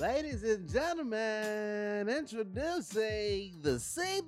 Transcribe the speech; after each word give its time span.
Ladies 0.00 0.44
and 0.44 0.70
gentlemen, 0.70 2.08
introducing 2.08 3.58
the 3.62 3.80
Sea 3.80 4.20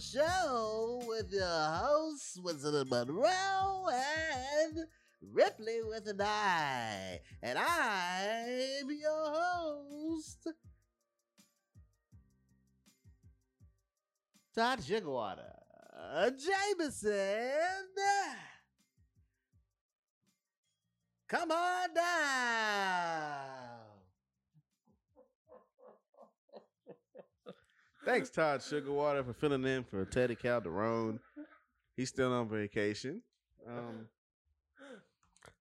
Show 0.00 1.02
with 1.06 1.30
your 1.30 1.44
hosts, 1.44 2.38
Winston 2.42 2.88
Monroe 2.88 3.88
and 3.92 4.86
Ripley 5.20 5.82
with 5.86 6.08
an 6.08 6.22
I. 6.22 7.20
And 7.42 7.58
I'm 7.58 8.90
your 8.90 9.34
host, 9.34 10.48
Todd 14.54 14.82
Sugar 14.82 15.10
Water. 15.10 15.52
Jameson. 16.38 17.12
Come 21.28 21.50
on 21.50 21.94
down. 21.94 23.71
Thanks, 28.04 28.30
Todd 28.30 28.62
Sugar 28.62 28.92
Water, 28.92 29.22
for 29.22 29.32
filling 29.32 29.64
in 29.64 29.84
for 29.84 30.04
Teddy 30.04 30.34
Calderon. 30.34 31.20
He's 31.96 32.08
still 32.08 32.32
on 32.32 32.48
vacation. 32.48 33.22
Um, 33.68 34.06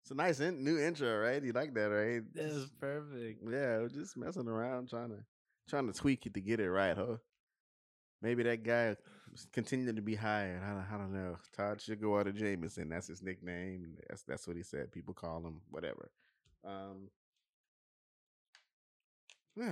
it's 0.01 0.09
a 0.11 0.15
nice 0.15 0.39
in- 0.39 0.63
new 0.63 0.79
intro, 0.79 1.19
right? 1.19 1.43
You 1.43 1.51
like 1.53 1.73
that, 1.75 1.85
right? 1.85 2.21
That 2.33 2.53
was 2.53 2.69
perfect. 2.79 3.43
Yeah, 3.43 3.77
we're 3.79 3.89
just 3.89 4.17
messing 4.17 4.47
around, 4.47 4.89
trying 4.89 5.09
to 5.09 5.23
trying 5.69 5.85
to 5.91 5.93
tweak 5.93 6.25
it 6.25 6.33
to 6.33 6.41
get 6.41 6.59
it 6.59 6.69
right, 6.71 6.97
huh? 6.97 7.17
Maybe 8.23 8.43
that 8.43 8.63
guy 8.63 8.95
continued 9.53 9.95
to 9.95 10.01
be 10.01 10.15
hired. 10.15 10.61
I 10.63 10.69
don't, 10.69 10.85
I 10.93 10.97
don't 10.97 11.13
know. 11.13 11.37
Todd 11.55 11.79
Sugar 11.79 12.09
Water 12.09 12.31
Jameson, 12.31 12.89
that's 12.89 13.07
his 13.07 13.21
nickname. 13.21 13.97
That's 14.09 14.23
that's 14.23 14.47
what 14.47 14.57
he 14.57 14.63
said. 14.63 14.91
People 14.91 15.13
call 15.13 15.45
him 15.45 15.61
whatever. 15.69 16.09
Um, 16.65 17.09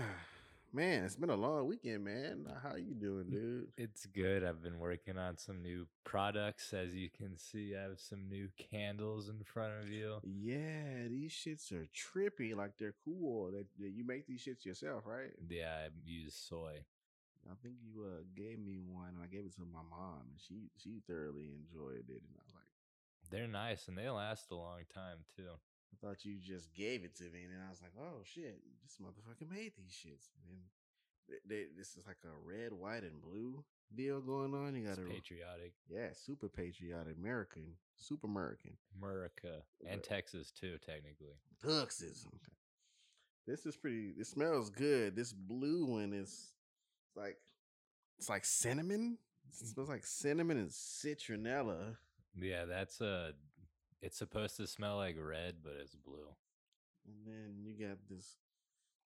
man, 0.74 1.04
it's 1.04 1.16
been 1.16 1.30
a 1.30 1.36
long 1.36 1.68
weekend, 1.68 2.04
man. 2.04 2.46
How 2.64 2.76
you 2.76 2.94
doing, 2.94 3.30
dude? 3.30 3.68
It's 3.78 4.06
good. 4.06 4.44
I've 4.44 4.62
been 4.62 4.80
working 4.80 5.18
on 5.18 5.38
some 5.38 5.62
new 5.62 5.88
products. 6.04 6.74
As 6.74 6.96
you 6.96 7.10
can 7.10 7.38
see, 7.38 7.76
I 7.76 7.84
have 7.84 8.00
some 8.00 8.28
new 8.30 8.50
candles 8.58 9.30
in 9.30 9.44
front 9.44 9.74
of 9.82 9.90
you. 9.90 10.20
Yeah, 10.24 11.08
these 11.10 11.32
shits 11.32 11.72
are 11.72 11.88
trippy. 11.96 12.56
Like 12.56 12.78
they're 12.78 12.96
cool. 13.06 13.52
That, 13.52 13.68
that 13.80 13.92
you 13.92 14.06
make 14.06 14.28
these 14.28 14.44
shits 14.46 14.66
yourself, 14.66 15.04
right? 15.06 15.32
Yeah, 15.48 15.86
I 15.86 15.90
use 16.06 16.36
soy. 16.36 16.86
I 17.50 17.56
think 17.64 17.76
you 17.82 18.04
uh 18.04 18.24
gave 18.36 18.60
me 18.60 18.80
one, 18.80 19.10
and 19.16 19.24
I 19.24 19.28
gave 19.28 19.46
it 19.46 19.54
to 19.56 19.62
my 19.62 19.82
mom, 19.90 20.22
and 20.32 20.40
she 20.40 20.70
she 20.78 21.02
thoroughly 21.08 21.52
enjoyed 21.56 22.10
it. 22.10 22.22
And 22.22 22.36
I 22.38 22.42
was 22.44 22.54
like, 22.54 22.68
They're 23.32 23.48
nice 23.48 23.88
and 23.88 23.98
they 23.98 24.10
last 24.10 24.52
a 24.52 24.56
long 24.56 24.82
time 24.94 25.20
too. 25.36 25.58
I 25.94 25.96
thought 26.06 26.26
you 26.26 26.38
just 26.40 26.74
gave 26.74 27.04
it 27.04 27.16
to 27.18 27.26
me, 27.26 27.44
and 27.44 27.54
then 27.54 27.62
I 27.66 27.70
was 27.70 27.82
like, 27.82 27.94
oh 28.00 28.22
shit, 28.24 28.60
this 28.84 28.98
motherfucker 29.02 29.50
made 29.50 29.74
these 29.78 29.92
shits. 29.92 30.30
And 30.48 30.60
they, 31.48 31.66
this 31.78 31.96
is 31.98 32.08
like 32.08 32.18
a 32.26 32.36
red, 32.46 32.74
white, 32.74 33.04
and 33.04 33.22
blue 33.22 33.64
deal 33.96 34.22
going 34.22 34.54
on. 34.54 34.76
You 34.76 34.88
got 34.88 34.98
a 34.98 35.02
patriotic. 35.02 35.74
yeah, 35.90 36.10
super 36.14 36.48
patriotic, 36.48 37.16
American, 37.18 37.74
super 37.96 38.28
American, 38.28 38.78
America 39.02 39.64
and 39.82 39.96
Right. 39.96 40.04
Texas 40.04 40.52
too, 40.52 40.78
technically. 40.86 41.36
Texas. 41.62 42.26
Okay. 42.28 42.54
This 43.48 43.66
is 43.66 43.76
pretty. 43.76 44.14
It 44.18 44.28
smells 44.28 44.70
good. 44.70 45.16
This 45.16 45.34
blue 45.34 45.86
one 45.86 46.14
is 46.14 46.54
it's 47.08 47.18
like 47.18 47.38
it's 48.18 48.30
like 48.30 48.46
cinnamon. 48.46 49.18
It 49.48 49.66
mm. 49.66 49.74
smells 49.74 49.90
like 49.90 50.06
cinnamon 50.06 50.58
and 50.58 50.70
citronella. 50.70 51.98
Yeah, 52.40 52.66
that's 52.66 53.02
a. 53.02 53.34
It's 54.02 54.18
supposed 54.18 54.58
to 54.58 54.68
smell 54.68 54.98
like 54.98 55.18
red, 55.20 55.56
but 55.64 55.74
it's 55.82 55.96
blue. 55.96 56.36
And 57.06 57.16
then 57.26 57.56
you 57.64 57.74
got 57.74 57.98
this 58.10 58.38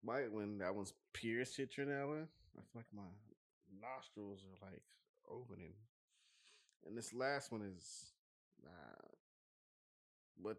white 0.01 0.31
one. 0.31 0.57
That 0.57 0.75
one's 0.75 0.93
pure 1.13 1.45
citronella. 1.45 2.27
I 2.57 2.61
feel 2.61 2.75
like 2.75 2.85
my 2.93 3.03
nostrils 3.81 4.43
are 4.43 4.67
like 4.67 4.81
opening. 5.29 5.73
And 6.85 6.97
this 6.97 7.13
last 7.13 7.51
one 7.51 7.61
is, 7.61 8.11
uh, 8.65 9.07
what? 10.41 10.57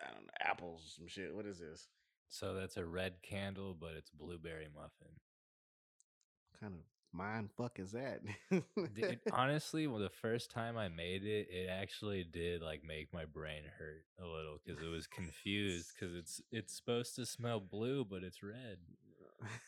I 0.00 0.12
don't 0.12 0.26
know, 0.26 0.32
apples 0.40 0.82
or 0.84 0.90
some 0.90 1.08
shit. 1.08 1.34
What 1.34 1.46
is 1.46 1.60
this? 1.60 1.88
So 2.28 2.54
that's 2.54 2.76
a 2.76 2.84
red 2.84 3.22
candle, 3.22 3.76
but 3.78 3.92
it's 3.96 4.10
blueberry 4.10 4.66
muffin. 4.74 5.20
kind 6.60 6.74
of 6.74 6.80
mind 7.14 7.48
fuck 7.56 7.78
is 7.78 7.92
that? 7.92 8.20
Dude, 8.50 9.20
honestly, 9.32 9.86
well, 9.86 10.00
the 10.00 10.10
first 10.10 10.50
time 10.50 10.76
I 10.76 10.88
made 10.88 11.24
it, 11.24 11.48
it 11.50 11.68
actually 11.70 12.24
did 12.24 12.60
like 12.62 12.82
make 12.84 13.12
my 13.14 13.24
brain 13.24 13.62
hurt 13.78 14.04
a 14.20 14.26
little 14.26 14.58
because 14.64 14.82
it 14.82 14.88
was 14.88 15.06
confused 15.06 15.92
because 15.94 16.14
it's 16.14 16.40
it's 16.50 16.74
supposed 16.76 17.14
to 17.16 17.24
smell 17.26 17.60
blue, 17.60 18.04
but 18.04 18.22
it's 18.24 18.42
red. 18.42 18.78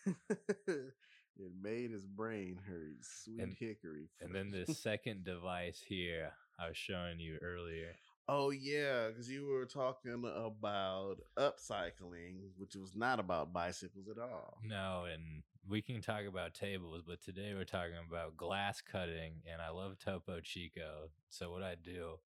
it 0.66 1.52
made 1.62 1.90
his 1.90 2.06
brain 2.06 2.58
hurt. 2.66 2.96
Sweet 3.02 3.40
And- 3.40 3.56
hickory. 3.58 4.08
And 4.20 4.34
then 4.34 4.50
the 4.50 4.66
second 4.74 5.24
device 5.24 5.82
here 5.86 6.32
I 6.58 6.68
was 6.68 6.76
showing 6.76 7.20
you 7.20 7.38
earlier. 7.42 7.94
oh 8.28 8.50
yeah, 8.50 9.08
because 9.08 9.30
you 9.30 9.46
were 9.46 9.66
talking 9.66 10.12
about 10.12 11.16
upcycling, 11.38 12.38
which 12.56 12.74
was 12.74 12.94
not 12.96 13.20
about 13.20 13.52
bicycles 13.52 14.08
at 14.08 14.18
all. 14.20 14.58
No, 14.64 15.04
and 15.12 15.42
we 15.68 15.82
can 15.82 16.00
talk 16.00 16.22
about 16.28 16.54
tables, 16.54 17.02
but 17.06 17.20
today 17.20 17.52
we're 17.54 17.64
talking 17.64 17.98
about 18.08 18.36
glass 18.36 18.80
cutting, 18.80 19.42
and 19.50 19.60
I 19.60 19.70
love 19.70 19.98
Topo 19.98 20.40
Chico. 20.40 21.10
So 21.28 21.50
what 21.50 21.62
I 21.62 21.74
do 21.74 22.20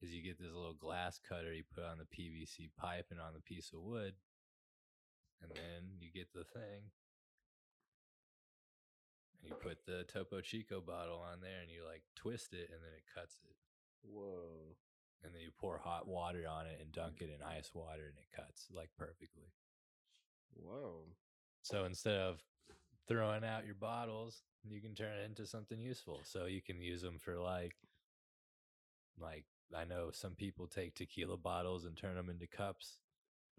is 0.00 0.12
you 0.12 0.22
get 0.22 0.38
this 0.38 0.52
little 0.54 0.74
glass 0.74 1.18
cutter 1.18 1.52
you 1.52 1.64
put 1.74 1.84
on 1.84 1.98
the 1.98 2.04
PVC 2.04 2.70
pipe 2.78 3.06
and 3.10 3.20
on 3.20 3.34
the 3.34 3.40
piece 3.40 3.72
of 3.74 3.80
wood, 3.80 4.14
and 5.42 5.50
then 5.52 5.98
you 5.98 6.10
get 6.14 6.32
the 6.32 6.44
thing. 6.44 6.94
And 9.34 9.50
you 9.50 9.54
put 9.54 9.84
the 9.86 10.04
Topo 10.04 10.40
Chico 10.40 10.80
bottle 10.80 11.18
on 11.18 11.40
there 11.40 11.60
and 11.62 11.70
you 11.70 11.82
like 11.86 12.02
twist 12.14 12.52
it 12.52 12.70
and 12.70 12.80
then 12.82 12.92
it 12.94 13.04
cuts 13.14 13.40
it. 13.48 13.56
Whoa. 14.02 14.76
And 15.24 15.34
then 15.34 15.40
you 15.40 15.50
pour 15.58 15.78
hot 15.78 16.06
water 16.06 16.44
on 16.48 16.66
it 16.66 16.78
and 16.80 16.92
dunk 16.92 17.16
mm. 17.16 17.22
it 17.22 17.30
in 17.34 17.42
ice 17.42 17.70
water 17.74 18.04
and 18.04 18.18
it 18.18 18.36
cuts 18.36 18.68
like 18.70 18.90
perfectly. 18.98 19.48
Whoa. 20.54 21.16
So 21.62 21.84
instead 21.84 22.16
of 22.16 22.42
throwing 23.08 23.44
out 23.44 23.66
your 23.66 23.74
bottles, 23.74 24.42
you 24.68 24.80
can 24.80 24.94
turn 24.94 25.12
it 25.20 25.24
into 25.24 25.46
something 25.46 25.78
useful. 25.78 26.20
So 26.24 26.46
you 26.46 26.62
can 26.62 26.80
use 26.80 27.02
them 27.02 27.18
for 27.18 27.38
like, 27.38 27.74
like 29.20 29.44
I 29.76 29.84
know 29.84 30.10
some 30.12 30.34
people 30.34 30.66
take 30.66 30.94
tequila 30.94 31.36
bottles 31.36 31.84
and 31.84 31.96
turn 31.96 32.16
them 32.16 32.30
into 32.30 32.46
cups. 32.46 32.98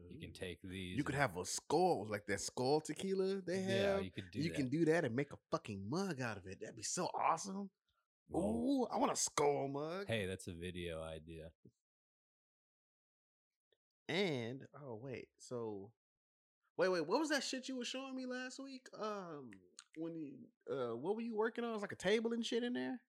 You 0.10 0.20
can 0.20 0.30
mm. 0.30 0.40
take 0.40 0.60
these. 0.64 0.98
You 0.98 1.04
could 1.04 1.16
have 1.16 1.38
a 1.38 1.46
skull, 1.46 2.08
like 2.10 2.26
that 2.28 2.42
skull 2.42 2.82
tequila 2.82 3.42
they 3.46 3.62
have. 3.62 3.70
yeah, 3.70 4.00
you 4.00 4.12
could 4.12 4.32
do. 4.32 4.40
you 4.40 4.50
that. 4.50 4.56
can 4.56 4.70
do 4.70 4.86
that 4.86 5.06
and 5.06 5.16
make 5.16 5.32
a 5.32 5.38
fucking 5.52 5.88
mug 5.88 6.22
out 6.22 6.38
of 6.38 6.48
it. 6.48 6.60
That'd 6.60 6.76
be 6.76 6.82
so 6.82 7.08
awesome. 7.14 7.70
Whoa. 8.30 8.42
Ooh, 8.42 8.88
I 8.92 8.98
want 8.98 9.12
a 9.12 9.16
skull 9.16 9.68
mug. 9.68 10.06
Hey, 10.08 10.26
that's 10.26 10.48
a 10.48 10.54
video 10.54 11.04
idea. 11.04 11.50
And 14.10 14.62
oh 14.84 15.00
wait, 15.02 15.28
so 15.38 15.92
wait, 16.78 16.90
wait, 16.90 17.08
what 17.08 17.20
was 17.20 17.30
that 17.30 17.44
shit 17.44 17.68
you 17.68 17.78
were 17.78 17.86
showing 17.86 18.16
me 18.16 18.26
last 18.26 18.60
week? 18.60 18.88
Um, 19.00 19.52
when 19.98 20.16
you 20.16 20.34
uh, 20.72 20.96
what 20.96 21.16
were 21.16 21.22
you 21.22 21.36
working 21.36 21.64
on? 21.64 21.72
It 21.72 21.74
was 21.74 21.82
like 21.82 21.92
a 21.92 21.96
table 21.96 22.34
and 22.34 22.46
shit 22.46 22.64
in 22.64 22.74
there. 22.74 23.00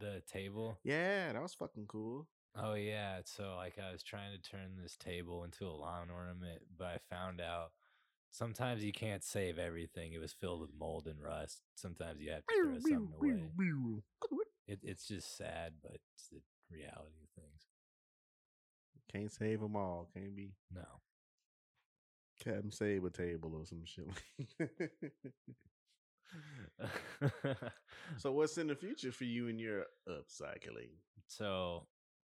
The 0.00 0.22
table. 0.30 0.78
Yeah, 0.82 1.32
that 1.32 1.42
was 1.42 1.54
fucking 1.54 1.86
cool. 1.86 2.26
Oh 2.56 2.74
yeah. 2.74 3.20
So 3.24 3.54
like 3.56 3.78
I 3.78 3.92
was 3.92 4.02
trying 4.02 4.32
to 4.32 4.50
turn 4.50 4.76
this 4.80 4.96
table 4.96 5.44
into 5.44 5.66
a 5.66 5.74
lawn 5.74 6.08
ornament, 6.10 6.62
but 6.78 6.86
I 6.86 6.98
found 7.14 7.40
out 7.40 7.72
sometimes 8.30 8.84
you 8.84 8.92
can't 8.92 9.22
save 9.24 9.58
everything. 9.58 10.12
It 10.12 10.20
was 10.20 10.32
filled 10.32 10.60
with 10.60 10.70
mold 10.78 11.06
and 11.06 11.22
rust. 11.22 11.62
Sometimes 11.74 12.20
you 12.20 12.30
have 12.32 12.44
to 12.46 12.54
throw 12.62 12.72
something 12.90 13.14
away. 13.18 13.28
It, 14.66 14.80
it's 14.82 15.06
just 15.06 15.36
sad, 15.36 15.74
but 15.82 15.98
it's 16.14 16.28
the 16.28 16.40
reality 16.70 17.22
of 17.22 17.42
things. 17.42 17.66
Can't 19.12 19.32
save 19.32 19.60
them 19.60 19.76
all. 19.76 20.08
Can't 20.14 20.34
be 20.34 20.52
No. 20.74 20.82
Captain 22.44 22.64
um, 22.64 22.70
Save 22.70 23.04
a 23.04 23.10
table 23.10 23.54
or 23.54 23.64
some 23.64 23.84
shit. 23.84 24.08
so 28.18 28.32
what's 28.32 28.58
in 28.58 28.66
the 28.66 28.74
future 28.74 29.12
for 29.12 29.24
you 29.24 29.48
and 29.48 29.58
your 29.58 29.86
upcycling? 30.08 30.90
so, 31.26 31.86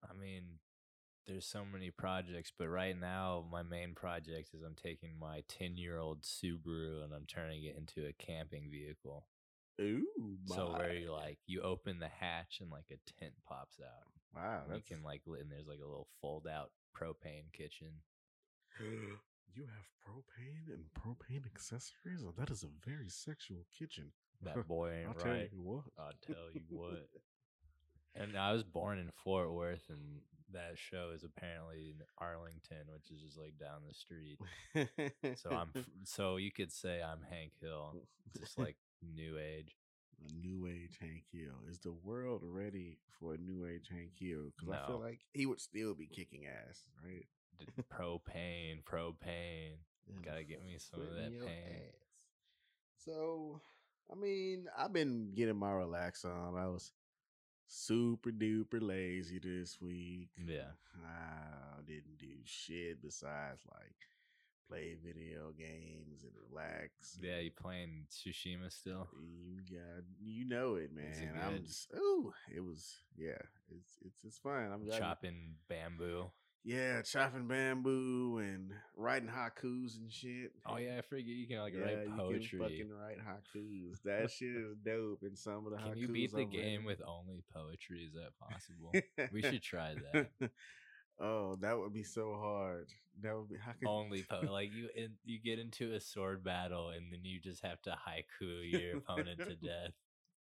I 0.09 0.15
mean, 0.15 0.45
there's 1.27 1.47
so 1.47 1.65
many 1.65 1.91
projects, 1.91 2.53
but 2.57 2.69
right 2.69 2.99
now 2.99 3.45
my 3.51 3.65
main 3.65 3.95
project 3.95 4.51
is 4.55 4.63
I'm 4.63 4.77
taking 4.77 5.19
my 5.19 5.43
10 5.49 5.77
year 5.77 5.99
old 5.99 6.23
Subaru 6.23 7.03
and 7.03 7.13
I'm 7.13 7.27
turning 7.27 7.65
it 7.65 7.77
into 7.77 8.09
a 8.09 8.13
camping 8.13 8.71
vehicle. 8.71 9.27
Ooh, 9.81 10.39
So 10.47 10.73
where 10.73 10.95
you 10.95 11.13
like 11.13 11.39
you 11.47 11.63
open 11.63 11.99
the 11.99 12.09
hatch 12.09 12.59
and 12.61 12.71
like 12.71 12.91
a 12.91 12.99
tent 13.21 13.35
pops 13.47 13.81
out. 13.81 14.07
wow, 14.35 14.63
And 14.67 14.77
you 14.77 14.83
can 14.87 15.03
like 15.03 15.23
and 15.27 15.51
there's 15.51 15.67
like 15.67 15.81
a 15.83 15.87
little 15.87 16.09
fold 16.21 16.47
out 16.47 16.71
propane 16.97 17.53
kitchen. 17.53 18.03
you 19.55 19.65
have 19.65 19.87
propane 20.05 20.73
and 20.73 20.85
propane 20.95 21.47
accessories. 21.47 22.23
Oh, 22.27 22.33
that 22.39 22.51
is 22.51 22.63
a 22.63 22.89
very 22.89 23.09
sexual 23.09 23.65
kitchen. 23.77 24.13
That 24.43 24.67
boy 24.69 25.05
I'll 25.05 25.11
ain't 25.11 25.19
tell 25.19 25.37
you 25.37 25.63
what. 25.63 25.85
I'll 25.99 26.13
tell 26.27 26.51
you 26.53 26.61
what. 26.71 27.09
And 28.19 28.35
I 28.35 28.53
was 28.55 28.63
born 28.63 28.99
in 28.99 29.11
Fort 29.23 29.53
Worth, 29.53 29.91
and 29.91 30.23
that 30.51 30.79
show 30.79 31.11
is 31.15 31.23
apparently 31.23 31.91
in 31.91 32.03
Arlington, 32.17 32.87
which 32.91 33.11
is 33.11 33.21
just 33.21 33.39
like 33.39 33.59
down 33.59 33.81
the 33.87 33.93
street. 33.93 34.39
So 35.37 35.51
I'm 35.51 35.69
so 36.05 36.37
you 36.37 36.51
could 36.51 36.73
say 36.73 37.03
I'm 37.03 37.21
Hank 37.29 37.53
Hill, 37.61 37.95
just 38.39 38.59
like 38.59 38.77
new 39.03 39.37
age. 39.39 39.77
a 40.27 40.33
new 40.33 40.67
age 40.67 40.97
Hank 40.99 41.25
Hill. 41.31 41.53
Is 41.69 41.79
the 41.81 41.93
world 41.93 42.41
ready 42.43 42.99
for 43.21 43.35
a 43.35 43.39
new 43.39 43.67
age 43.67 43.89
Hank 43.91 44.13
Hill? 44.19 44.51
Because 44.57 44.73
I 44.75 44.87
feel 44.87 45.01
like 45.01 45.21
he 45.35 45.45
would 45.45 45.61
still 45.61 45.95
be 45.95 46.07
kicking 46.07 46.47
ass, 46.47 46.81
right? 47.05 47.27
Propane, 47.93 48.83
propane. 48.85 49.77
Gotta 50.25 50.45
get 50.45 50.65
me 50.65 50.77
some 50.79 51.01
of 51.01 51.15
that 51.15 51.31
pain. 51.31 51.89
ass. 51.89 52.25
So, 53.05 53.61
I 54.11 54.15
mean, 54.15 54.67
I've 54.77 54.93
been 54.93 55.33
getting 55.35 55.57
my 55.57 55.73
relax 55.73 56.25
on. 56.25 56.57
I 56.57 56.67
was 56.69 56.93
super 57.67 58.31
duper 58.31 58.81
lazy 58.81 59.39
this 59.39 59.81
week. 59.81 60.29
Yeah. 60.47 60.71
I 61.05 61.81
didn't 61.87 62.19
do 62.19 62.27
shit 62.45 63.03
besides 63.03 63.61
like 63.73 63.97
play 64.69 64.97
video 65.05 65.53
games 65.57 66.25
and 66.25 66.33
relax. 66.51 67.19
Yeah, 67.21 67.39
you 67.39 67.51
playing 67.51 68.07
Tsushima 68.11 68.73
still? 68.73 69.09
You 69.21 69.61
got, 69.77 70.05
you 70.21 70.45
know 70.47 70.75
it, 70.77 70.91
Is 71.11 71.19
it 71.21 71.25
man. 71.35 71.43
I'm 71.45 71.65
just, 71.65 71.93
ooh, 71.95 72.33
it 72.55 72.61
was, 72.61 72.97
yeah, 73.17 73.39
it's 73.71 73.99
it's 74.05 74.25
it's 74.25 74.39
fun. 74.39 74.71
I'm 74.73 74.89
Chopping 74.99 75.55
bamboo. 75.69 76.31
Yeah, 76.67 77.01
chopping 77.03 77.47
bamboo 77.47 78.39
and 78.39 78.73
writing 78.97 79.29
haikus 79.29 79.99
and 79.99 80.11
shit. 80.11 80.51
Oh 80.67 80.79
yeah, 80.79 80.97
I 80.99 81.01
forget 81.03 81.27
you 81.27 81.47
can 81.47 81.61
like 81.61 81.75
yeah, 81.75 81.85
write 81.85 82.07
you 82.09 82.15
poetry. 82.17 82.59
can 82.59 82.59
fucking 82.59 82.91
write 82.91 83.19
haikus. 83.19 83.99
That 84.05 84.33
shit 84.33 84.49
is 84.49 84.77
dope. 84.85 85.21
And 85.23 85.39
some 85.39 85.65
of 85.65 85.71
the 85.71 85.77
Can 85.79 85.93
haikus 85.93 86.01
you 86.01 86.09
beat 86.09 86.33
the 86.33 86.41
I've 86.41 86.51
game 86.51 86.85
with 86.85 87.01
only 87.07 87.45
poetry? 87.55 88.01
Is 88.01 88.15
that 88.15 88.33
possible? 88.41 88.93
we 89.33 89.43
should 89.43 89.63
try 89.63 89.95
that. 90.13 90.27
oh, 91.21 91.55
that 91.61 91.79
would 91.79 91.93
be 91.93 92.03
so 92.03 92.37
hard. 92.37 92.89
That 93.23 93.37
would 93.37 93.49
be 93.49 93.59
how 93.65 93.71
could 93.79 93.89
only 93.89 94.25
po- 94.25 94.41
like 94.51 94.75
you 94.75 94.89
in, 94.97 95.13
you 95.25 95.39
get 95.39 95.61
into 95.61 95.95
a 95.95 96.01
sword 96.01 96.43
battle 96.43 96.89
and 96.89 97.13
then 97.13 97.21
you 97.23 97.39
just 97.39 97.65
have 97.65 97.81
to 97.83 97.91
haiku 97.91 98.69
your 98.69 98.97
opponent 98.97 99.39
to 99.39 99.55
death 99.55 99.93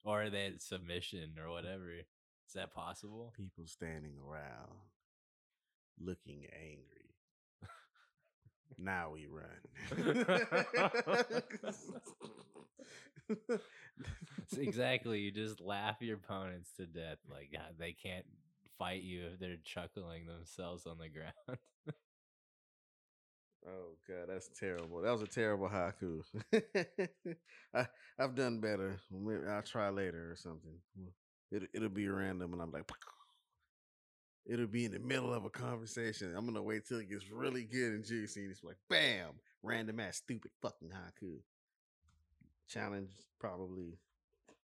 or 0.05 0.29
that 0.29 0.61
submission 0.61 1.31
or 1.37 1.51
whatever. 1.51 1.91
Is 1.91 2.53
that 2.55 2.73
possible? 2.73 3.33
people 3.35 3.67
standing 3.67 4.13
around 4.25 4.71
looking 5.99 6.45
angry. 6.53 7.15
now 8.77 9.11
we 9.11 9.27
run. 9.27 9.61
Exactly. 14.57 15.19
You 15.19 15.31
just 15.31 15.61
laugh 15.61 15.97
your 16.01 16.17
opponents 16.17 16.71
to 16.77 16.85
death. 16.85 17.17
Like 17.29 17.51
God, 17.51 17.75
they 17.79 17.93
can't 17.93 18.25
fight 18.77 19.01
you 19.03 19.27
if 19.33 19.39
they're 19.39 19.57
chuckling 19.63 20.25
themselves 20.25 20.85
on 20.85 20.97
the 20.97 21.09
ground. 21.09 21.59
Oh 23.65 23.95
god, 24.07 24.27
that's 24.27 24.49
terrible. 24.59 25.01
That 25.01 25.11
was 25.11 25.21
a 25.21 25.27
terrible 25.27 25.69
haiku. 25.69 26.21
I 27.73 27.87
I've 28.19 28.35
done 28.35 28.59
better. 28.59 28.99
Maybe 29.09 29.47
I'll 29.49 29.61
try 29.61 29.89
later 29.89 30.31
or 30.31 30.35
something. 30.35 30.75
It 31.51 31.69
it'll 31.73 31.89
be 31.89 32.09
random, 32.09 32.51
and 32.53 32.61
I'm 32.61 32.71
like, 32.71 32.83
it'll 34.45 34.67
be 34.67 34.85
in 34.85 34.91
the 34.91 34.99
middle 34.99 35.33
of 35.33 35.45
a 35.45 35.49
conversation. 35.49 36.33
I'm 36.35 36.45
gonna 36.45 36.61
wait 36.61 36.85
till 36.85 36.99
it 36.99 37.09
gets 37.09 37.29
really 37.31 37.63
good 37.63 37.93
and 37.93 38.05
juicy, 38.05 38.41
and 38.41 38.51
it's 38.51 38.63
like, 38.63 38.77
bam, 38.89 39.29
random 39.61 39.99
ass 39.99 40.17
stupid 40.17 40.51
fucking 40.61 40.89
haiku. 40.89 41.37
Challenge 42.67 43.09
probably 43.39 43.97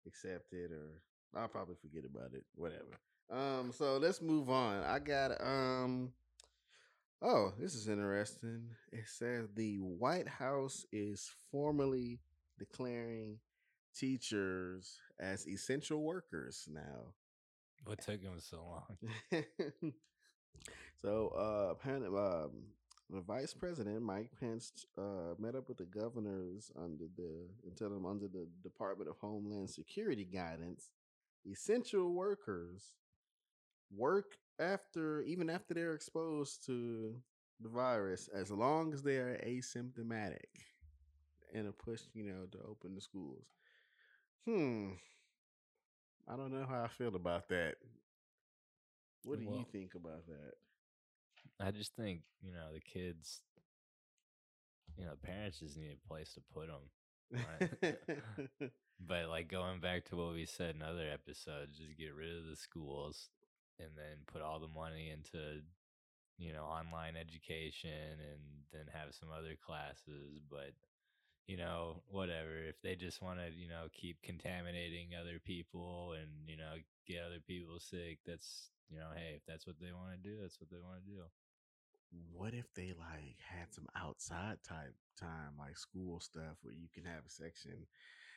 accepted, 0.07 0.71
or 0.71 1.01
I'll 1.35 1.47
probably 1.47 1.75
forget 1.81 2.03
about 2.05 2.33
it. 2.33 2.43
Whatever. 2.55 2.99
Um, 3.29 3.71
so 3.71 3.97
let's 3.97 4.21
move 4.21 4.49
on. 4.49 4.83
I 4.83 4.99
got 4.99 5.31
um. 5.41 6.13
Oh, 7.21 7.53
this 7.57 7.73
is 7.73 7.87
interesting. 7.87 8.63
It 8.91 9.07
says 9.07 9.47
the 9.55 9.77
White 9.77 10.27
House 10.27 10.85
is 10.91 11.31
formally 11.51 12.19
declaring 12.59 13.39
teachers 13.95 14.99
as 15.21 15.47
essential 15.47 16.01
workers 16.01 16.67
now. 16.69 17.13
What 17.85 18.01
took 18.01 18.21
them 18.21 18.39
so 18.39 18.63
long? 18.63 19.43
so 21.01 21.33
uh 21.37 21.71
apparently 21.71 22.07
um 22.07 22.51
the 23.09 23.21
vice 23.21 23.53
president 23.53 24.01
Mike 24.01 24.31
Pence 24.39 24.85
uh 24.97 25.35
met 25.37 25.55
up 25.55 25.67
with 25.67 25.77
the 25.77 25.85
governors 25.85 26.71
under 26.81 27.05
the 27.15 27.47
tell 27.75 27.89
them 27.89 28.05
under 28.05 28.27
the 28.27 28.47
Department 28.63 29.09
of 29.09 29.17
Homeland 29.17 29.69
Security 29.69 30.25
guidance, 30.25 30.89
essential 31.49 32.13
workers 32.13 32.95
work 33.95 34.37
after 34.59 35.21
even 35.23 35.49
after 35.49 35.73
they're 35.73 35.93
exposed 35.93 36.65
to 36.65 37.15
the 37.59 37.69
virus 37.69 38.29
as 38.33 38.51
long 38.51 38.93
as 38.93 39.01
they 39.01 39.17
are 39.17 39.39
asymptomatic 39.45 40.49
and 41.53 41.67
a 41.67 41.71
push, 41.71 42.01
you 42.13 42.23
know, 42.23 42.45
to 42.51 42.57
open 42.67 42.95
the 42.95 43.01
schools. 43.01 43.45
Hmm. 44.45 44.91
I 46.27 46.35
don't 46.35 46.51
know 46.51 46.65
how 46.67 46.83
I 46.83 46.87
feel 46.87 47.15
about 47.15 47.49
that. 47.49 47.75
What 49.23 49.39
uh, 49.39 49.41
do 49.41 49.45
you 49.45 49.65
think 49.71 49.95
about 49.95 50.25
that? 50.27 51.65
I 51.65 51.71
just 51.71 51.95
think 51.95 52.21
you 52.41 52.53
know 52.53 52.73
the 52.73 52.79
kids. 52.79 53.41
You 54.97 55.05
know, 55.05 55.13
parents 55.23 55.59
just 55.59 55.77
need 55.77 55.91
a 55.91 56.07
place 56.07 56.35
to 56.35 56.41
put 56.53 56.67
them. 56.67 57.99
But 58.99 59.27
like 59.29 59.49
going 59.49 59.79
back 59.79 60.05
to 60.05 60.15
what 60.15 60.33
we 60.33 60.45
said 60.45 60.75
in 60.75 60.81
other 60.81 61.09
episodes, 61.11 61.77
just 61.77 61.97
get 61.97 62.15
rid 62.15 62.37
of 62.37 62.45
the 62.45 62.55
schools 62.55 63.29
and 63.79 63.89
then 63.97 64.23
put 64.31 64.41
all 64.41 64.59
the 64.59 64.67
money 64.67 65.11
into, 65.11 65.61
you 66.37 66.53
know, 66.53 66.63
online 66.63 67.15
education 67.17 68.21
and 68.21 68.41
then 68.71 68.85
have 68.93 69.13
some 69.13 69.29
other 69.35 69.55
classes. 69.65 70.39
But, 70.49 70.73
you 71.47 71.57
know, 71.57 72.01
whatever. 72.07 72.55
If 72.67 72.81
they 72.81 72.95
just 72.95 73.21
want 73.21 73.39
to, 73.39 73.51
you 73.53 73.67
know, 73.67 73.87
keep 73.93 74.21
contaminating 74.21 75.09
other 75.19 75.39
people 75.43 76.13
and, 76.13 76.29
you 76.47 76.57
know, 76.57 76.75
get 77.07 77.23
other 77.25 77.39
people 77.45 77.79
sick, 77.79 78.19
that's, 78.25 78.69
you 78.89 78.97
know, 78.97 79.09
hey, 79.15 79.35
if 79.35 79.45
that's 79.47 79.67
what 79.67 79.75
they 79.79 79.91
want 79.91 80.11
to 80.11 80.29
do, 80.29 80.37
that's 80.41 80.59
what 80.59 80.69
they 80.69 80.79
want 80.79 81.03
to 81.03 81.11
do. 81.11 81.21
what 82.31 82.53
if 82.53 82.73
they 82.75 82.93
like 82.97 83.37
had 83.39 83.73
some 83.73 83.87
outside 83.95 84.57
type 84.67 84.95
time, 85.19 85.53
like 85.57 85.77
school 85.77 86.19
stuff, 86.19 86.57
where 86.61 86.73
you 86.73 86.87
can 86.93 87.05
have 87.05 87.25
a 87.25 87.29
section? 87.29 87.87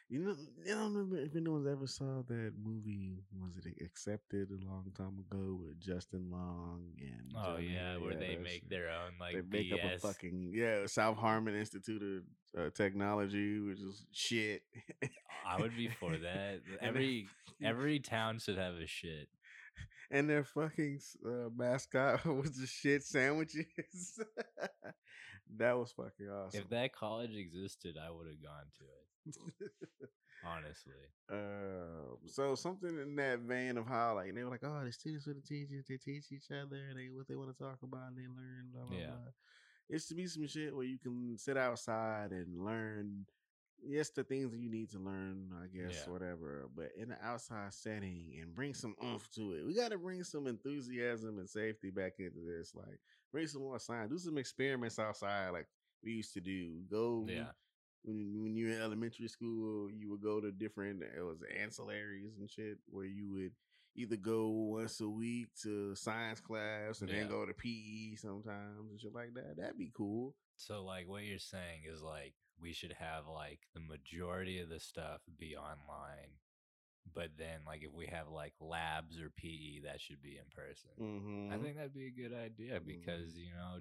You 0.08 0.20
know, 0.20 0.36
I 0.64 0.68
don't 0.68 1.10
know 1.10 1.16
if 1.18 1.34
anyone's 1.34 1.66
ever 1.66 1.86
saw 1.88 2.22
that 2.28 2.52
movie. 2.62 3.24
Was 3.40 3.66
it 3.66 3.74
Accepted 3.84 4.50
a 4.50 4.64
long 4.64 4.92
time 4.96 5.18
ago 5.18 5.58
with 5.60 5.80
Justin 5.80 6.30
Long 6.30 6.92
and? 7.00 7.32
Oh, 7.36 7.56
yeah, 7.56 7.96
where 7.96 8.14
they 8.14 8.36
make 8.36 8.68
their 8.68 8.88
own, 8.88 9.14
like, 9.18 9.34
they 9.34 9.64
make 9.64 9.72
up 9.72 9.80
a 9.80 9.98
fucking 9.98 10.52
yeah 10.54 10.86
South 10.86 11.16
Harmon 11.16 11.56
Institute 11.56 12.22
of 12.56 12.66
uh, 12.66 12.70
Technology, 12.70 13.58
which 13.58 13.80
is 13.80 14.06
shit. 14.12 14.62
I 15.44 15.60
would 15.60 15.76
be 15.76 15.88
for 15.88 16.16
that. 16.18 16.60
Every 16.80 17.26
every 17.62 17.98
town 17.98 18.38
should 18.38 18.58
have 18.58 18.74
a 18.74 18.86
shit. 18.86 19.28
and 20.10 20.30
their 20.30 20.44
fucking 20.44 21.00
uh, 21.26 21.48
mascot 21.56 22.24
was 22.26 22.52
the 22.52 22.66
shit 22.66 23.02
sandwiches. 23.02 24.20
that 25.56 25.76
was 25.76 25.92
fucking 25.92 26.28
awesome. 26.28 26.60
If 26.60 26.68
that 26.70 26.92
college 26.92 27.34
existed, 27.34 27.96
I 28.00 28.10
would 28.10 28.26
have 28.28 28.42
gone 28.42 28.70
to 28.78 28.84
it. 28.84 29.05
Honestly, 30.44 30.92
Um, 31.28 32.18
so 32.26 32.54
something 32.54 32.96
in 32.98 33.16
that 33.16 33.40
vein 33.40 33.76
of 33.78 33.86
how 33.86 34.14
like 34.14 34.32
they 34.34 34.44
were 34.44 34.50
like, 34.50 34.62
oh, 34.64 34.82
the 34.84 34.92
students 34.92 35.26
with 35.26 35.42
the 35.42 35.46
teachers, 35.46 35.84
they 35.88 35.96
teach 35.96 36.30
each 36.30 36.50
other, 36.50 36.76
and 36.90 36.98
they 36.98 37.08
what 37.08 37.26
they 37.26 37.34
want 37.34 37.56
to 37.56 37.62
talk 37.62 37.78
about, 37.82 38.08
and 38.08 38.16
they 38.16 38.28
learn. 38.28 38.70
Blah 38.72 38.84
blah 38.84 38.96
Yeah. 38.98 39.06
blah. 39.06 39.32
It's 39.88 40.06
to 40.08 40.14
be 40.14 40.26
some 40.26 40.46
shit 40.46 40.74
where 40.74 40.84
you 40.84 40.98
can 40.98 41.36
sit 41.38 41.56
outside 41.56 42.30
and 42.32 42.64
learn. 42.64 43.26
Yes, 43.82 44.10
the 44.10 44.24
things 44.24 44.50
that 44.50 44.58
you 44.58 44.70
need 44.70 44.90
to 44.92 44.98
learn, 44.98 45.52
I 45.62 45.66
guess, 45.66 46.04
Yeah. 46.06 46.12
whatever. 46.12 46.68
But 46.74 46.92
in 46.96 47.10
the 47.10 47.22
outside 47.24 47.72
setting 47.74 48.32
and 48.40 48.54
bring 48.54 48.72
some 48.74 48.96
oomph 49.04 49.30
to 49.34 49.52
it. 49.52 49.66
We 49.66 49.74
got 49.74 49.90
to 49.90 49.98
bring 49.98 50.24
some 50.24 50.46
enthusiasm 50.46 51.38
and 51.38 51.48
safety 51.48 51.90
back 51.90 52.14
into 52.18 52.40
this. 52.40 52.74
Like, 52.74 52.98
bring 53.32 53.46
some 53.46 53.62
more 53.62 53.78
science. 53.78 54.10
Do 54.10 54.18
some 54.18 54.38
experiments 54.38 54.98
outside, 54.98 55.50
like 55.50 55.66
we 56.02 56.12
used 56.12 56.32
to 56.34 56.40
do. 56.40 56.80
Go, 56.90 57.26
yeah, 57.28 57.50
when 58.06 58.42
when 58.42 58.56
you 58.56 58.66
were 58.68 58.72
in 58.72 58.80
elementary 58.80 59.28
school, 59.28 59.90
you 59.90 60.10
would 60.10 60.22
go 60.22 60.40
to 60.40 60.50
different 60.52 61.02
it 61.02 61.22
was 61.22 61.38
ancillaries 61.60 62.38
and 62.38 62.48
shit 62.50 62.78
where 62.88 63.04
you 63.04 63.30
would 63.32 63.52
either 63.98 64.16
go 64.16 64.48
once 64.48 65.00
a 65.00 65.08
week 65.08 65.48
to 65.62 65.94
science 65.94 66.40
class 66.40 67.00
and 67.00 67.08
Yeah. 67.10 67.20
then 67.20 67.28
go 67.28 67.46
to 67.46 67.54
PE 67.54 68.14
sometimes 68.16 68.90
and 68.90 69.00
shit 69.00 69.14
like 69.14 69.34
that. 69.34 69.56
That'd 69.56 69.78
be 69.78 69.90
cool. 69.94 70.34
So 70.56 70.84
like 70.84 71.08
what 71.08 71.24
you're 71.24 71.38
saying 71.38 71.82
is 71.92 72.02
like 72.02 72.34
we 72.60 72.72
should 72.72 72.92
have 72.92 73.26
like 73.26 73.60
the 73.74 73.80
majority 73.80 74.60
of 74.60 74.68
the 74.68 74.80
stuff 74.80 75.20
be 75.38 75.56
online. 75.56 76.30
But 77.14 77.30
then 77.38 77.60
like 77.66 77.82
if 77.84 77.92
we 77.92 78.06
have 78.06 78.28
like 78.28 78.52
labs 78.60 79.18
or 79.18 79.30
PE 79.30 79.80
that 79.84 80.00
should 80.00 80.20
be 80.22 80.36
in 80.38 80.44
person. 80.54 80.90
Mm-hmm. 81.00 81.52
I 81.52 81.58
think 81.62 81.76
that'd 81.76 81.94
be 81.94 82.06
a 82.06 82.10
good 82.10 82.34
idea 82.36 82.80
because 82.84 83.36
you 83.36 83.52
know 83.54 83.80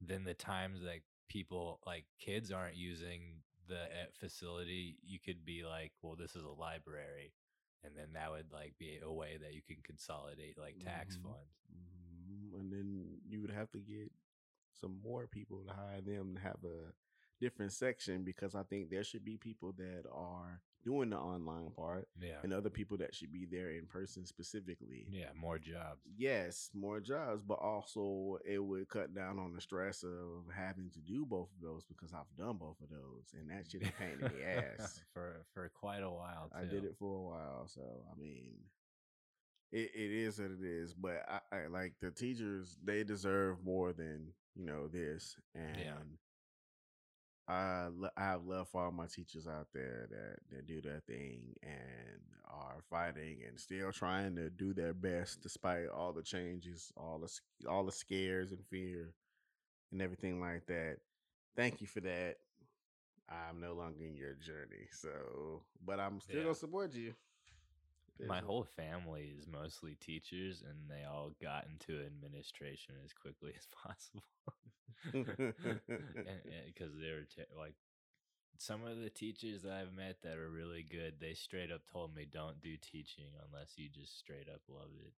then 0.00 0.22
the 0.24 0.34
times 0.34 0.82
that 0.82 1.00
people 1.28 1.80
like 1.84 2.04
kids 2.20 2.52
aren't 2.52 2.76
using 2.76 3.42
the 3.68 3.82
eh, 3.82 4.06
facility 4.18 4.96
you 5.02 5.18
could 5.18 5.44
be 5.44 5.64
like 5.64 5.92
well 6.02 6.16
this 6.16 6.34
is 6.36 6.44
a 6.44 6.48
library 6.60 7.32
and 7.84 7.94
then 7.96 8.08
that 8.14 8.30
would 8.30 8.52
like 8.52 8.74
be 8.78 8.98
a 9.02 9.12
way 9.12 9.38
that 9.40 9.54
you 9.54 9.62
can 9.66 9.76
consolidate 9.84 10.58
like 10.58 10.76
tax 10.84 11.16
Mhm. 11.16 11.22
funds 11.22 11.58
Mhm. 11.72 12.54
and 12.60 12.72
then 12.72 13.20
you 13.28 13.40
would 13.40 13.50
have 13.50 13.70
to 13.72 13.78
get 13.80 14.12
some 14.80 15.00
more 15.02 15.26
people 15.26 15.64
to 15.64 15.72
hire 15.72 16.00
them 16.00 16.34
to 16.34 16.40
have 16.40 16.64
a 16.64 16.92
different 17.40 17.72
section 17.72 18.24
because 18.24 18.54
I 18.54 18.62
think 18.64 18.90
there 18.90 19.04
should 19.04 19.24
be 19.24 19.36
people 19.36 19.72
that 19.78 20.04
are 20.12 20.60
doing 20.84 21.10
the 21.10 21.16
online 21.18 21.70
part 21.76 22.08
Yeah. 22.20 22.36
and 22.42 22.52
other 22.52 22.70
people 22.70 22.96
that 22.98 23.14
should 23.14 23.32
be 23.32 23.44
there 23.50 23.70
in 23.70 23.86
person 23.86 24.24
specifically. 24.24 25.06
Yeah, 25.10 25.30
more 25.34 25.58
jobs. 25.58 26.00
Yes, 26.16 26.70
more 26.72 27.00
jobs, 27.00 27.42
but 27.42 27.58
also 27.58 28.38
it 28.44 28.58
would 28.58 28.88
cut 28.88 29.12
down 29.14 29.38
on 29.38 29.52
the 29.52 29.60
stress 29.60 30.02
of 30.04 30.44
having 30.54 30.90
to 30.90 31.00
do 31.00 31.26
both 31.26 31.48
of 31.56 31.60
those 31.60 31.84
because 31.84 32.12
I've 32.12 32.32
done 32.38 32.56
both 32.58 32.80
of 32.80 32.88
those 32.90 33.34
and 33.34 33.50
that 33.50 33.66
shit 33.70 33.82
a 33.88 33.92
pain 33.92 34.18
in 34.20 34.32
the 34.38 34.44
ass. 34.80 35.00
for 35.12 35.44
for 35.52 35.68
quite 35.74 36.02
a 36.02 36.10
while. 36.10 36.48
Too. 36.52 36.58
I 36.58 36.64
did 36.64 36.84
it 36.84 36.94
for 36.98 37.16
a 37.18 37.22
while, 37.22 37.66
so 37.66 38.04
I 38.12 38.18
mean, 38.18 38.54
it, 39.72 39.90
it 39.94 40.10
is 40.12 40.38
what 40.38 40.50
it 40.52 40.64
is. 40.64 40.94
But 40.94 41.24
I, 41.28 41.56
I 41.56 41.66
like 41.66 41.94
the 42.00 42.10
teachers; 42.10 42.78
they 42.82 43.04
deserve 43.04 43.62
more 43.64 43.92
than 43.92 44.32
you 44.54 44.64
know 44.64 44.88
this, 44.88 45.36
and 45.54 46.18
I 47.48 47.88
I 48.16 48.22
have 48.24 48.44
love 48.44 48.68
for 48.68 48.84
all 48.84 48.92
my 48.92 49.06
teachers 49.06 49.46
out 49.48 49.68
there 49.72 50.08
that 50.10 50.56
that 50.56 50.66
do 50.66 50.80
their 50.82 51.00
thing 51.00 51.54
and 51.62 52.20
are 52.46 52.82
fighting 52.90 53.40
and 53.48 53.58
still 53.58 53.92
trying 53.92 54.36
to 54.36 54.50
do 54.50 54.74
their 54.74 54.94
best 54.94 55.42
despite 55.42 55.88
all 55.88 56.12
the 56.12 56.22
changes, 56.22 56.92
all 56.96 57.18
the 57.18 57.68
all 57.68 57.84
the 57.84 57.92
scares 57.92 58.52
and 58.52 58.64
fear 58.70 59.14
and 59.92 60.02
everything 60.02 60.40
like 60.40 60.66
that. 60.66 60.98
Thank 61.56 61.80
you 61.80 61.86
for 61.86 62.00
that. 62.00 62.36
I'm 63.28 63.60
no 63.60 63.74
longer 63.74 64.04
in 64.04 64.16
your 64.16 64.34
journey, 64.34 64.88
so 64.92 65.62
but 65.84 66.00
I'm 66.00 66.20
still 66.20 66.38
Yeah. 66.38 66.42
gonna 66.44 66.54
support 66.54 66.94
you. 66.94 67.14
My 68.26 68.40
whole 68.40 68.64
family 68.64 69.32
is 69.38 69.46
mostly 69.46 69.94
teachers, 69.94 70.62
and 70.62 70.90
they 70.90 71.04
all 71.04 71.30
got 71.40 71.66
into 71.70 72.04
administration 72.04 72.94
as 73.04 73.12
quickly 73.12 73.52
as 73.58 73.66
possible. 73.70 74.22
Because 76.66 76.94
they 76.98 77.12
were 77.12 77.26
t- 77.28 77.54
like 77.56 77.74
some 78.58 78.84
of 78.84 78.98
the 78.98 79.10
teachers 79.10 79.62
that 79.62 79.72
I've 79.72 79.94
met 79.94 80.22
that 80.22 80.38
are 80.38 80.50
really 80.50 80.82
good. 80.82 81.14
They 81.20 81.34
straight 81.34 81.70
up 81.70 81.82
told 81.92 82.14
me, 82.14 82.24
"Don't 82.24 82.60
do 82.60 82.76
teaching 82.76 83.30
unless 83.46 83.78
you 83.78 83.88
just 83.88 84.18
straight 84.18 84.48
up 84.48 84.62
love 84.68 84.90
it." 85.06 85.12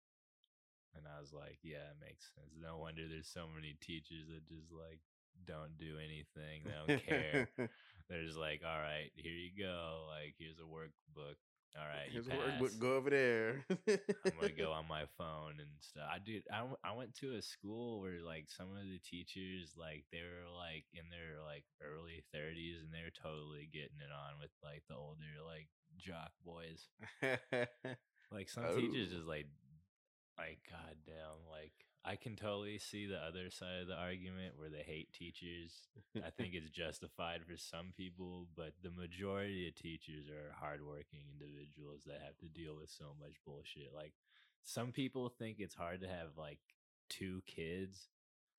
And 0.96 1.06
I 1.06 1.20
was 1.20 1.32
like, 1.32 1.58
"Yeah, 1.62 1.94
it 1.94 2.00
makes 2.00 2.32
sense. 2.34 2.54
No 2.60 2.78
wonder 2.78 3.06
there's 3.06 3.28
so 3.28 3.46
many 3.46 3.76
teachers 3.80 4.26
that 4.28 4.48
just 4.48 4.72
like 4.72 5.00
don't 5.46 5.76
do 5.78 5.98
anything. 5.98 6.64
They 6.64 6.74
don't 6.74 7.04
care. 7.06 7.48
They're 8.08 8.24
just 8.24 8.38
like, 8.38 8.62
all 8.64 8.80
right, 8.80 9.10
here 9.14 9.32
you 9.32 9.50
go. 9.56 10.08
Like, 10.08 10.34
here's 10.38 10.58
a 10.58 10.66
workbook. 10.66 11.36
All 11.76 11.84
right, 11.86 12.06
you 12.08 12.22
Here's 12.22 12.26
a 12.26 12.30
pass. 12.30 12.38
workbook. 12.60 12.78
Go 12.80 12.96
over 12.96 13.10
there. 13.10 13.64
I'm 13.68 14.32
gonna 14.40 14.52
go 14.56 14.72
on 14.78 14.88
my 14.88 15.04
phone 15.16 15.60
and 15.60 15.70
stuff. 15.80 16.08
I 16.10 16.18
did. 16.18 16.42
I 16.50 16.92
went 16.96 17.14
to 17.20 17.34
a 17.36 17.42
school 17.42 18.00
where 18.00 18.20
like 18.24 18.46
some 18.48 18.70
of 18.72 18.82
the 18.88 18.98
teachers 18.98 19.74
like 19.76 20.04
they 20.10 20.22
were 20.24 20.48
like 20.50 20.84
in 20.92 21.06
their 21.10 21.38
like 21.44 21.64
early 21.82 22.24
30s 22.34 22.82
and 22.82 22.90
they 22.92 23.04
were 23.04 23.14
totally 23.14 23.68
getting 23.72 24.00
it 24.00 24.10
on 24.10 24.40
with 24.40 24.50
like 24.64 24.82
the 24.88 24.96
older 24.96 25.38
like 25.46 25.68
jock 25.98 26.32
boys. 26.44 26.88
Like 28.30 28.50
some 28.50 28.64
teachers 28.76 29.08
Oh. 29.12 29.16
just 29.16 29.26
like 29.28 29.46
like 30.36 30.58
goddamn 30.68 31.48
like 31.50 31.72
I 32.04 32.16
can 32.16 32.36
totally 32.36 32.78
see 32.78 33.06
the 33.06 33.18
other 33.18 33.50
side 33.50 33.82
of 33.82 33.88
the 33.88 33.94
argument 33.94 34.54
where 34.56 34.70
they 34.70 34.82
hate 34.82 35.12
teachers. 35.12 35.72
I 36.16 36.30
think 36.30 36.54
it's 36.54 36.70
justified 36.72 37.40
for 37.48 37.56
some 37.56 37.92
people, 37.96 38.46
but 38.56 38.72
the 38.82 38.90
majority 38.90 39.68
of 39.68 39.74
teachers 39.74 40.28
are 40.28 40.54
hardworking 40.58 41.20
individuals 41.32 42.02
that 42.06 42.22
have 42.24 42.38
to 42.38 42.46
deal 42.46 42.76
with 42.80 42.90
so 42.90 43.14
much 43.20 43.34
bullshit. 43.44 43.90
Like 43.94 44.14
some 44.64 44.92
people 44.92 45.28
think 45.28 45.56
it's 45.58 45.74
hard 45.74 46.00
to 46.00 46.08
have 46.08 46.36
like 46.38 46.60
two 47.08 47.42
kids. 47.46 48.08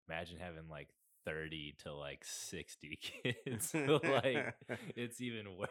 Imagine 0.08 0.38
having 0.40 0.70
like 0.70 0.90
30 1.26 1.76
to 1.84 1.94
like 1.94 2.24
60 2.24 3.00
kids. 3.24 3.74
like 4.04 4.56
it's 4.96 5.22
even 5.22 5.58
worse. 5.58 5.68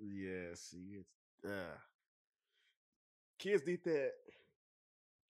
get 0.00 1.50
uh, 1.50 1.76
kids 3.38 3.66
need 3.66 3.84
that. 3.84 4.12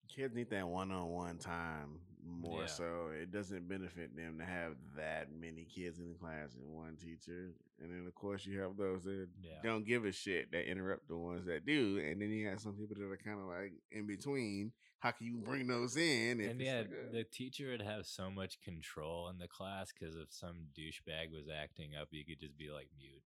Kids 0.08 0.34
need 0.34 0.50
that 0.50 0.66
one-on-one 0.68 1.38
time 1.38 2.00
more 2.24 2.62
Yeah. 2.62 2.66
so. 2.66 3.08
It 3.10 3.30
doesn't 3.30 3.68
benefit 3.68 4.16
them 4.16 4.38
to 4.38 4.44
have 4.44 4.76
that 4.96 5.30
many 5.32 5.64
kids 5.64 5.98
in 6.00 6.08
the 6.08 6.18
class 6.18 6.54
and 6.54 6.74
one 6.74 6.96
teacher. 6.96 7.52
And 7.80 7.92
then 7.92 8.04
of 8.06 8.14
course 8.14 8.44
you 8.46 8.58
have 8.60 8.76
those 8.76 9.04
that 9.04 9.28
Yeah. 9.40 9.60
don't 9.62 9.84
give 9.84 10.04
a 10.04 10.12
shit 10.12 10.50
that 10.52 10.68
interrupt 10.68 11.06
the 11.08 11.16
ones 11.16 11.46
that 11.46 11.64
do. 11.66 11.98
And 11.98 12.20
then 12.20 12.30
you 12.30 12.48
have 12.48 12.60
some 12.60 12.76
people 12.76 12.96
that 12.96 13.04
are 13.04 13.16
kind 13.16 13.38
of 13.40 13.46
like 13.46 13.72
in 13.92 14.06
between. 14.06 14.72
How 14.98 15.12
can 15.12 15.26
you 15.26 15.36
bring 15.36 15.66
those 15.68 15.96
in? 15.96 16.40
and 16.40 16.60
yeah, 16.60 16.78
like 16.80 16.90
a- 16.90 17.12
the 17.12 17.24
teacher 17.24 17.68
would 17.70 17.82
have 17.82 18.06
so 18.06 18.30
much 18.30 18.60
control 18.60 19.28
in 19.28 19.38
the 19.38 19.46
class 19.46 19.92
because 19.92 20.16
if 20.16 20.32
some 20.32 20.68
douchebag 20.76 21.30
was 21.30 21.48
acting 21.48 21.94
up, 21.94 22.08
you 22.12 22.24
could 22.24 22.40
just 22.40 22.56
be 22.56 22.70
like 22.70 22.88
mute. 22.98 23.22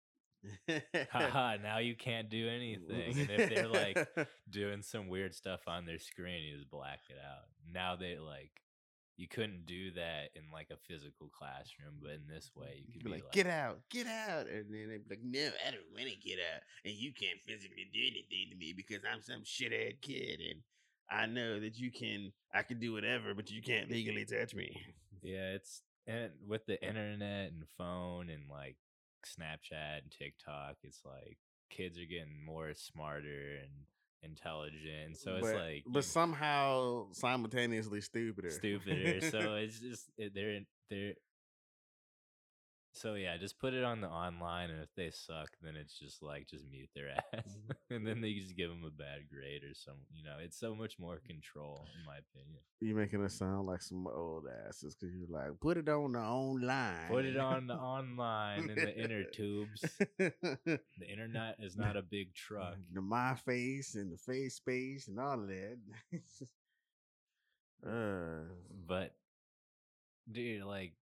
Haha, 1.11 1.57
now 1.63 1.79
you 1.79 1.95
can't 1.95 2.29
do 2.29 2.49
anything. 2.49 3.19
And 3.19 3.31
if 3.31 3.55
they're 3.55 3.69
like 3.69 4.09
doing 4.51 4.83
some 4.83 5.09
weird 5.09 5.35
stuff 5.35 5.61
on 5.67 5.87
their 5.87 5.99
screen, 5.99 6.45
you 6.45 6.57
just 6.57 6.71
black 6.71 7.01
it 7.09 7.17
out. 7.17 7.45
Now 7.73 7.97
they 7.97 8.19
like 8.19 8.51
you 9.17 9.27
couldn't 9.27 9.65
do 9.65 9.93
that 9.93 10.29
in 10.35 10.43
like 10.53 10.69
a 10.71 10.77
physical 10.77 11.31
classroom, 11.33 11.95
but 12.03 12.13
in 12.13 12.27
this 12.29 12.51
way 12.55 12.83
you 12.87 12.93
could 12.93 13.05
be 13.05 13.11
be 13.11 13.17
like, 13.17 13.33
get 13.33 13.47
out, 13.47 13.81
get 13.91 14.07
out. 14.07 14.47
And 14.47 14.67
then 14.71 14.89
they'd 14.89 15.09
be 15.09 15.15
like, 15.17 15.25
no, 15.25 15.49
I 15.67 15.71
don't 15.71 15.91
want 15.93 16.09
to 16.09 16.29
get 16.29 16.39
out. 16.39 16.63
And 16.85 16.95
you 16.95 17.13
can't 17.13 17.41
physically 17.47 17.89
do 17.93 18.01
anything 18.01 18.51
to 18.51 18.57
me 18.57 18.75
because 18.77 19.03
I'm 19.11 19.23
some 19.23 19.43
shithead 19.43 20.03
kid. 20.03 20.41
And 20.41 20.61
I 21.11 21.27
know 21.27 21.61
that 21.61 21.79
you 21.79 21.91
can, 21.91 22.33
I 22.53 22.63
can 22.63 22.79
do 22.79 22.93
whatever, 22.93 23.35
but 23.35 23.51
you 23.51 23.63
can't 23.63 23.91
legally 23.91 24.27
touch 24.27 24.55
me. 24.55 24.77
Yeah, 25.23 25.55
it's 25.55 25.83
and 26.07 26.31
with 26.47 26.67
the 26.67 26.81
internet 26.87 27.53
and 27.53 27.65
phone 27.77 28.29
and 28.31 28.45
like 28.51 28.77
Snapchat 29.27 30.03
and 30.03 30.11
TikTok, 30.11 30.77
it's 30.83 31.01
like 31.05 31.39
kids 31.71 31.99
are 31.99 32.07
getting 32.07 32.45
more 32.45 32.73
smarter 32.75 33.59
and 33.63 33.71
intelligent. 34.23 35.17
So 35.19 35.37
it's 35.37 35.47
but, 35.47 35.57
like 35.57 35.85
but 35.87 36.05
somehow 36.05 37.07
simultaneously 37.13 38.01
stupider. 38.01 38.51
stupider. 38.51 39.21
so 39.31 39.55
it's 39.57 39.81
just 39.81 40.11
it- 40.19 40.35
they're 40.35 40.61
they're. 40.91 41.15
So 42.97 43.13
yeah, 43.15 43.37
just 43.37 43.59
put 43.59 43.75
it 43.75 43.85
on 43.85 44.01
the 44.01 44.09
online, 44.09 44.71
and 44.71 44.83
if 44.83 44.89
they 44.97 45.11
suck, 45.11 45.51
then 45.63 45.77
it's 45.77 45.99
just 45.99 46.23
like 46.23 46.47
just 46.49 46.65
mute 46.71 46.89
their 46.95 47.11
ass, 47.35 47.57
and 47.91 48.07
then 48.07 48.23
they 48.23 48.33
just 48.33 48.57
give 48.57 48.71
them 48.71 48.85
a 48.87 48.91
bad 48.91 49.29
grade 49.31 49.63
or 49.65 49.75
some. 49.75 49.97
You 50.15 50.25
know, 50.25 50.37
it's 50.43 50.59
so 50.59 50.75
much 50.75 50.99
more 50.99 51.19
control, 51.27 51.87
in 51.99 52.07
my 52.07 52.17
opinion. 52.17 52.61
you 52.81 52.95
making 52.95 53.23
it 53.23 53.33
sound 53.33 53.67
like 53.67 53.83
some 53.83 54.07
old 54.07 54.47
asses 54.67 54.95
because 54.95 55.15
you're 55.15 55.29
like, 55.29 55.61
put 55.61 55.77
it 55.77 55.89
on 55.91 56.13
the 56.13 56.21
online. 56.21 57.09
Put 57.11 57.27
it 57.27 57.37
on 57.37 57.67
the 57.67 57.75
online 57.75 58.71
in 58.71 58.75
the 58.77 58.97
inner 58.97 59.25
tubes. 59.25 59.85
The 60.19 60.81
internet 61.11 61.57
is 61.61 61.77
not 61.77 61.97
a 61.97 62.03
big 62.03 62.35
truck. 62.35 62.77
the 62.93 63.03
my 63.03 63.35
face 63.35 63.95
and 63.95 64.11
the 64.11 64.17
face 64.19 64.55
space 64.57 65.09
and 65.09 65.21
all 65.21 65.41
of 65.43 65.49
that. 65.49 65.79
uh, 67.87 68.49
But 68.89 69.15
dude, 70.31 70.65
like 70.65 70.95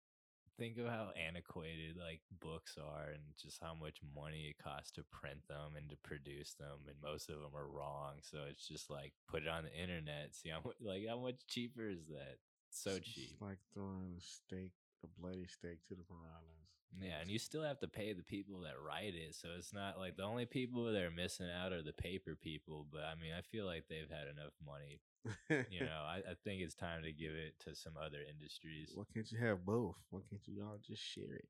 think 0.58 0.78
of 0.78 0.86
how 0.86 1.10
antiquated 1.16 1.96
like 1.98 2.20
books 2.40 2.78
are 2.78 3.10
and 3.10 3.22
just 3.40 3.58
how 3.62 3.74
much 3.74 3.98
money 4.14 4.50
it 4.50 4.62
costs 4.62 4.90
to 4.92 5.02
print 5.10 5.46
them 5.48 5.76
and 5.76 5.88
to 5.90 5.96
produce 5.96 6.54
them 6.54 6.86
and 6.86 6.96
most 7.02 7.30
of 7.30 7.36
them 7.36 7.54
are 7.56 7.68
wrong. 7.68 8.14
So 8.22 8.38
it's 8.48 8.66
just 8.66 8.90
like 8.90 9.12
put 9.28 9.42
it 9.42 9.48
on 9.48 9.64
the 9.64 9.74
internet, 9.74 10.34
see 10.34 10.50
how 10.50 10.60
much 10.64 10.76
like 10.80 11.06
how 11.08 11.18
much 11.18 11.46
cheaper 11.48 11.88
is 11.88 12.06
that? 12.08 12.38
So 12.70 12.90
it's 12.90 13.08
cheap. 13.08 13.36
like 13.40 13.58
throwing 13.72 14.14
a 14.18 14.20
steak, 14.20 14.72
a 15.04 15.20
bloody 15.20 15.46
steak 15.46 15.84
to 15.88 15.94
the 15.94 16.04
piranhas. 16.04 16.64
Yeah, 17.00 17.20
and 17.20 17.30
you 17.30 17.38
still 17.38 17.62
have 17.62 17.80
to 17.80 17.88
pay 17.88 18.12
the 18.12 18.22
people 18.22 18.60
that 18.60 18.74
write 18.78 19.14
it. 19.14 19.34
So 19.34 19.48
it's 19.58 19.72
not 19.72 19.98
like 19.98 20.16
the 20.16 20.22
only 20.22 20.46
people 20.46 20.84
that 20.84 21.02
are 21.02 21.10
missing 21.10 21.48
out 21.50 21.72
are 21.72 21.82
the 21.82 21.92
paper 21.92 22.36
people. 22.40 22.86
But 22.90 23.02
I 23.02 23.20
mean, 23.20 23.32
I 23.36 23.42
feel 23.42 23.66
like 23.66 23.88
they've 23.88 24.10
had 24.10 24.28
enough 24.28 24.54
money. 24.64 25.00
You 25.70 25.80
know, 25.80 26.02
I, 26.06 26.18
I 26.18 26.34
think 26.44 26.62
it's 26.62 26.74
time 26.74 27.02
to 27.02 27.12
give 27.12 27.32
it 27.32 27.54
to 27.64 27.74
some 27.74 27.94
other 27.96 28.18
industries. 28.28 28.92
Why 28.94 29.04
can't 29.12 29.30
you 29.30 29.38
have 29.38 29.64
both? 29.64 29.96
Why 30.10 30.20
can't 30.28 30.42
you 30.46 30.62
all 30.62 30.78
just 30.86 31.02
share 31.02 31.34
it? 31.34 31.48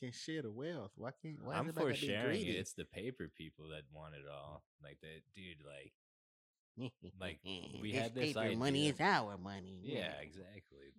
Can't 0.00 0.14
share 0.14 0.42
the 0.42 0.50
wealth. 0.50 0.92
Why 0.96 1.10
can't? 1.22 1.36
Why 1.42 1.54
I'm 1.54 1.64
for 1.64 1.70
everybody 1.70 1.86
gotta 1.86 2.00
be 2.00 2.06
sharing 2.06 2.40
it. 2.42 2.56
It's 2.56 2.72
the 2.72 2.84
paper 2.84 3.30
people 3.36 3.68
that 3.68 3.82
want 3.92 4.14
it 4.14 4.24
all. 4.30 4.64
Like 4.82 4.98
that, 5.02 5.22
dude. 5.36 5.62
Like, 5.64 6.92
like, 7.20 7.38
we 7.80 7.92
had 8.00 8.14
this 8.14 8.32
paper 8.32 8.56
money. 8.56 8.88
is 8.88 9.00
our 9.00 9.36
money. 9.38 9.78
yeah, 9.82 10.12
exactly. 10.20 10.94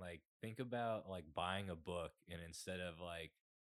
Like, 0.00 0.22
think 0.40 0.60
about 0.60 1.08
like 1.08 1.24
buying 1.34 1.70
a 1.70 1.76
book, 1.76 2.12
and 2.30 2.40
instead 2.46 2.80
of 2.80 2.94
like 3.00 3.32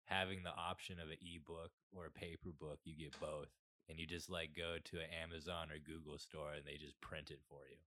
having 0.06 0.44
the 0.44 0.52
option 0.52 1.00
of 1.00 1.10
an 1.10 1.18
ebook 1.22 1.72
or 1.94 2.06
a 2.06 2.12
paper 2.12 2.50
book, 2.60 2.80
you 2.84 2.96
get 2.96 3.20
both, 3.20 3.48
and 3.92 4.00
you 4.00 4.08
just 4.08 4.30
like 4.32 4.56
go 4.56 4.78
to 4.84 4.98
an 4.98 5.12
Amazon 5.22 5.68
or 5.70 5.78
Google 5.78 6.18
store, 6.18 6.54
and 6.56 6.66
they 6.66 6.78
just 6.80 7.00
print 7.02 7.30
it 7.30 7.42
for 7.48 7.62
you. 7.70 7.78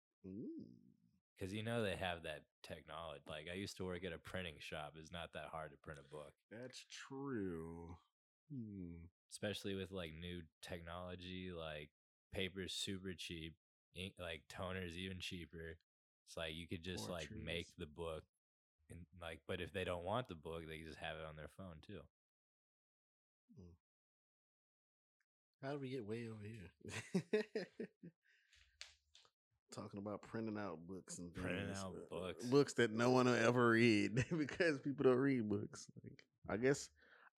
Because 1.34 1.52
you 1.52 1.64
know 1.64 1.82
they 1.82 1.96
have 1.96 2.22
that 2.22 2.42
technology. 2.62 3.22
Like, 3.26 3.46
I 3.50 3.56
used 3.56 3.76
to 3.78 3.84
work 3.84 4.04
at 4.04 4.12
a 4.12 4.18
printing 4.18 4.54
shop. 4.60 4.94
It's 5.00 5.10
not 5.10 5.32
that 5.32 5.48
hard 5.50 5.72
to 5.72 5.76
print 5.78 5.98
a 5.98 6.08
book. 6.14 6.32
That's 6.52 6.84
true. 7.08 7.96
Hmm. 8.52 9.08
especially 9.32 9.74
with 9.74 9.90
like 9.90 10.12
new 10.20 10.42
technology 10.60 11.50
like 11.50 11.88
paper's 12.32 12.74
super 12.74 13.14
cheap 13.16 13.54
ink 13.96 14.12
like 14.20 14.42
toner's 14.50 14.92
even 14.98 15.18
cheaper 15.18 15.78
It's 16.26 16.36
like 16.36 16.54
you 16.54 16.66
could 16.66 16.82
just 16.82 17.08
like 17.08 17.28
make 17.44 17.68
the 17.78 17.86
book, 17.86 18.22
and 18.90 19.00
like, 19.20 19.40
but 19.46 19.60
if 19.60 19.72
they 19.72 19.84
don't 19.84 20.04
want 20.04 20.28
the 20.28 20.34
book, 20.34 20.62
they 20.68 20.78
just 20.78 20.98
have 20.98 21.16
it 21.16 21.26
on 21.28 21.36
their 21.36 21.50
phone 21.56 21.76
too. 21.86 22.00
How 25.64 25.72
did 25.72 25.80
we 25.80 25.88
get 25.88 26.06
way 26.06 26.28
over 26.28 26.44
here? 26.44 27.42
Talking 29.74 29.98
about 29.98 30.20
printing 30.22 30.58
out 30.58 30.78
books 30.86 31.18
and 31.18 31.32
Printing 31.34 31.64
things, 31.66 31.78
out 31.78 31.94
uh, 32.12 32.20
books. 32.20 32.44
books 32.44 32.72
that 32.74 32.92
no 32.92 33.10
one 33.10 33.26
will 33.26 33.34
ever 33.34 33.70
read 33.70 34.26
because 34.38 34.78
people 34.78 35.04
don't 35.04 35.16
read 35.16 35.48
books. 35.48 35.86
Like, 36.04 36.22
I 36.48 36.58
guess 36.58 36.90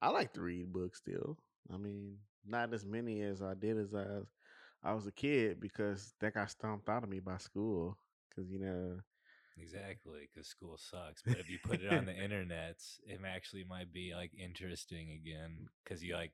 I 0.02 0.10
like 0.10 0.32
to 0.34 0.40
read 0.40 0.72
books 0.72 0.98
still. 0.98 1.38
I 1.72 1.76
mean, 1.76 2.16
not 2.44 2.74
as 2.74 2.84
many 2.84 3.22
as 3.22 3.42
I 3.42 3.54
did 3.54 3.78
as 3.78 3.94
I 3.94 4.06
I 4.82 4.92
was 4.92 5.06
a 5.06 5.12
kid 5.12 5.60
because 5.60 6.14
that 6.20 6.34
got 6.34 6.50
stomped 6.50 6.88
out 6.88 7.04
of 7.04 7.08
me 7.08 7.20
by 7.20 7.36
school. 7.38 7.96
Because 8.28 8.50
you 8.50 8.58
know, 8.58 8.98
Exactly, 9.58 10.28
because 10.32 10.48
school 10.48 10.76
sucks. 10.76 11.22
But 11.22 11.38
if 11.38 11.48
you 11.48 11.58
put 11.64 11.80
it 11.80 11.92
on 11.92 12.04
the 12.04 12.14
internet, 12.24 12.76
it 13.06 13.20
actually 13.26 13.64
might 13.64 13.92
be 13.92 14.14
like 14.14 14.32
interesting 14.36 15.12
again. 15.12 15.68
Because 15.82 16.02
you 16.02 16.14
like, 16.14 16.32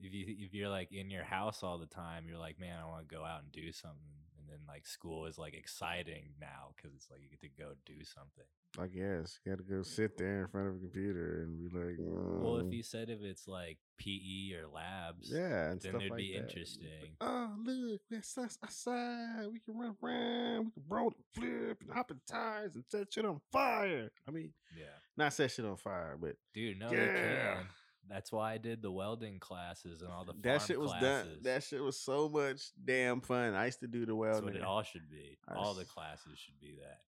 if 0.00 0.12
you 0.14 0.24
if 0.38 0.54
you're 0.54 0.68
like 0.68 0.92
in 0.92 1.10
your 1.10 1.24
house 1.24 1.62
all 1.62 1.78
the 1.78 1.86
time, 1.86 2.24
you're 2.28 2.38
like, 2.38 2.58
man, 2.60 2.76
I 2.82 2.86
want 2.86 3.08
to 3.08 3.14
go 3.14 3.24
out 3.24 3.42
and 3.42 3.52
do 3.52 3.72
something. 3.72 3.98
And 4.38 4.48
then 4.48 4.58
like 4.66 4.86
school 4.86 5.26
is 5.26 5.36
like 5.38 5.54
exciting 5.54 6.30
now 6.40 6.70
because 6.76 6.94
it's 6.94 7.08
like 7.10 7.20
you 7.22 7.28
get 7.28 7.40
to 7.40 7.48
go 7.62 7.72
do 7.84 8.02
something. 8.04 8.44
I 8.78 8.86
guess 8.86 9.40
you 9.44 9.52
got 9.52 9.58
to 9.58 9.64
go 9.64 9.82
sit 9.82 10.16
there 10.18 10.42
in 10.42 10.48
front 10.48 10.68
of 10.68 10.76
a 10.76 10.78
computer 10.78 11.42
and 11.42 11.58
be 11.58 11.76
like, 11.76 11.96
Well, 11.98 12.58
if 12.58 12.66
"Mm." 12.66 12.72
you 12.74 12.82
said 12.82 13.08
if 13.10 13.20
it's 13.22 13.48
like 13.48 13.78
PE 13.98 14.52
or 14.54 14.68
labs, 14.72 15.30
yeah, 15.32 15.70
and 15.70 15.80
then 15.80 15.96
it'd 15.96 16.10
like 16.10 16.18
be 16.18 16.32
that. 16.34 16.42
interesting. 16.44 17.16
Oh, 17.20 17.50
look, 17.64 18.00
we're 18.10 18.22
sus- 18.22 18.58
outside. 18.62 19.46
We 19.52 19.58
can 19.60 19.76
run 19.78 19.96
around. 20.02 20.66
We 20.66 20.72
can 20.72 20.82
roll 20.88 21.12
and 21.16 21.24
flip 21.34 21.78
and 21.82 21.90
hop 21.92 22.10
in 22.10 22.20
tires 22.26 22.74
and 22.74 22.84
set 22.88 23.12
shit 23.12 23.24
on 23.24 23.40
fire. 23.50 24.10
I 24.26 24.30
mean, 24.30 24.52
Yeah, 24.76 24.84
not 25.16 25.32
set 25.32 25.50
shit 25.50 25.64
on 25.64 25.76
fire, 25.76 26.16
but 26.20 26.36
dude, 26.54 26.78
no, 26.78 26.90
Yeah. 26.92 27.62
That's 28.08 28.32
why 28.32 28.54
I 28.54 28.58
did 28.58 28.80
the 28.80 28.90
welding 28.90 29.38
classes 29.38 30.00
and 30.02 30.10
all 30.10 30.24
the 30.24 30.32
that 30.42 30.62
shit 30.62 30.80
was 30.80 30.90
classes. 30.92 31.34
done. 31.34 31.42
That 31.42 31.62
shit 31.62 31.82
was 31.82 32.00
so 32.00 32.28
much 32.28 32.70
damn 32.82 33.20
fun. 33.20 33.54
I 33.54 33.66
used 33.66 33.80
to 33.80 33.86
do 33.86 34.00
the 34.06 34.12
That's 34.12 34.16
welding. 34.18 34.44
what 34.44 34.56
it 34.56 34.62
all 34.62 34.82
should 34.82 35.10
be. 35.10 35.36
I 35.46 35.54
All 35.54 35.74
the 35.74 35.84
classes 35.84 36.38
should 36.38 36.58
be 36.60 36.76
that. 36.80 37.00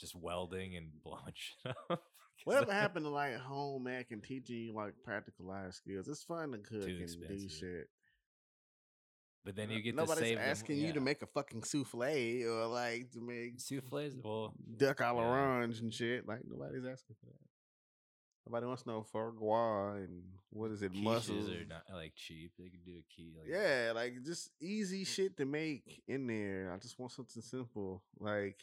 Just 0.00 0.16
welding 0.16 0.76
and 0.76 0.88
blowing 1.04 1.20
shit 1.34 1.74
up. 1.90 2.02
Whatever 2.44 2.72
happened 2.82 3.04
to 3.04 3.10
like 3.10 3.36
home 3.36 3.86
ec 3.86 4.10
and 4.10 4.22
teaching 4.22 4.56
you 4.56 4.72
like 4.74 4.94
practical 5.04 5.46
life 5.46 5.74
skills? 5.74 6.08
It's 6.08 6.24
fun 6.24 6.50
to 6.52 6.58
cook 6.58 6.88
and 6.88 7.06
do 7.28 7.48
shit. 7.48 7.88
But 9.44 9.56
then 9.56 9.70
you 9.70 9.80
get 9.80 9.94
Nobody's 9.94 10.18
to 10.22 10.24
save 10.28 10.38
them- 10.38 10.48
asking 10.50 10.76
you 10.78 10.92
to 10.92 11.00
make 11.00 11.22
a 11.22 11.26
fucking 11.26 11.62
souffle 11.64 12.02
or 12.46 12.66
like 12.66 13.10
to 13.12 13.20
make 13.20 13.60
souffles. 13.60 14.14
Well, 14.24 14.54
duck 14.76 15.00
a 15.00 15.04
Yeah. 15.04 15.10
l'orange 15.12 15.80
and 15.80 15.92
shit. 15.94 16.26
Like 16.26 16.40
nobody's 16.48 16.84
asking 16.84 17.16
for 17.20 17.26
that. 17.26 17.38
Nobody 18.46 18.66
wants 18.66 18.82
to 18.82 18.88
know 18.90 19.02
foie 19.02 19.30
gras 19.30 19.94
and 19.94 20.22
what 20.50 20.70
is 20.72 20.82
it, 20.82 20.92
quiches 20.92 21.02
mussels. 21.02 21.48
are 21.48 21.64
not 21.68 21.84
like 21.92 22.14
cheap. 22.16 22.52
They 22.58 22.68
can 22.68 22.80
do 22.84 22.92
a 22.98 23.14
key. 23.14 23.32
Like, 23.38 23.48
yeah, 23.48 23.92
like 23.94 24.14
just 24.24 24.50
easy 24.60 25.04
shit 25.04 25.36
to 25.36 25.44
make 25.44 26.02
in 26.08 26.26
there. 26.26 26.72
I 26.74 26.78
just 26.78 26.98
want 26.98 27.12
something 27.12 27.42
simple. 27.42 28.02
Like 28.18 28.58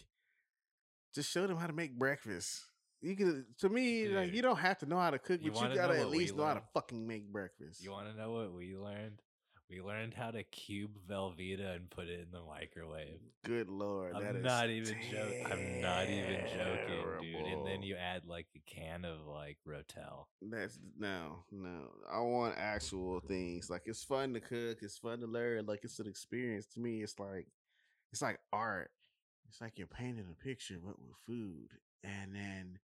just 1.15 1.31
show 1.31 1.47
them 1.47 1.57
how 1.57 1.67
to 1.67 1.73
make 1.73 1.97
breakfast. 1.97 2.63
You 3.01 3.15
can 3.15 3.45
to 3.59 3.69
me, 3.69 4.09
like 4.09 4.33
you 4.33 4.41
don't 4.41 4.59
have 4.59 4.79
to 4.79 4.85
know 4.85 4.99
how 4.99 5.11
to 5.11 5.19
cook, 5.19 5.39
You 5.41 5.51
but 5.51 5.69
you 5.69 5.75
gotta 5.75 5.97
at 5.99 6.09
least 6.09 6.35
know 6.35 6.45
how 6.45 6.55
to 6.55 6.63
fucking 6.73 7.07
make 7.07 7.31
breakfast. 7.31 7.81
You 7.81 7.91
want 7.91 8.11
to 8.11 8.17
know 8.21 8.31
what 8.31 8.53
we 8.53 8.75
learned? 8.75 9.21
We 9.69 9.81
learned 9.81 10.15
how 10.15 10.31
to 10.31 10.41
cube 10.43 10.97
Velveeta 11.07 11.75
and 11.75 11.89
put 11.91 12.07
it 12.07 12.19
in 12.21 12.31
the 12.31 12.41
microwave. 12.41 13.19
Good 13.45 13.69
lord, 13.69 14.15
I'm 14.15 14.37
is 14.37 14.43
not 14.43 14.69
even 14.69 14.95
joking. 15.11 15.45
I'm 15.45 15.81
not 15.81 16.09
even 16.09 16.41
joking, 16.57 17.21
dude. 17.21 17.45
And 17.45 17.67
then 17.67 17.83
you 17.83 17.95
add 17.95 18.23
like 18.25 18.47
a 18.55 18.59
can 18.65 19.05
of 19.05 19.27
like 19.27 19.57
Rotel. 19.67 20.25
That's 20.41 20.79
no, 20.97 21.43
no. 21.51 21.91
I 22.11 22.19
want 22.21 22.55
actual 22.57 23.19
things. 23.19 23.69
Like 23.69 23.83
it's 23.85 24.03
fun 24.03 24.33
to 24.33 24.39
cook. 24.39 24.79
It's 24.81 24.97
fun 24.97 25.19
to 25.19 25.27
learn. 25.27 25.67
Like 25.67 25.81
it's 25.83 25.99
an 25.99 26.07
experience. 26.07 26.65
To 26.73 26.79
me, 26.79 27.03
it's 27.03 27.19
like 27.19 27.45
it's 28.11 28.23
like 28.23 28.39
art. 28.51 28.89
It's 29.49 29.61
like 29.61 29.77
you're 29.77 29.87
painting 29.87 30.25
a 30.31 30.43
picture, 30.43 30.79
but 30.83 30.99
with 30.99 31.17
food, 31.27 31.69
and 32.03 32.33
then 32.33 32.79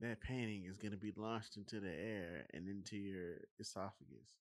that 0.00 0.22
painting 0.22 0.64
is 0.64 0.78
gonna 0.78 0.96
be 0.96 1.12
launched 1.16 1.58
into 1.58 1.80
the 1.80 1.92
air 1.92 2.46
and 2.54 2.66
into 2.66 2.96
your 2.96 3.36
esophagus, 3.58 4.36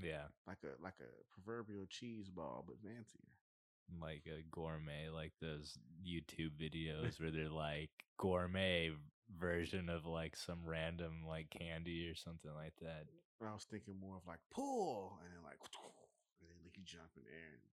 Yeah, 0.00 0.30
like 0.46 0.58
a 0.64 0.82
like 0.82 0.94
a 1.00 1.10
proverbial 1.32 1.86
cheese 1.88 2.30
ball, 2.30 2.64
but 2.66 2.76
fancier. 2.80 3.28
like 4.00 4.22
a 4.26 4.42
gourmet, 4.50 5.08
like 5.12 5.32
those 5.40 5.76
YouTube 6.06 6.52
videos 6.60 7.20
where 7.20 7.30
they're 7.30 7.48
like 7.48 7.90
gourmet 8.18 8.90
version 9.38 9.88
of 9.88 10.06
like 10.06 10.36
some 10.36 10.60
random 10.64 11.24
like 11.28 11.50
candy 11.50 12.08
or 12.08 12.14
something 12.14 12.52
like 12.54 12.74
that. 12.80 13.04
I 13.42 13.52
was 13.52 13.64
thinking 13.64 13.98
more 14.00 14.16
of 14.16 14.26
like 14.26 14.38
pull 14.50 15.18
and 15.24 15.34
then 15.34 15.42
like 15.42 15.58
and 16.40 16.48
then 16.48 16.58
like 16.62 16.76
you 16.76 16.84
jump 16.84 17.10
in 17.16 17.24
there 17.24 17.58
and 17.58 17.68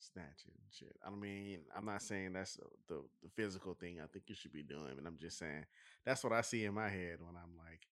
snatch 0.00 0.44
it 0.46 0.54
and 0.56 0.72
shit. 0.72 0.96
I 1.06 1.10
mean, 1.10 1.60
I'm 1.76 1.84
not 1.84 2.02
saying 2.02 2.32
that's 2.32 2.56
the, 2.56 2.66
the 2.88 3.02
the 3.22 3.30
physical 3.36 3.74
thing 3.74 4.00
I 4.02 4.06
think 4.06 4.24
you 4.28 4.34
should 4.34 4.52
be 4.52 4.62
doing, 4.62 4.92
but 4.96 5.06
I'm 5.06 5.18
just 5.20 5.38
saying 5.38 5.64
that's 6.04 6.24
what 6.24 6.32
I 6.32 6.40
see 6.40 6.64
in 6.64 6.74
my 6.74 6.88
head 6.88 7.18
when 7.20 7.36
I'm 7.36 7.56
like 7.56 7.86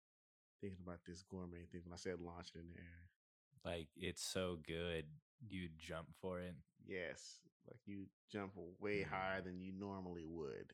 thinking 0.61 0.81
about 0.83 1.01
this 1.07 1.23
gourmet 1.23 1.67
thing. 1.71 1.83
When 1.85 1.93
I 1.93 1.97
said 2.01 2.21
launch 2.21 2.49
it 2.55 2.61
in 2.61 2.69
the 2.73 2.79
air, 2.81 3.03
Like 3.65 3.89
it's 3.97 4.23
so 4.23 4.59
good, 4.67 5.05
you 5.49 5.69
jump 5.79 6.09
for 6.21 6.41
it. 6.41 6.55
yes, 6.87 7.41
like 7.67 7.81
you 7.87 8.07
jump 8.31 8.53
way 8.81 9.01
Mm. 9.01 9.09
higher 9.11 9.41
than 9.43 9.61
you 9.61 9.73
normally 9.73 10.25
would. 10.25 10.73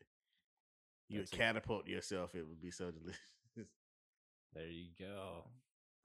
You 1.09 1.17
would 1.19 1.27
That's 1.27 1.33
a- 1.33 1.37
catapult 1.37 1.87
yourself. 1.87 2.35
It 2.35 2.47
would 2.47 2.61
be 2.61 2.71
so 2.71 2.91
delicious. 2.91 3.19
There 4.53 4.67
you 4.67 4.89
go. 4.99 5.45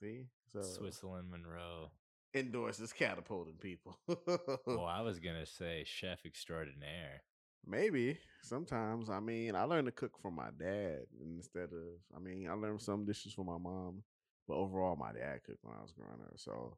See, 0.01 0.27
so 0.53 0.61
Switzalin 0.61 1.29
Monroe. 1.29 1.91
endorses 2.35 2.93
catapulting 2.95 3.57
people. 3.59 3.99
Well, 4.67 4.85
I 4.87 5.03
was 5.03 5.19
gonna 5.19 5.45
say 5.47 5.85
chef 5.85 6.25
extraordinaire. 6.25 7.23
Maybe 7.67 8.17
sometimes. 8.43 9.11
I 9.11 9.21
mean, 9.21 9.55
I 9.55 9.65
learned 9.65 9.87
to 9.87 9.93
cook 9.93 10.19
from 10.23 10.37
my 10.37 10.49
dad 10.59 11.01
instead 11.21 11.71
of. 11.73 12.01
I 12.17 12.19
mean, 12.21 12.49
I 12.49 12.55
learned 12.55 12.81
some 12.81 13.05
dishes 13.05 13.35
from 13.35 13.47
my 13.47 13.59
mom, 13.59 14.03
but 14.49 14.55
overall, 14.55 14.97
my 14.97 15.13
dad 15.13 15.41
cooked 15.45 15.63
when 15.63 15.75
I 15.79 15.83
was 15.83 15.93
growing 15.93 16.21
up. 16.25 16.33
So 16.37 16.77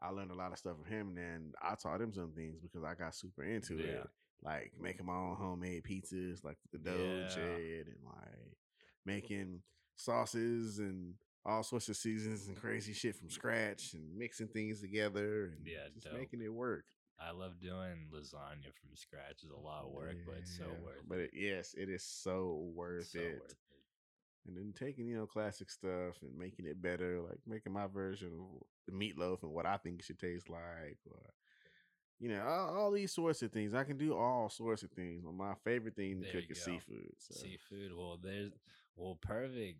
I 0.00 0.10
learned 0.10 0.30
a 0.30 0.34
lot 0.36 0.52
of 0.52 0.58
stuff 0.58 0.76
from 0.76 0.90
him. 0.90 1.08
And 1.08 1.18
then 1.18 1.52
I 1.60 1.74
taught 1.74 2.00
him 2.00 2.12
some 2.12 2.32
things 2.32 2.60
because 2.60 2.84
I 2.84 2.94
got 2.94 3.14
super 3.14 3.42
into 3.44 3.76
Yeah. 3.78 3.84
it, 4.02 4.06
like 4.42 4.72
making 4.80 5.06
my 5.06 5.14
own 5.16 5.36
homemade 5.36 5.84
pizzas, 5.84 6.42
like 6.44 6.58
the 6.72 6.78
dough 6.78 7.18
and 7.18 7.28
Yeah. 7.28 7.34
shit, 7.34 7.86
and 7.88 8.04
like 8.04 8.56
making 9.04 9.62
sauces 9.96 10.78
and 10.78 11.14
all 11.44 11.62
sorts 11.64 11.88
of 11.88 11.96
seasons 11.96 12.46
and 12.46 12.56
crazy 12.56 12.92
shit 12.92 13.16
from 13.16 13.28
scratch 13.28 13.94
and 13.94 14.16
mixing 14.16 14.46
things 14.48 14.80
together 14.80 15.46
and 15.46 15.66
Yeah, 15.66 15.88
just 15.92 16.06
dope. 16.06 16.14
making 16.14 16.40
it 16.40 16.52
work. 16.52 16.84
I 17.18 17.30
love 17.32 17.60
doing 17.60 18.08
lasagna 18.12 18.72
from 18.80 18.94
scratch. 18.96 19.42
It's 19.42 19.52
a 19.52 19.56
lot 19.56 19.84
of 19.84 19.90
work, 19.92 20.16
but 20.26 20.36
it's 20.38 20.56
so 20.56 20.64
worth 20.82 21.02
But 21.06 21.18
it. 21.18 21.30
it, 21.34 21.40
yes, 21.40 21.74
it 21.76 21.88
is 21.88 22.02
so 22.04 22.70
worth 22.74 23.08
so 23.08 23.18
it. 23.20 23.40
worth 23.40 23.50
it. 23.50 23.56
And 24.46 24.56
then 24.56 24.72
taking 24.76 25.06
you 25.06 25.16
know 25.16 25.26
classic 25.26 25.70
stuff 25.70 26.16
and 26.22 26.36
making 26.36 26.66
it 26.66 26.82
better, 26.82 27.20
like 27.20 27.38
making 27.46 27.72
my 27.72 27.86
version 27.86 28.28
of 28.40 28.62
the 28.86 28.92
meatloaf 28.92 29.42
and 29.42 29.52
what 29.52 29.66
I 29.66 29.76
think 29.76 30.00
it 30.00 30.04
should 30.04 30.18
taste 30.18 30.48
like, 30.50 30.98
or 31.08 31.20
you 32.18 32.28
know 32.28 32.42
all, 32.44 32.76
all 32.76 32.90
these 32.90 33.12
sorts 33.12 33.42
of 33.42 33.52
things. 33.52 33.72
I 33.72 33.84
can 33.84 33.98
do 33.98 34.16
all 34.16 34.48
sorts 34.48 34.82
of 34.82 34.90
things. 34.90 35.22
But 35.24 35.34
my 35.34 35.54
favorite 35.64 35.94
thing 35.94 36.22
to 36.22 36.32
There 36.32 36.40
cook 36.40 36.50
is 36.50 36.58
go. 36.58 36.64
seafood. 36.72 37.12
So. 37.18 37.34
Seafood. 37.40 37.92
Well, 37.96 38.18
there's 38.22 38.52
well, 38.96 39.16
perfect. 39.22 39.78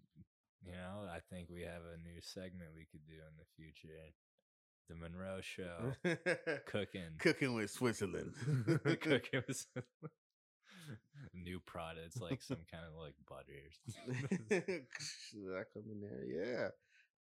You 0.65 0.73
know, 0.73 1.09
I 1.13 1.19
think 1.29 1.49
we 1.51 1.63
have 1.63 1.83
a 1.83 1.97
new 1.99 2.21
segment 2.21 2.71
we 2.77 2.87
could 2.91 3.05
do 3.07 3.15
in 3.15 3.37
the 3.37 3.45
future. 3.57 3.99
The 4.89 4.95
Monroe 4.97 5.41
Show, 5.43 5.95
cooking, 6.67 7.03
Cooking 7.19 7.55
with 7.55 7.73
Switzalin. 7.75 8.33
cooking 9.01 9.43
with 9.47 9.67
new 11.35 11.61
products 11.67 12.21
like 12.21 12.43
some 12.43 12.59
kind 12.71 12.85
of 12.87 12.95
like 13.01 13.15
butter. 13.29 13.53
I 14.51 15.63
come 15.73 15.85
in 15.91 16.01
there, 16.01 16.25
yeah. 16.27 16.69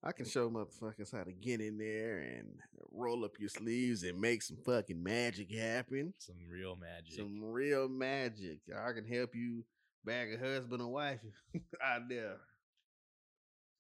I 0.05 0.12
can 0.12 0.27
show 0.27 0.49
motherfuckers 0.51 1.12
how 1.16 1.25
to 1.25 1.33
get 1.33 1.61
in 1.61 1.79
there 1.79 2.19
and 2.19 2.59
roll 2.92 3.25
up 3.25 3.33
your 3.40 3.49
sleeves 3.49 4.03
and 4.03 4.21
make 4.21 4.42
some 4.42 4.59
fucking 4.64 5.03
magic 5.03 5.51
happen. 5.51 6.12
some 6.19 6.37
real 6.49 6.77
magic. 6.77 7.14
Some 7.16 7.42
real 7.42 7.88
magic. 7.88 8.59
I 8.73 8.92
can 8.92 9.07
help 9.07 9.35
you 9.35 9.64
bag 10.05 10.29
a 10.33 10.38
husband 10.38 10.81
and 10.83 10.92
wife 10.92 11.21
out 11.83 12.09
there. 12.09 12.37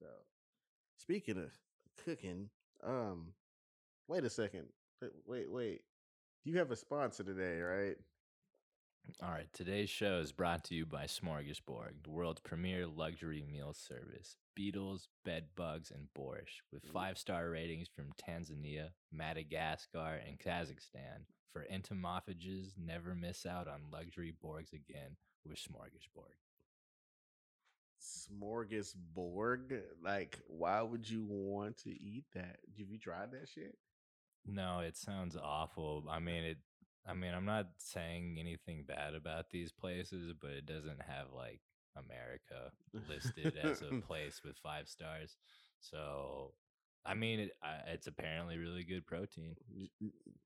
So, 0.00 0.06
speaking 0.96 1.38
of 1.38 1.50
cooking, 2.04 2.48
um, 2.84 3.28
wait 4.08 4.24
a 4.24 4.30
second. 4.30 4.64
Wait, 5.00 5.12
Wait, 5.26 5.50
wait. 5.50 5.80
You 6.44 6.58
have 6.58 6.70
a 6.70 6.76
sponsor 6.76 7.24
today, 7.24 7.60
right? 7.60 7.96
All 9.22 9.30
right, 9.30 9.48
today's 9.52 9.88
show 9.88 10.18
is 10.18 10.32
brought 10.32 10.64
to 10.64 10.74
you 10.74 10.84
by 10.84 11.04
Smorgasborg, 11.04 12.02
the 12.02 12.10
world's 12.10 12.40
premier 12.40 12.86
luxury 12.86 13.42
meal 13.50 13.72
service. 13.72 14.36
Beetles, 14.54 15.08
bed 15.24 15.44
bugs, 15.54 15.90
and 15.90 16.08
borscht, 16.16 16.60
with 16.72 16.84
five 16.92 17.16
star 17.16 17.48
ratings 17.48 17.88
from 17.88 18.12
Tanzania, 18.20 18.88
Madagascar, 19.12 20.20
and 20.26 20.38
Kazakhstan. 20.38 21.24
For 21.52 21.64
entomophages, 21.72 22.72
never 22.76 23.14
miss 23.14 23.46
out 23.46 23.68
on 23.68 23.90
luxury 23.92 24.34
borgs 24.44 24.72
again 24.72 25.16
with 25.46 25.56
Smorgasborg. 25.56 26.36
Smorgasbord. 28.02 29.80
Like, 30.04 30.40
why 30.46 30.82
would 30.82 31.08
you 31.08 31.24
want 31.24 31.78
to 31.78 31.90
eat 31.90 32.24
that? 32.34 32.58
Have 32.78 32.90
you 32.90 32.98
tried 32.98 33.30
that 33.32 33.48
shit? 33.48 33.78
No, 34.46 34.80
it 34.80 34.96
sounds 34.96 35.36
awful. 35.36 36.04
I 36.10 36.18
mean, 36.18 36.44
it. 36.44 36.58
I 37.08 37.14
mean, 37.14 37.32
I'm 37.34 37.44
not 37.44 37.68
saying 37.78 38.36
anything 38.40 38.84
bad 38.86 39.14
about 39.14 39.50
these 39.50 39.72
places, 39.72 40.32
but 40.40 40.50
it 40.50 40.66
doesn't 40.66 41.00
have 41.02 41.26
like 41.34 41.60
America 41.96 42.72
listed 43.08 43.56
as 43.62 43.82
a 43.82 44.00
place 44.06 44.40
with 44.44 44.56
five 44.62 44.88
stars. 44.88 45.36
So, 45.80 46.52
I 47.04 47.14
mean, 47.14 47.38
it, 47.40 47.50
I, 47.62 47.90
it's 47.92 48.08
apparently 48.08 48.58
really 48.58 48.82
good 48.82 49.06
protein. 49.06 49.54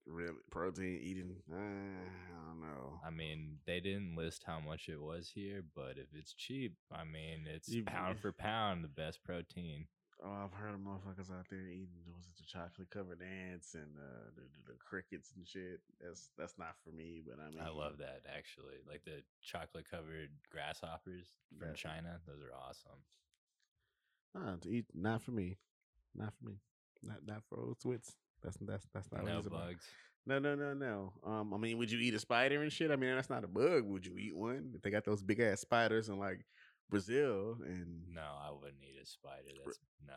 really 0.07 0.35
protein 0.51 1.01
eating. 1.03 1.37
Uh, 1.51 1.57
I 1.57 2.51
don't 2.51 2.61
know. 2.61 3.01
I 3.07 3.11
mean, 3.11 3.57
they 3.67 3.81
didn't 3.81 4.17
list 4.17 4.43
how 4.47 4.61
much 4.61 4.89
it 4.89 5.01
was 5.01 5.31
here, 5.35 5.63
but 5.75 5.93
if 5.97 6.09
it's 6.15 6.35
cheap, 6.35 6.75
I 6.93 7.05
mean, 7.05 7.47
it's 7.47 7.69
You- 7.69 7.85
pound 7.85 8.21
for 8.21 8.33
pound 8.33 8.85
the 8.85 8.89
best 8.89 9.23
protein. 9.25 9.87
Oh, 10.23 10.45
I've 10.45 10.53
heard 10.53 10.75
of 10.75 10.81
motherfuckers 10.81 11.33
out 11.33 11.49
there 11.49 11.65
eating 11.65 12.05
was 12.15 12.27
it 12.29 12.37
the 12.37 12.45
chocolate 12.45 12.91
covered 12.91 13.23
ants 13.23 13.73
and 13.75 13.89
uh, 13.97 14.29
the, 14.37 14.73
the, 14.73 14.79
crickets 14.79 15.33
and 15.35 15.47
shit. 15.47 15.81
That's 16.01 16.29
that's 16.37 16.59
not 16.59 16.77
for 16.85 16.91
me, 16.91 17.23
but 17.27 17.39
I 17.41 17.49
mean, 17.49 17.63
I 17.65 17.71
love 17.71 17.99
that 17.99 18.23
actually. 18.29 18.77
Like 18.87 19.05
the 19.05 19.23
chocolate 19.43 19.89
covered 19.91 20.29
grasshoppers 20.53 21.33
from 21.59 21.69
Yeah. 21.69 21.75
China, 21.75 22.21
those 22.27 22.43
are 22.43 22.53
awesome. 22.55 23.01
Uh, 24.37 24.57
to 24.61 24.69
eat, 24.69 24.87
not 24.95 25.23
for 25.23 25.31
me, 25.31 25.57
not 26.15 26.35
for 26.35 26.51
me, 26.51 26.61
not 27.03 27.27
not 27.27 27.43
for 27.49 27.59
old 27.59 27.81
twits. 27.81 28.15
That's 28.43 28.59
that's 28.61 28.87
that's 28.93 29.11
not 29.13 29.25
no 29.25 29.41
bugs. 29.43 29.85
No, 30.27 30.39
no, 30.39 30.55
no, 30.55 30.75
no. 30.75 31.13
Um, 31.25 31.55
I 31.55 31.57
mean, 31.57 31.79
would 31.79 31.91
you 31.91 31.99
eat 31.99 32.15
a 32.15 32.19
spider 32.19 32.63
and 32.63 32.71
shit? 32.71 32.91
I 32.91 32.97
mean, 32.97 33.15
that's 33.15 33.31
not 33.31 33.43
a 33.43 33.49
bug. 33.49 33.85
Would 33.85 34.05
you 34.05 34.19
eat 34.19 34.37
one? 34.37 34.73
If 34.75 34.83
they 34.83 34.91
got 34.91 35.05
those 35.05 35.23
big 35.23 35.41
ass 35.41 35.61
spiders 35.61 36.11
in 36.11 36.19
like 36.19 36.45
Brazil 36.91 37.57
and 37.65 38.03
No, 38.61 38.67
I 38.67 38.73
wouldn't 38.73 38.81
a 39.01 39.07
spider. 39.07 39.51
That's 39.65 39.79
no, 40.07 40.15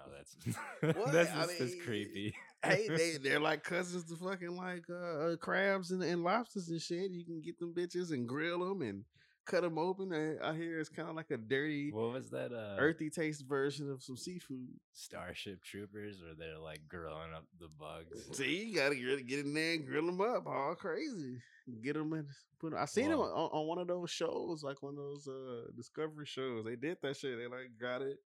that's 0.82 0.98
What? 0.98 1.12
that's 1.12 1.32
I 1.32 1.46
just, 1.46 1.60
mean, 1.60 1.82
creepy. 1.86 2.36
hey, 2.64 2.88
they 2.88 3.18
they're 3.22 3.40
like 3.40 3.64
cousins 3.64 4.06
to 4.06 4.16
fucking 4.16 4.56
like 4.56 4.84
uh, 4.90 5.32
uh, 5.34 5.36
crabs 5.38 5.92
and, 5.92 6.04
and 6.04 6.24
lobsters 6.24 6.70
and 6.70 6.82
shit. 6.82 7.12
You 7.12 7.26
can 7.26 7.42
get 7.42 7.60
them 7.60 7.74
bitches 7.74 8.12
and 8.12 8.28
grill 8.28 8.60
them 8.68 8.82
and 8.82 9.06
cut 9.46 9.62
them 9.62 9.78
open. 9.78 10.12
And 10.14 10.42
I 10.42 10.56
hear 10.56 10.80
it's 10.80 10.90
kind 10.90 11.10
of 11.10 11.16
like 11.16 11.32
a 11.32 11.38
dirty, 11.38 11.92
what 11.92 12.14
was 12.14 12.30
that? 12.32 12.52
Uh, 12.52 12.76
earthy 12.80 13.10
taste 13.10 13.46
version 13.48 13.90
of 13.92 14.02
some 14.02 14.18
seafood. 14.18 14.70
Starship 14.94 15.64
Troopers, 15.64 16.22
or 16.22 16.36
they're 16.38 16.60
like 16.60 16.82
growing 16.88 17.34
up 17.36 17.46
the 17.60 17.70
bugs. 17.80 18.38
See, 18.38 18.66
you 18.66 18.76
gotta 18.76 18.96
really 18.96 19.24
get 19.24 19.40
in 19.40 19.54
there 19.54 19.74
and 19.74 19.86
grill 19.86 20.06
them 20.06 20.22
up, 20.22 20.48
all 20.48 20.76
crazy. 20.76 21.38
Get 21.82 21.94
them 21.94 22.14
in. 22.14 22.28
Put. 22.60 22.72
Them, 22.72 22.80
I 22.82 22.86
seen 22.86 23.10
them 23.10 23.20
on, 23.20 23.28
on 23.30 23.68
one 23.68 23.78
of 23.78 23.88
those 23.88 24.10
shows, 24.10 24.64
like 24.64 24.82
one 24.84 24.94
of 24.94 24.98
those 24.98 25.28
uh 25.28 25.72
Discovery 25.76 26.26
shows. 26.26 26.66
They 26.66 26.76
did 26.76 26.98
that 27.02 27.16
shit. 27.16 27.38
They 27.38 27.48
like 27.48 27.72
got 27.80 28.02
it, 28.02 28.18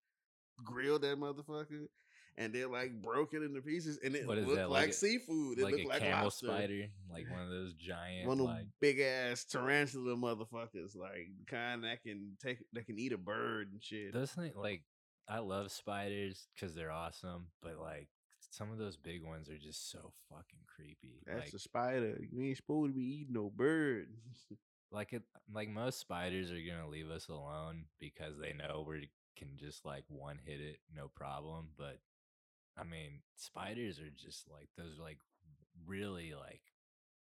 grilled 0.63 1.01
that 1.03 1.19
motherfucker, 1.19 1.87
and 2.37 2.53
they 2.53 2.65
like 2.65 3.01
broke 3.01 3.33
it 3.33 3.43
into 3.43 3.61
pieces, 3.61 3.99
and 4.03 4.15
it 4.15 4.27
looked 4.27 4.47
that, 4.55 4.69
like, 4.69 4.81
like 4.81 4.89
a- 4.89 4.93
seafood. 4.93 5.59
It 5.59 5.63
like 5.63 5.73
looked 5.73 5.85
a 5.85 5.87
like 5.87 5.99
camel 5.99 6.23
lobster. 6.25 6.47
spider, 6.47 6.85
like 7.11 7.25
one 7.31 7.41
of 7.41 7.49
those 7.49 7.73
giant, 7.73 8.27
one 8.27 8.39
of 8.39 8.45
like 8.45 8.65
big 8.79 8.99
ass 8.99 9.45
tarantula 9.45 10.15
motherfuckers, 10.15 10.95
like 10.95 11.29
kind 11.47 11.83
that 11.83 12.03
can 12.03 12.37
take 12.41 12.59
that 12.73 12.85
can 12.85 12.99
eat 12.99 13.13
a 13.13 13.17
bird 13.17 13.69
and 13.71 13.83
shit. 13.83 14.13
those 14.13 14.31
things. 14.31 14.55
Like 14.55 14.83
I 15.27 15.39
love 15.39 15.71
spiders 15.71 16.47
because 16.55 16.75
they're 16.75 16.91
awesome, 16.91 17.47
but 17.61 17.79
like 17.79 18.07
some 18.51 18.71
of 18.71 18.77
those 18.77 18.97
big 18.97 19.23
ones 19.23 19.49
are 19.49 19.57
just 19.57 19.91
so 19.91 20.13
fucking 20.29 20.59
creepy. 20.73 21.21
That's 21.25 21.45
like, 21.45 21.53
a 21.53 21.59
spider. 21.59 22.19
You 22.31 22.43
ain't 22.43 22.57
supposed 22.57 22.91
to 22.91 22.95
be 22.95 23.21
eating 23.21 23.33
no 23.33 23.51
bird. 23.55 24.07
like 24.91 25.11
it 25.13 25.23
like 25.53 25.69
most 25.69 25.99
spiders 25.99 26.49
are 26.51 26.55
gonna 26.55 26.89
leave 26.89 27.09
us 27.09 27.27
alone 27.27 27.85
because 27.99 28.37
they 28.39 28.53
know 28.53 28.85
we 28.87 29.09
can 29.37 29.49
just 29.57 29.85
like 29.85 30.03
one 30.09 30.39
hit 30.45 30.59
it 30.59 30.79
no 30.95 31.07
problem 31.15 31.67
but 31.77 31.99
i 32.77 32.83
mean 32.83 33.21
spiders 33.35 33.99
are 33.99 34.09
just 34.15 34.49
like 34.51 34.69
those 34.77 34.97
like 34.99 35.19
really 35.85 36.33
like 36.33 36.61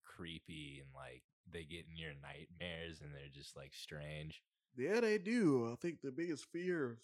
creepy 0.04 0.82
and 0.82 0.90
like 0.94 1.24
they 1.52 1.64
get 1.64 1.86
in 1.90 1.98
your 1.98 2.14
nightmares 2.22 3.02
and 3.02 3.12
they're 3.14 3.34
just 3.34 3.56
like 3.56 3.74
strange 3.74 4.42
Yeah, 4.78 5.00
they 5.00 5.18
do. 5.18 5.70
I 5.72 5.76
think 5.76 6.02
the 6.02 6.12
biggest 6.12 6.46
fear 6.52 6.98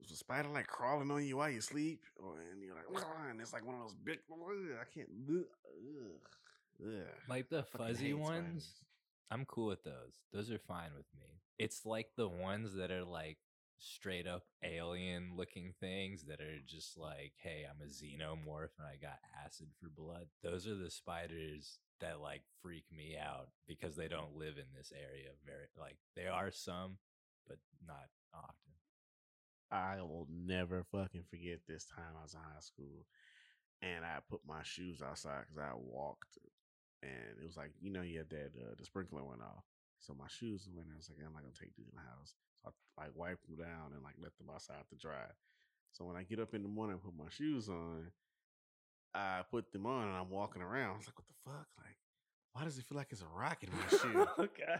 is 0.00 0.10
a 0.10 0.16
spider 0.16 0.48
like 0.48 0.66
crawling 0.66 1.10
on 1.10 1.24
you 1.24 1.36
while 1.36 1.50
you 1.50 1.60
sleep, 1.60 2.00
or 2.18 2.34
and 2.50 2.62
you're 2.62 2.74
like, 2.74 3.04
and 3.30 3.40
it's 3.40 3.52
like 3.52 3.66
one 3.66 3.76
of 3.76 3.82
those 3.82 3.94
big. 3.94 4.18
I 4.30 4.84
can't. 4.92 5.08
Ugh, 5.28 5.44
ugh. 6.82 7.06
like 7.28 7.48
the 7.50 7.62
fuzzy 7.64 8.14
ones 8.14 8.34
spiders. 8.34 8.74
i'm 9.30 9.44
cool 9.44 9.66
with 9.68 9.84
those 9.84 10.14
those 10.32 10.50
are 10.50 10.58
fine 10.58 10.90
with 10.96 11.06
me 11.18 11.26
it's 11.58 11.84
like 11.86 12.08
the 12.16 12.28
ones 12.28 12.74
that 12.74 12.90
are 12.90 13.04
like 13.04 13.38
straight 13.82 14.26
up 14.26 14.44
alien 14.62 15.32
looking 15.36 15.72
things 15.80 16.24
that 16.24 16.40
are 16.40 16.60
just 16.66 16.96
like 16.96 17.32
hey 17.42 17.64
i'm 17.68 17.80
a 17.84 17.90
xenomorph 17.90 18.70
and 18.78 18.86
i 18.86 18.96
got 19.00 19.18
acid 19.44 19.66
for 19.80 19.88
blood. 19.88 20.26
Those 20.42 20.66
are 20.66 20.76
the 20.76 20.90
spiders 20.90 21.78
that 22.00 22.20
like 22.20 22.42
freak 22.62 22.84
me 22.96 23.16
out 23.20 23.48
because 23.66 23.96
they 23.96 24.08
don't 24.08 24.36
live 24.36 24.56
in 24.56 24.70
this 24.76 24.92
area 24.92 25.30
very 25.44 25.66
like 25.78 25.96
there 26.16 26.32
are 26.32 26.50
some 26.50 26.98
but 27.48 27.58
not 27.86 28.08
often. 28.34 28.72
I 29.70 30.02
will 30.02 30.28
never 30.30 30.84
fucking 30.92 31.24
forget 31.30 31.60
this 31.66 31.86
time 31.86 32.14
I 32.18 32.22
was 32.22 32.34
in 32.34 32.40
high 32.40 32.60
school, 32.60 33.06
and 33.80 34.04
I 34.04 34.18
put 34.28 34.40
my 34.46 34.62
shoes 34.62 35.00
outside 35.02 35.44
because 35.48 35.58
I 35.58 35.72
walked, 35.74 36.38
and 37.02 37.40
it 37.40 37.44
was 37.46 37.56
like 37.56 37.72
you 37.80 37.90
know 37.90 38.02
you 38.02 38.18
had 38.18 38.30
that 38.30 38.52
uh, 38.58 38.74
the 38.78 38.84
sprinkler 38.84 39.24
went 39.24 39.40
off, 39.40 39.64
so 40.02 40.14
my 40.18 40.26
shoes 40.26 40.66
went. 40.66 40.88
in. 40.90 40.94
I 40.94 40.98
was 40.98 41.08
like 41.08 41.22
I'm 41.22 41.32
not 41.32 41.46
gonna 41.46 41.54
take 41.54 41.74
these 41.78 41.86
in 41.88 41.94
the 41.96 42.02
house, 42.02 42.34
so 42.62 42.74
I 42.98 43.06
like 43.06 43.14
wiped 43.14 43.46
them 43.46 43.56
down 43.56 43.94
and 43.94 44.02
like 44.02 44.18
let 44.18 44.36
them 44.36 44.50
outside 44.52 44.82
to 44.90 44.96
dry. 44.98 45.30
So 45.92 46.04
when 46.04 46.16
I 46.16 46.24
get 46.24 46.40
up 46.40 46.54
in 46.54 46.62
the 46.62 46.68
morning 46.68 46.98
and 46.98 47.02
put 47.04 47.14
my 47.16 47.30
shoes 47.30 47.68
on, 47.68 48.10
I 49.14 49.42
put 49.50 49.70
them 49.72 49.86
on 49.86 50.08
and 50.08 50.16
I'm 50.16 50.30
walking 50.30 50.62
around. 50.62 50.94
I 50.94 50.96
was 50.98 51.06
like, 51.06 51.18
what 51.18 51.28
the 51.28 51.40
fuck? 51.44 51.68
Like, 51.78 51.96
why 52.52 52.64
does 52.64 52.78
it 52.78 52.84
feel 52.84 52.96
like 52.98 53.08
it's 53.12 53.22
a 53.22 53.26
rock 53.38 53.62
in 53.62 53.70
my 53.70 53.98
shoe? 53.98 54.26
okay 54.38 54.76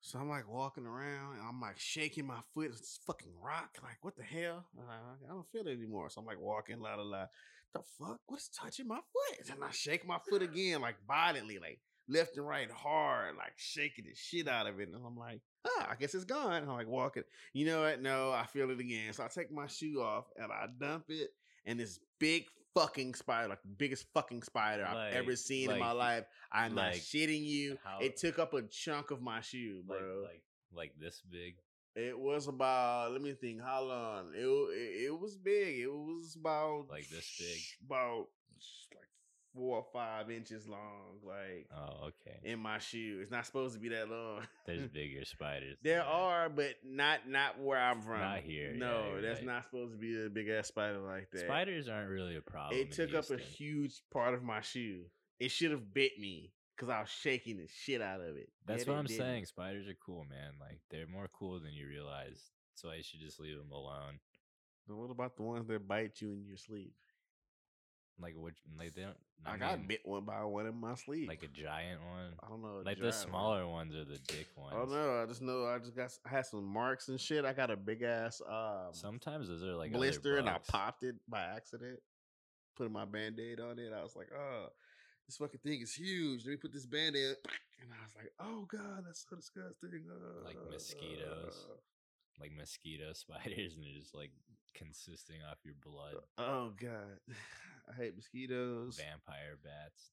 So 0.00 0.18
I'm 0.18 0.28
like 0.28 0.48
walking 0.48 0.84
around 0.84 1.38
and 1.38 1.42
I'm 1.48 1.60
like 1.60 1.78
shaking 1.78 2.26
my 2.26 2.40
foot. 2.54 2.66
It's 2.76 2.98
fucking 3.06 3.32
rock. 3.42 3.78
Like, 3.82 3.98
what 4.02 4.16
the 4.16 4.24
hell? 4.24 4.64
I 4.78 5.28
don't 5.28 5.46
feel 5.52 5.66
it 5.66 5.72
anymore. 5.72 6.10
So 6.10 6.20
I'm 6.20 6.26
like 6.26 6.40
walking, 6.40 6.80
la 6.80 6.96
la 6.96 7.02
la. 7.02 7.26
The 7.72 7.80
fuck? 7.98 8.20
What's 8.26 8.48
touching 8.48 8.88
my 8.88 8.96
foot? 8.96 9.50
And 9.50 9.64
I 9.64 9.70
shake 9.70 10.06
my 10.06 10.18
foot 10.28 10.42
again, 10.42 10.80
like 10.82 10.96
violently, 11.06 11.58
like 11.58 11.80
left 12.08 12.36
and 12.36 12.46
right 12.46 12.70
hard, 12.70 13.36
like 13.36 13.52
shaking 13.56 14.04
the 14.06 14.14
shit 14.14 14.48
out 14.48 14.66
of 14.66 14.80
it. 14.80 14.88
And 14.88 14.96
I'm 15.04 15.16
like, 15.16 15.40
ah, 15.66 15.88
I 15.90 15.94
guess 15.96 16.14
it's 16.14 16.24
gone. 16.24 16.54
And 16.62 16.70
I'm 16.70 16.76
like 16.76 16.88
walking. 16.88 17.22
You 17.52 17.66
know 17.66 17.82
what? 17.82 18.00
No, 18.02 18.30
I 18.32 18.46
feel 18.46 18.70
it 18.70 18.80
again. 18.80 19.12
So 19.12 19.24
I 19.24 19.28
take 19.28 19.50
my 19.52 19.66
shoe 19.66 20.00
off 20.02 20.24
and 20.36 20.50
I 20.50 20.66
dump 20.78 21.04
it. 21.08 21.30
And 21.64 21.78
this 21.78 22.00
big 22.18 22.46
fucking 22.74 23.14
spider, 23.14 23.48
like 23.48 23.62
the 23.62 23.68
biggest 23.68 24.06
fucking 24.14 24.42
spider 24.42 24.84
I've 24.84 25.12
ever 25.14 25.30
Like- 25.30 25.38
seen 25.38 25.70
in 25.70 25.78
my 25.78 25.92
life. 25.92 26.24
I'm 26.50 26.74
not 26.74 26.92
like, 26.92 27.00
shitting 27.00 27.44
you. 27.44 27.78
how- 27.84 28.00
it 28.00 28.16
took 28.16 28.38
up 28.38 28.52
a 28.54 28.62
chunk 28.62 29.10
of 29.10 29.20
my 29.22 29.40
shoe, 29.40 29.82
bro. 29.86 30.22
like 30.22 30.30
like 30.32 30.42
like 30.74 30.92
this 30.98 31.20
big 31.20 31.56
It 31.94 32.18
was 32.18 32.48
about 32.48 33.12
let 33.12 33.20
me 33.20 33.34
think 33.34 33.60
how 33.60 33.82
long 33.82 34.32
it 34.34 34.40
it, 34.46 35.04
it 35.08 35.18
was 35.20 35.36
big. 35.36 35.80
It 35.80 35.92
was 35.92 36.34
about 36.34 36.86
Like 36.88 37.08
this 37.10 37.36
big? 37.38 37.60
about 37.86 38.28
like 38.94 39.01
four 39.54 39.76
or 39.78 39.84
five 39.92 40.30
inches 40.30 40.66
long, 40.66 41.18
like 41.24 41.66
oh 41.76 42.06
okay 42.08 42.38
in 42.42 42.58
my 42.58 42.78
shoe. 42.78 43.18
It's 43.20 43.30
not 43.30 43.46
supposed 43.46 43.74
to 43.74 43.80
be 43.80 43.88
that 43.90 44.08
long. 44.08 44.42
there's 44.66 44.86
bigger 44.92 45.24
spiders 45.24 45.76
there 45.82 46.02
are, 46.04 46.48
but 46.48 46.74
not 46.84 47.28
not 47.28 47.60
where 47.60 47.78
I'm 47.78 48.00
from. 48.00 48.20
Not 48.20 48.38
here, 48.40 48.74
No, 48.74 49.06
you're 49.12 49.22
that's 49.22 49.40
right. 49.40 49.46
not 49.46 49.64
supposed 49.64 49.92
to 49.92 49.98
be 49.98 50.24
a 50.24 50.28
big 50.28 50.48
ass 50.48 50.68
spider 50.68 50.98
like 50.98 51.30
that. 51.32 51.40
Spiders 51.40 51.88
aren't 51.88 52.10
really 52.10 52.36
a 52.36 52.40
problem. 52.40 52.78
It 52.80 52.92
took 52.92 53.14
up 53.14 53.30
a 53.30 53.36
huge 53.36 54.02
part 54.12 54.34
of 54.34 54.42
my 54.42 54.60
shoe. 54.60 55.02
It 55.38 55.50
should 55.50 55.70
have 55.72 55.92
bit 55.92 56.18
me 56.18 56.52
because 56.76 56.88
I 56.88 57.00
was 57.00 57.10
shaking 57.10 57.58
the 57.58 57.66
shit 57.68 58.00
out 58.00 58.20
of 58.20 58.36
it. 58.36 58.48
That's 58.66 58.86
what 58.86 58.96
I'm 58.96 59.04
didn't. 59.06 59.18
saying. 59.18 59.44
Spiders 59.46 59.88
are 59.88 59.96
cool, 60.04 60.24
man. 60.30 60.52
Like 60.60 60.80
they're 60.90 61.06
more 61.06 61.28
cool 61.32 61.60
than 61.60 61.72
you 61.72 61.86
realize. 61.88 62.40
So 62.74 62.88
I 62.90 63.02
should 63.02 63.20
just 63.20 63.38
leave 63.38 63.56
them 63.58 63.70
alone. 63.70 64.18
But 64.88 64.96
what 64.96 65.10
about 65.10 65.36
the 65.36 65.42
ones 65.42 65.68
that 65.68 65.86
bite 65.86 66.20
you 66.20 66.32
in 66.32 66.44
your 66.46 66.56
sleep? 66.56 66.92
Like 68.20 68.34
which 68.36 68.56
like 68.78 68.94
they 68.94 69.02
don't. 69.02 69.16
I, 69.44 69.54
I, 69.54 69.56
got 69.56 69.78
mean, 69.78 69.88
bit 69.88 70.00
one 70.04 70.24
by 70.24 70.44
one 70.44 70.66
in 70.66 70.76
my 70.76 70.94
sleep. 70.94 71.28
like 71.28 71.42
a 71.42 71.48
giant 71.48 72.00
one. 72.00 72.34
I 72.42 72.48
don't 72.48 72.62
know. 72.62 72.82
Like 72.84 72.96
the 72.98 73.10
giant 73.10 73.14
one. 73.16 73.28
smaller 73.28 73.66
ones 73.66 73.94
are 73.94 74.04
the 74.04 74.18
dick 74.28 74.46
ones. 74.56 74.74
Oh 74.76 74.84
no! 74.84 75.22
I 75.22 75.26
just 75.26 75.42
know 75.42 75.66
I 75.66 75.78
just 75.78 75.96
got 75.96 76.10
I 76.24 76.28
had 76.28 76.46
some 76.46 76.64
marks 76.64 77.08
and 77.08 77.20
shit. 77.20 77.44
I 77.44 77.52
got 77.52 77.70
a 77.70 77.76
big 77.76 78.02
ass 78.02 78.40
um 78.48 78.92
Sometimes 78.92 79.48
those 79.48 79.64
are 79.64 79.74
like 79.74 79.92
blister 79.92 80.36
and 80.36 80.48
I 80.48 80.58
popped 80.68 81.02
it 81.02 81.16
by 81.28 81.42
accident. 81.42 81.98
Put 82.76 82.90
my 82.90 83.04
band 83.04 83.40
aid 83.40 83.60
on 83.60 83.78
it. 83.78 83.92
I 83.92 84.02
was 84.02 84.14
like, 84.16 84.28
oh. 84.34 84.68
this 85.26 85.36
fucking 85.36 85.60
thing 85.64 85.80
is 85.82 85.94
huge. 85.94 86.44
Let 86.44 86.52
me 86.52 86.56
put 86.56 86.72
this 86.72 86.86
band 86.86 87.16
aid. 87.16 87.36
And 87.82 87.90
I 87.90 88.02
was 88.04 88.14
like, 88.16 88.32
oh 88.40 88.66
God, 88.70 89.04
that's 89.04 89.26
so 89.28 89.36
disgusting. 89.36 90.04
Uh, 90.08 90.44
Like 90.44 90.56
mosquitoes. 90.70 91.66
like 92.40 92.52
mosquito 92.56 93.12
spiders 93.12 93.74
and 93.74 93.84
they're 93.84 93.98
just 94.00 94.14
like 94.14 94.30
consisting 94.74 95.36
off 95.50 95.58
your 95.64 95.74
blood. 95.84 96.14
Oh 96.38 96.70
God. 96.80 97.18
I 97.88 97.94
hate 97.94 98.16
mosquitoes. 98.16 98.96
Vampire 98.98 99.58
bats. 99.62 100.10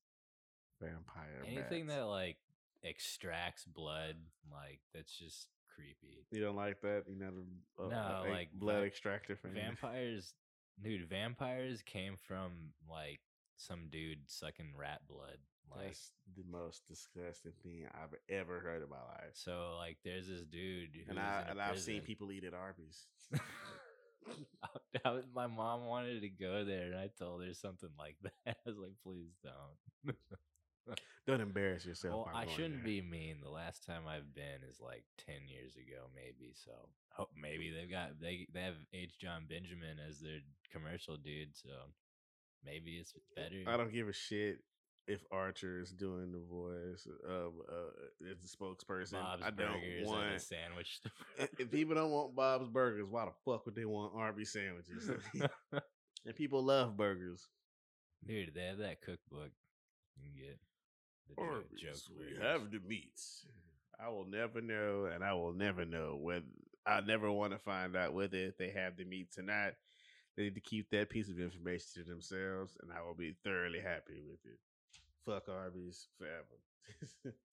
Vampire. 0.82 1.43
Anything 1.45 1.88
bats. 1.88 1.99
that 1.99 2.05
like 2.05 2.38
extracts 2.84 3.65
blood, 3.65 4.15
like 4.51 4.79
that's 4.93 5.17
just 5.17 5.47
creepy. 5.73 6.25
You 6.32 6.41
don't 6.41 6.55
like 6.55 6.82
that? 6.82 7.03
You 7.08 7.19
know, 7.19 7.32
the, 7.32 7.84
uh, 7.84 7.89
No, 7.89 8.23
a 8.27 8.29
like, 8.29 8.49
blood 8.53 8.84
extractor 8.84 9.36
fan. 9.36 9.51
Vampires, 9.55 10.34
dude, 10.82 11.08
vampires 11.10 11.82
came 11.86 12.15
from 12.17 12.73
like 12.89 13.19
some 13.58 13.88
dude 13.91 14.19
sucking 14.27 14.73
rat 14.77 15.01
blood. 15.08 15.38
Like 15.69 15.88
That's 15.88 16.12
the 16.36 16.43
most 16.49 16.88
disgusting 16.88 17.51
thing 17.62 17.86
I've 17.93 18.15
ever 18.27 18.60
heard 18.60 18.82
in 18.82 18.89
my 18.89 18.97
life. 18.97 19.34
so, 19.34 19.75
like 19.77 19.97
there's 20.03 20.27
this 20.27 20.41
dude 20.41 20.89
who 20.95 21.12
And 21.12 21.19
I 21.19 21.45
and 21.47 21.62
I've 21.62 21.79
seen 21.79 22.01
people 22.01 22.32
eat 22.32 22.43
at 22.43 22.53
Arby's. 22.53 23.05
My 25.36 25.48
mom 25.48 25.86
wanted 25.86 26.22
to 26.22 26.30
go 26.30 26.65
there, 26.65 26.86
and 26.86 26.96
I 26.96 27.10
told 27.18 27.44
her 27.44 27.54
something 27.54 27.89
like 27.98 28.15
that. 28.24 28.34
I 28.65 28.70
was 28.70 28.78
like, 28.78 28.94
"Please 29.04 29.32
don't." 29.44 30.15
Don't 31.28 31.42
embarrass 31.42 31.86
yourself. 31.86 32.26
well, 32.26 32.36
I 32.36 32.48
shouldn't 32.48 32.84
there. 32.84 32.86
be 32.86 33.02
mean. 33.02 33.38
The 33.44 33.52
last 33.52 33.86
time 33.86 34.04
I've 34.08 34.34
been 34.34 34.65
is 34.68 34.80
like 34.82 35.04
ten 35.24 35.48
years 35.48 35.76
ago, 35.76 36.10
maybe. 36.15 36.56
So 36.56 36.72
hope 37.12 37.30
maybe 37.39 37.70
they've 37.70 37.92
got 37.92 38.20
they 38.20 38.48
they 38.52 38.62
have 38.62 38.74
H. 38.92 39.20
Jon 39.22 39.46
Benjamin 39.48 39.98
as 40.00 40.20
their 40.20 40.39
commercial 40.72 41.18
dude. 41.18 41.56
So 41.56 41.70
maybe 42.65 42.98
it's 42.98 43.13
better. 43.36 43.63
I 43.68 43.78
don't 43.78 43.94
give 43.94 44.08
a 44.08 44.13
shit 44.13 44.62
if 45.10 45.26
Archer 45.32 45.80
is 45.80 45.89
doing 45.89 46.32
the 46.32 46.39
voice 46.39 47.08
of 47.28 47.54
uh, 47.67 48.30
as 48.32 48.38
the 48.39 48.48
spokesperson. 48.48 49.13
Bob's 49.13 49.43
I 49.43 49.50
don't 49.50 49.82
want. 50.04 50.36
a 50.36 50.39
sandwich. 50.39 51.00
if 51.58 51.72
people 51.72 51.95
don't 51.95 52.12
want 52.12 52.36
Bob's 52.36 52.69
Burgers, 52.69 53.08
why 53.10 53.26
the 53.26 53.32
fuck 53.43 53.65
would 53.65 53.76
they 53.76 53.86
want 53.86 54.13
Arby's 54.15 54.54
sandwiches? 54.54 55.10
and 56.26 56.36
people 56.36 56.63
love 56.63 56.95
burgers. 56.95 57.48
Dude, 58.26 58.54
they 58.54 58.65
have 58.65 58.78
that 58.78 59.02
cookbook. 59.02 59.50
You 60.15 60.30
can 60.30 60.39
get 60.39 60.60
the 61.28 61.41
Arby's, 61.41 62.08
we 62.15 62.26
burgers. 62.26 62.43
have 62.43 62.72
the 62.72 62.80
meats. 62.88 63.48
I 64.00 64.10
will 64.10 64.26
never 64.26 64.62
know, 64.62 65.10
and 65.12 65.24
I 65.24 65.34
will 65.34 65.54
never 65.54 65.86
know 65.86 66.17
whether 66.22 66.45
I 66.86 67.02
never 67.02 67.32
want 67.32 67.54
to 67.54 67.60
find 67.60 67.95
out 67.95 68.13
whether 68.13 68.54
they 68.58 68.69
have 68.69 68.95
the 68.95 69.06
meats 69.06 69.39
or 69.39 69.43
not. 69.43 69.74
They 70.38 70.43
need 70.43 70.56
to 70.56 70.62
keep 70.62 70.91
that 70.91 71.10
piece 71.10 71.30
of 71.30 71.39
information 71.39 71.88
to 71.95 72.04
themselves, 72.04 72.78
and 72.82 72.91
I 72.93 73.02
will 73.02 73.15
be 73.15 73.36
thoroughly 73.43 73.80
happy 73.80 74.22
with 74.26 74.39
it. 74.45 74.60
Fuck 75.25 75.49
Arby's 75.49 76.08
forever. 76.17 77.34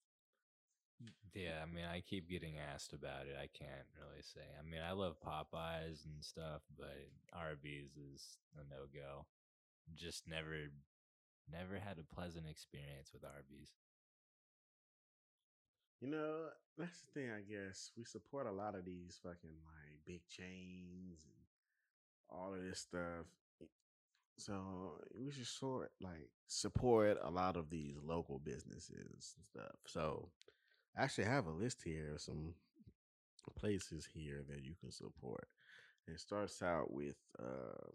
Yeah, 1.33 1.61
I 1.61 1.69
mean, 1.69 1.85
I 1.85 2.01
keep 2.01 2.29
getting 2.29 2.55
asked 2.57 2.93
about 2.93 3.27
it. 3.27 3.37
I 3.37 3.45
can't 3.53 3.85
really 3.93 4.23
say. 4.23 4.41
I 4.57 4.63
mean, 4.65 4.81
I 4.81 4.93
love 4.93 5.21
Popeyes 5.21 6.05
and 6.05 6.23
stuff, 6.25 6.63
but 6.75 6.97
Arby's 7.31 7.93
is 7.93 8.39
a 8.57 8.63
no 8.65 8.89
go. 8.91 9.27
Just 9.95 10.27
never, 10.27 10.73
never 11.51 11.77
had 11.77 11.99
a 11.99 12.15
pleasant 12.15 12.47
experience 12.49 13.11
with 13.13 13.23
Arby's. 13.23 13.73
You 16.01 16.09
know, 16.09 16.49
that's 16.77 17.01
the 17.01 17.11
thing, 17.13 17.29
I 17.29 17.41
guess. 17.41 17.91
We 17.95 18.03
support 18.03 18.47
a 18.47 18.51
lot 18.51 18.73
of 18.73 18.85
these 18.85 19.19
fucking 19.21 19.57
like 19.65 20.01
big 20.05 20.21
chains 20.27 21.21
and 21.25 21.45
all 22.29 22.55
of 22.55 22.63
this 22.63 22.79
stuff. 22.79 23.25
So 24.37 25.01
we 25.19 25.31
should 25.31 25.47
sort 25.47 25.91
like 25.99 26.29
support 26.47 27.17
a 27.23 27.29
lot 27.29 27.57
of 27.57 27.69
these 27.69 27.95
local 28.03 28.39
businesses 28.39 29.09
and 29.33 29.43
stuff. 29.51 29.75
So 29.85 30.29
I 30.97 31.03
actually 31.03 31.25
have 31.25 31.47
a 31.47 31.51
list 31.51 31.81
here 31.83 32.13
of 32.13 32.21
some 32.21 32.53
places 33.57 34.07
here 34.13 34.43
that 34.49 34.63
you 34.63 34.75
can 34.79 34.91
support. 34.91 35.47
It 36.07 36.19
starts 36.19 36.61
out 36.61 36.91
with 36.91 37.17
um 37.39 37.93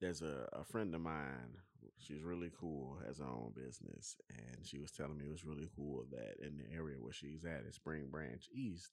there's 0.00 0.22
a, 0.22 0.46
a 0.52 0.64
friend 0.64 0.94
of 0.94 1.00
mine. 1.00 1.56
She's 1.98 2.22
really 2.22 2.50
cool, 2.58 2.98
has 3.06 3.18
her 3.18 3.24
own 3.24 3.52
business, 3.56 4.16
and 4.28 4.66
she 4.66 4.78
was 4.78 4.90
telling 4.90 5.16
me 5.16 5.24
it 5.24 5.32
was 5.32 5.44
really 5.44 5.68
cool 5.74 6.04
that 6.10 6.44
in 6.44 6.58
the 6.58 6.74
area 6.74 6.96
where 7.00 7.12
she's 7.12 7.44
at, 7.44 7.64
in 7.64 7.72
Spring 7.72 8.08
Branch 8.10 8.46
East, 8.52 8.92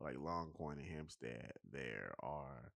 like 0.00 0.16
Long 0.18 0.50
Point 0.50 0.80
and 0.80 0.88
Hempstead, 0.88 1.52
there 1.72 2.12
are 2.20 2.72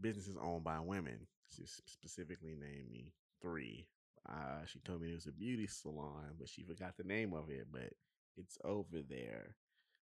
businesses 0.00 0.36
owned 0.42 0.64
by 0.64 0.80
women. 0.80 1.26
She 1.54 1.64
specifically 1.66 2.54
named 2.54 2.90
me 2.90 3.12
three. 3.40 3.86
Uh, 4.28 4.64
she 4.66 4.78
told 4.80 5.02
me 5.02 5.10
it 5.10 5.14
was 5.14 5.26
a 5.26 5.32
beauty 5.32 5.66
salon, 5.66 6.34
but 6.38 6.48
she 6.48 6.62
forgot 6.62 6.96
the 6.96 7.04
name 7.04 7.32
of 7.32 7.50
it. 7.50 7.66
But 7.70 7.92
it's 8.36 8.58
over 8.64 9.02
there. 9.08 9.56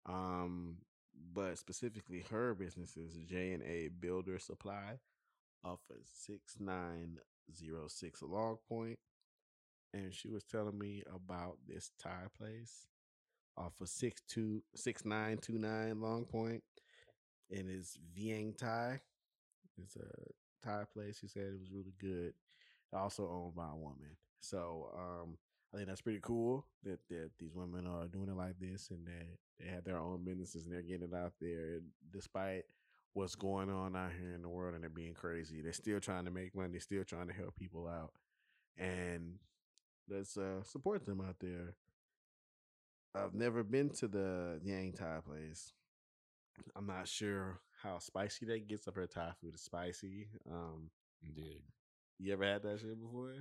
Um, 0.05 0.77
but 1.33 1.57
specifically, 1.57 2.23
her 2.31 2.53
business 2.53 2.97
is 2.97 3.17
J 3.27 3.53
and 3.53 3.63
A 3.63 3.89
Builder 3.89 4.39
Supply 4.39 4.99
off 5.63 5.79
of 5.89 5.97
six 6.03 6.57
nine 6.59 7.19
zero 7.53 7.87
six 7.87 8.21
Long 8.21 8.57
Point. 8.67 8.69
Point, 8.69 8.99
and 9.93 10.13
she 10.13 10.29
was 10.29 10.43
telling 10.43 10.77
me 10.77 11.03
about 11.13 11.57
this 11.67 11.91
Thai 12.01 12.27
place 12.37 12.87
off 13.57 13.73
of 13.81 13.89
six 13.89 14.21
two 14.27 14.63
six 14.75 15.05
nine 15.05 15.37
two 15.37 15.57
nine 15.57 16.01
Long 16.01 16.25
Point, 16.25 16.63
and 17.49 17.69
it's 17.69 17.97
Vieng 18.17 18.57
Thai. 18.57 19.01
It's 19.83 19.95
a 19.95 20.67
Thai 20.67 20.83
place. 20.93 21.19
He 21.19 21.27
said 21.27 21.43
it 21.43 21.59
was 21.59 21.71
really 21.71 21.93
good. 21.99 22.33
Also 22.93 23.27
owned 23.29 23.55
by 23.55 23.69
a 23.71 23.75
woman. 23.75 24.17
So 24.39 24.89
um, 24.97 25.37
I 25.73 25.77
think 25.77 25.87
that's 25.87 26.01
pretty 26.01 26.19
cool 26.21 26.65
that 26.83 26.99
that 27.09 27.31
these 27.39 27.55
women 27.55 27.87
are 27.87 28.07
doing 28.07 28.29
it 28.29 28.35
like 28.35 28.59
this, 28.59 28.89
and 28.91 29.05
that 29.05 29.37
they 29.59 29.71
have 29.71 29.83
their 29.83 29.97
own 29.97 30.23
businesses 30.25 30.65
and 30.65 30.73
they're 30.73 30.81
getting 30.81 31.07
it 31.07 31.15
out 31.15 31.33
there. 31.39 31.75
And 31.75 31.83
despite 32.11 32.65
what's 33.13 33.35
going 33.35 33.69
on 33.69 33.95
out 33.95 34.11
here 34.19 34.33
in 34.33 34.41
the 34.41 34.49
world 34.49 34.75
and 34.75 34.83
it 34.83 34.93
being 34.93 35.13
crazy, 35.13 35.61
they're 35.61 35.73
still 35.73 35.99
trying 35.99 36.25
to 36.25 36.31
make 36.31 36.55
money. 36.55 36.71
They're 36.71 36.79
still 36.79 37.03
trying 37.03 37.27
to 37.27 37.33
help 37.33 37.55
people 37.55 37.87
out, 37.87 38.11
and 38.77 39.35
let's 40.09 40.37
uh, 40.37 40.63
support 40.63 41.05
them 41.05 41.21
out 41.21 41.37
there. 41.39 41.75
I've 43.15 43.33
never 43.33 43.63
been 43.63 43.89
to 43.91 44.07
the 44.07 44.59
Yang 44.63 44.93
Thai 44.93 45.19
place. 45.25 45.73
I'm 46.75 46.87
not 46.87 47.07
sure 47.07 47.59
how 47.83 47.99
spicy 47.99 48.45
that 48.47 48.67
gets. 48.67 48.87
I've 48.87 48.95
heard 48.95 49.11
Thai 49.11 49.31
food 49.41 49.55
is 49.55 49.61
spicy. 49.61 50.27
Um, 50.49 50.89
Dude, 51.35 51.61
you 52.19 52.33
ever 52.33 52.43
had 52.43 52.63
that 52.63 52.79
shit 52.79 52.99
before? 52.99 53.33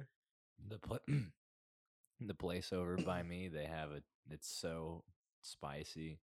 the 0.69 0.79
pla- 0.79 0.99
the 2.21 2.35
place 2.35 2.73
over 2.73 2.97
by 2.99 3.23
me, 3.23 3.49
they 3.49 3.65
have 3.65 3.91
a. 3.91 4.03
It's 4.31 4.49
so 4.49 5.05
spicy 5.43 6.19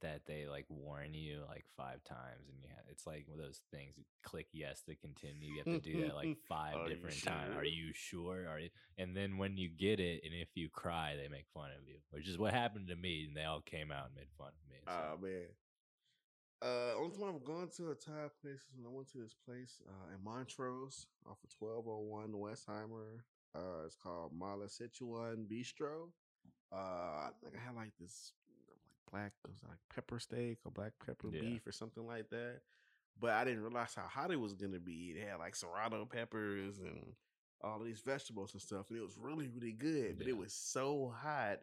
that 0.00 0.22
they 0.26 0.46
like 0.48 0.66
warn 0.68 1.14
you 1.14 1.42
like 1.48 1.64
five 1.76 2.02
times, 2.04 2.48
and 2.48 2.58
you 2.60 2.68
ha- 2.70 2.82
it's 2.90 3.06
like 3.06 3.24
one 3.28 3.38
of 3.38 3.44
those 3.44 3.60
things. 3.72 3.94
you 3.96 4.04
Click 4.24 4.46
yes 4.52 4.82
to 4.88 4.94
continue. 4.96 5.50
You 5.52 5.62
have 5.64 5.82
to 5.82 5.90
do 5.92 6.02
that 6.06 6.14
like 6.16 6.36
five 6.48 6.76
Are 6.76 6.88
you 6.88 6.94
different 6.94 7.22
times. 7.24 7.56
Are 7.56 7.64
you 7.64 7.92
sure? 7.94 8.46
Are 8.48 8.58
you? 8.58 8.68
And 8.98 9.16
then 9.16 9.38
when 9.38 9.56
you 9.56 9.68
get 9.68 10.00
it, 10.00 10.22
and 10.24 10.34
if 10.34 10.48
you 10.56 10.68
cry, 10.68 11.14
they 11.16 11.28
make 11.28 11.46
fun 11.54 11.70
of 11.80 11.86
you, 11.88 11.98
which 12.10 12.28
is 12.28 12.36
what 12.38 12.52
happened 12.52 12.88
to 12.88 12.96
me. 12.96 13.26
And 13.28 13.36
they 13.36 13.44
all 13.44 13.60
came 13.60 13.90
out 13.92 14.06
and 14.06 14.14
made 14.16 14.28
fun 14.36 14.48
of 14.48 14.70
me. 14.70 14.76
so- 14.86 14.92
Oh 14.92 15.22
man. 15.22 15.46
Uh, 16.60 16.94
only 16.98 17.16
time 17.16 17.34
I've 17.34 17.44
gone 17.44 17.68
to 17.76 17.90
a 17.90 17.94
Thai 17.94 18.28
place 18.42 18.62
is 18.62 18.74
when 18.76 18.86
I 18.86 18.90
went 18.94 19.08
to 19.12 19.18
this 19.18 19.34
place 19.46 19.80
uh, 19.88 20.14
in 20.14 20.24
Montrose 20.24 21.06
off 21.28 21.38
of 21.44 21.50
twelve 21.56 21.84
oh 21.86 22.00
one 22.00 22.32
Westheimer. 22.32 23.20
Uh, 23.54 23.84
it's 23.86 23.94
called 23.96 24.32
Mala 24.36 24.66
Sichuan 24.66 25.46
Bistro. 25.46 26.10
Uh, 26.72 26.76
I 26.76 27.30
think 27.42 27.54
I 27.56 27.64
had 27.64 27.76
like 27.76 27.92
this 28.00 28.32
like 28.68 28.80
black 29.10 29.32
it 29.44 29.50
was 29.50 29.62
like 29.68 29.78
pepper 29.94 30.18
steak 30.18 30.58
or 30.64 30.72
black 30.72 30.92
pepper 31.04 31.28
Yeah. 31.32 31.40
beef 31.40 31.66
or 31.66 31.72
something 31.72 32.06
like 32.06 32.28
that. 32.30 32.60
But 33.20 33.30
I 33.30 33.44
didn't 33.44 33.62
realize 33.62 33.94
how 33.94 34.02
hot 34.08 34.32
it 34.32 34.40
was 34.40 34.54
gonna 34.54 34.80
be. 34.80 35.14
It 35.16 35.28
had 35.28 35.38
like 35.38 35.54
serrano 35.54 36.06
peppers 36.06 36.80
and 36.80 37.14
all 37.62 37.78
these 37.78 38.00
vegetables 38.00 38.52
and 38.52 38.62
stuff, 38.62 38.90
and 38.90 38.98
it 38.98 39.02
was 39.02 39.16
really 39.16 39.48
really 39.48 39.72
good. 39.72 40.18
But 40.18 40.26
Yeah. 40.26 40.32
it 40.34 40.36
was 40.38 40.52
so 40.52 41.14
hot 41.16 41.60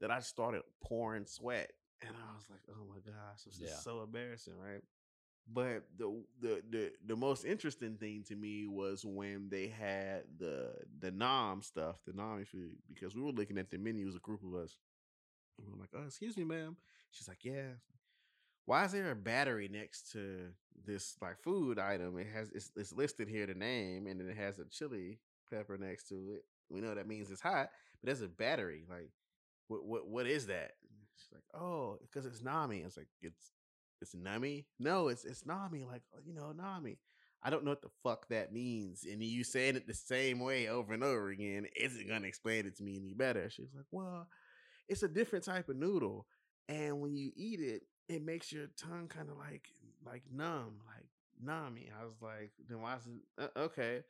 that 0.00 0.10
I 0.10 0.18
started 0.20 0.62
pouring 0.82 1.26
sweat, 1.26 1.72
and 2.06 2.16
I 2.16 2.34
was 2.34 2.46
like, 2.50 2.60
"Oh 2.70 2.84
my 2.88 3.00
gosh, 3.00 3.42
this 3.44 3.60
Yeah. 3.60 3.68
is 3.68 3.82
so 3.82 4.02
embarrassing, 4.02 4.54
right?" 4.58 4.82
But 5.52 5.84
the, 5.96 6.22
the 6.40 6.62
the 6.70 6.92
the 7.06 7.16
most 7.16 7.44
interesting 7.44 7.96
thing 7.96 8.24
to 8.24 8.36
me 8.36 8.66
was 8.66 9.04
when 9.04 9.48
they 9.50 9.68
had 9.68 10.24
the 10.38 10.74
the 11.00 11.10
nam 11.10 11.62
stuff, 11.62 11.96
the 12.06 12.12
nami 12.12 12.44
food, 12.44 12.76
because 12.88 13.14
we 13.14 13.22
were 13.22 13.32
looking 13.32 13.58
at 13.58 13.70
the 13.70 13.78
menu 13.78 14.08
as 14.08 14.16
a 14.16 14.20
group 14.20 14.42
of 14.44 14.54
us. 14.54 14.76
And 15.58 15.66
we 15.68 15.74
we're 15.74 15.80
like, 15.80 15.90
"Oh, 15.94 16.06
excuse 16.06 16.36
me, 16.36 16.44
ma'am." 16.44 16.76
She's 17.10 17.28
like, 17.28 17.44
"Yeah." 17.44 17.74
Why 18.64 18.84
is 18.84 18.92
there 18.92 19.10
a 19.10 19.16
battery 19.16 19.68
next 19.68 20.12
to 20.12 20.50
this 20.84 21.16
like 21.20 21.38
food 21.42 21.78
item? 21.78 22.18
It 22.18 22.28
has 22.34 22.50
it's, 22.52 22.70
it's 22.76 22.92
listed 22.92 23.28
here 23.28 23.46
the 23.46 23.54
name, 23.54 24.06
and 24.06 24.20
then 24.20 24.28
it 24.28 24.36
has 24.36 24.58
a 24.58 24.64
chili 24.66 25.18
pepper 25.50 25.76
next 25.76 26.08
to 26.08 26.14
it. 26.34 26.44
We 26.68 26.80
know 26.80 26.94
that 26.94 27.08
means 27.08 27.30
it's 27.30 27.40
hot, 27.40 27.70
but 28.00 28.06
there's 28.06 28.22
a 28.22 28.28
battery. 28.28 28.84
Like, 28.88 29.10
what 29.68 29.84
what 29.84 30.06
what 30.08 30.26
is 30.26 30.46
that? 30.46 30.72
She's 31.16 31.32
like, 31.32 31.44
"Oh, 31.60 31.98
because 32.02 32.26
it's 32.26 32.42
nami." 32.42 32.78
It's 32.80 32.96
like 32.96 33.08
it's 33.20 33.52
it's 34.02 34.14
Nami. 34.14 34.66
No, 34.78 35.08
it's 35.08 35.24
it's 35.24 35.46
Nami. 35.46 35.84
Like 35.84 36.02
uh, 36.14 36.20
you 36.26 36.34
know, 36.34 36.52
Nami. 36.52 36.98
I 37.42 37.50
don't 37.50 37.64
know 37.64 37.70
what 37.70 37.82
the 37.82 37.88
fuck 38.02 38.28
that 38.28 38.52
means. 38.52 39.04
And 39.10 39.22
you 39.22 39.42
saying 39.44 39.76
it 39.76 39.86
the 39.86 39.94
same 39.94 40.40
way 40.40 40.68
over 40.68 40.92
and 40.92 41.02
over 41.02 41.30
again 41.30 41.66
isn't 41.76 42.08
gonna 42.08 42.26
explain 42.26 42.66
it 42.66 42.76
to 42.76 42.82
me 42.82 42.98
any 42.98 43.14
better. 43.14 43.48
She 43.48 43.62
was 43.62 43.74
like, 43.74 43.86
Well, 43.90 44.28
it's 44.88 45.02
a 45.02 45.08
different 45.08 45.44
type 45.44 45.68
of 45.68 45.76
noodle. 45.76 46.26
And 46.68 47.00
when 47.00 47.16
you 47.16 47.30
eat 47.36 47.60
it, 47.60 47.82
it 48.08 48.22
makes 48.22 48.52
your 48.52 48.66
tongue 48.76 49.08
kind 49.08 49.30
of 49.30 49.38
like 49.38 49.68
like 50.04 50.22
numb, 50.32 50.80
like 50.86 51.06
Nami. 51.40 51.88
I 51.98 52.04
was 52.04 52.20
like, 52.20 52.52
then 52.68 52.80
why 52.80 52.96
is 52.96 53.06
it 53.06 53.50
uh, 53.56 53.60
okay? 53.60 54.02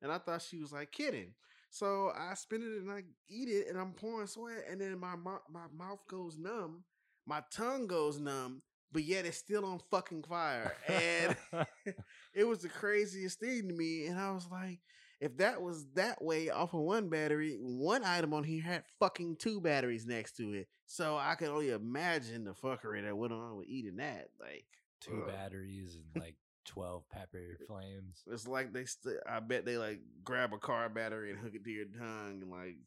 And 0.00 0.10
I 0.10 0.18
thought 0.18 0.42
she 0.42 0.60
was 0.60 0.72
like 0.72 0.92
kidding. 0.92 1.34
So 1.72 2.12
I 2.14 2.34
spin 2.34 2.60
it 2.60 2.82
and 2.82 2.90
I 2.90 3.02
eat 3.30 3.48
it 3.48 3.66
and 3.68 3.78
I'm 3.78 3.92
pouring 3.92 4.26
sweat 4.26 4.66
and 4.70 4.78
then 4.78 5.00
my 5.00 5.16
my 5.16 5.64
mouth 5.74 6.06
goes 6.06 6.36
numb, 6.38 6.84
my 7.26 7.42
tongue 7.50 7.86
goes 7.86 8.20
numb, 8.20 8.60
but 8.92 9.04
yet 9.04 9.24
it's 9.24 9.38
still 9.38 9.64
on 9.64 9.80
fucking 9.90 10.24
fire. 10.24 10.76
And 10.86 11.34
it 12.34 12.44
was 12.44 12.58
the 12.58 12.68
craziest 12.68 13.40
thing 13.40 13.68
to 13.68 13.74
me. 13.74 14.06
And 14.06 14.20
I 14.20 14.32
was 14.32 14.46
like, 14.52 14.80
if 15.18 15.38
that 15.38 15.62
was 15.62 15.86
that 15.94 16.22
way 16.22 16.50
off 16.50 16.74
of 16.74 16.80
one 16.80 17.08
battery, 17.08 17.56
one 17.58 18.04
item 18.04 18.34
on 18.34 18.44
here 18.44 18.62
had 18.62 18.84
fucking 19.00 19.36
two 19.36 19.60
batteries 19.62 20.04
next 20.04 20.36
to 20.36 20.52
it. 20.52 20.68
So 20.86 21.16
I 21.16 21.36
could 21.36 21.48
only 21.48 21.70
imagine 21.70 22.44
the 22.44 22.52
fuckery 22.52 23.02
that 23.02 23.16
went 23.16 23.32
on 23.32 23.56
with 23.56 23.66
eating 23.66 23.96
that. 23.96 24.28
Like 24.38 24.66
Two 25.00 25.22
ugh. 25.24 25.32
batteries 25.32 25.96
and 25.96 26.22
like 26.22 26.36
12 26.72 27.02
pepper 27.10 27.58
flames. 27.66 28.22
It's 28.26 28.46
like 28.48 28.72
they. 28.72 28.84
St- 28.84 29.16
I 29.28 29.40
bet 29.40 29.64
they 29.64 29.76
like 29.76 30.00
grab 30.24 30.52
a 30.52 30.58
car 30.58 30.88
battery 30.88 31.30
and 31.30 31.38
hook 31.38 31.54
it 31.54 31.64
to 31.64 31.70
your 31.70 31.86
tongue 31.86 32.40
and 32.42 32.50
like. 32.50 32.76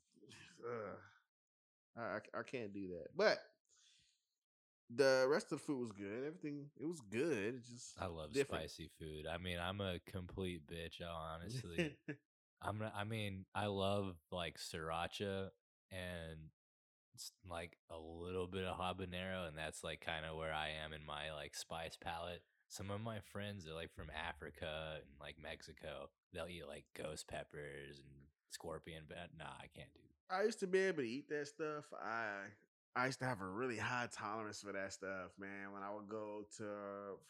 Uh, 1.97 2.01
I 2.01 2.39
I- 2.39 2.43
can't 2.43 2.73
do 2.73 2.87
that. 2.87 3.07
But 3.15 3.37
the 4.89 5.27
rest 5.29 5.51
of 5.51 5.59
the 5.59 5.65
food 5.65 5.79
was 5.79 5.91
good. 5.91 6.25
Everything 6.27 6.65
it 6.79 6.85
was 6.85 7.01
good. 7.01 7.55
It's 7.55 7.69
just 7.69 7.93
I 7.99 8.07
love 8.07 8.33
different. 8.33 8.63
spicy 8.63 8.89
food. 8.99 9.25
I 9.31 9.37
mean, 9.37 9.57
I'm 9.59 9.79
a 9.81 9.99
complete 10.07 10.61
bitch, 10.67 11.01
I 11.01 11.35
honestly. 11.35 11.95
I'm 12.61 12.81
I 12.95 13.03
mean, 13.03 13.45
I 13.53 13.67
love 13.67 14.15
like 14.31 14.57
sriracha 14.57 15.49
and 15.91 16.39
like 17.49 17.77
a 17.91 17.97
little 17.97 18.47
bit 18.47 18.63
of 18.63 18.77
habanero, 18.77 19.47
and 19.47 19.57
that's 19.57 19.83
like 19.83 20.01
kind 20.01 20.25
of 20.25 20.35
where 20.35 20.53
I 20.53 20.69
am 20.83 20.93
in 20.93 21.05
my 21.05 21.31
like 21.33 21.55
spice 21.55 21.97
palette. 22.03 22.41
Some 22.69 22.91
of 22.91 23.01
my 23.01 23.19
friends 23.31 23.67
are 23.67 23.73
like 23.73 23.93
from 23.93 24.07
Africa 24.27 24.95
and 24.95 25.05
like 25.19 25.35
Mexico. 25.41 26.09
They'll 26.33 26.47
eat 26.47 26.67
like 26.67 26.85
ghost 26.95 27.27
peppers 27.27 27.99
and 27.99 28.25
scorpion, 28.49 29.03
but 29.07 29.29
nah, 29.37 29.45
I 29.45 29.67
can't 29.75 29.93
do. 29.93 30.01
I 30.29 30.43
used 30.43 30.59
to 30.61 30.67
be 30.67 30.79
able 30.79 31.03
to 31.03 31.09
eat 31.09 31.29
that 31.29 31.47
stuff. 31.47 31.85
I 31.93 32.49
I 32.95 33.05
used 33.07 33.19
to 33.19 33.25
have 33.25 33.41
a 33.41 33.47
really 33.47 33.77
high 33.77 34.07
tolerance 34.11 34.61
for 34.61 34.71
that 34.71 34.93
stuff, 34.93 35.31
man. 35.37 35.73
When 35.73 35.83
I 35.83 35.93
would 35.93 36.07
go 36.09 36.45
to 36.57 36.63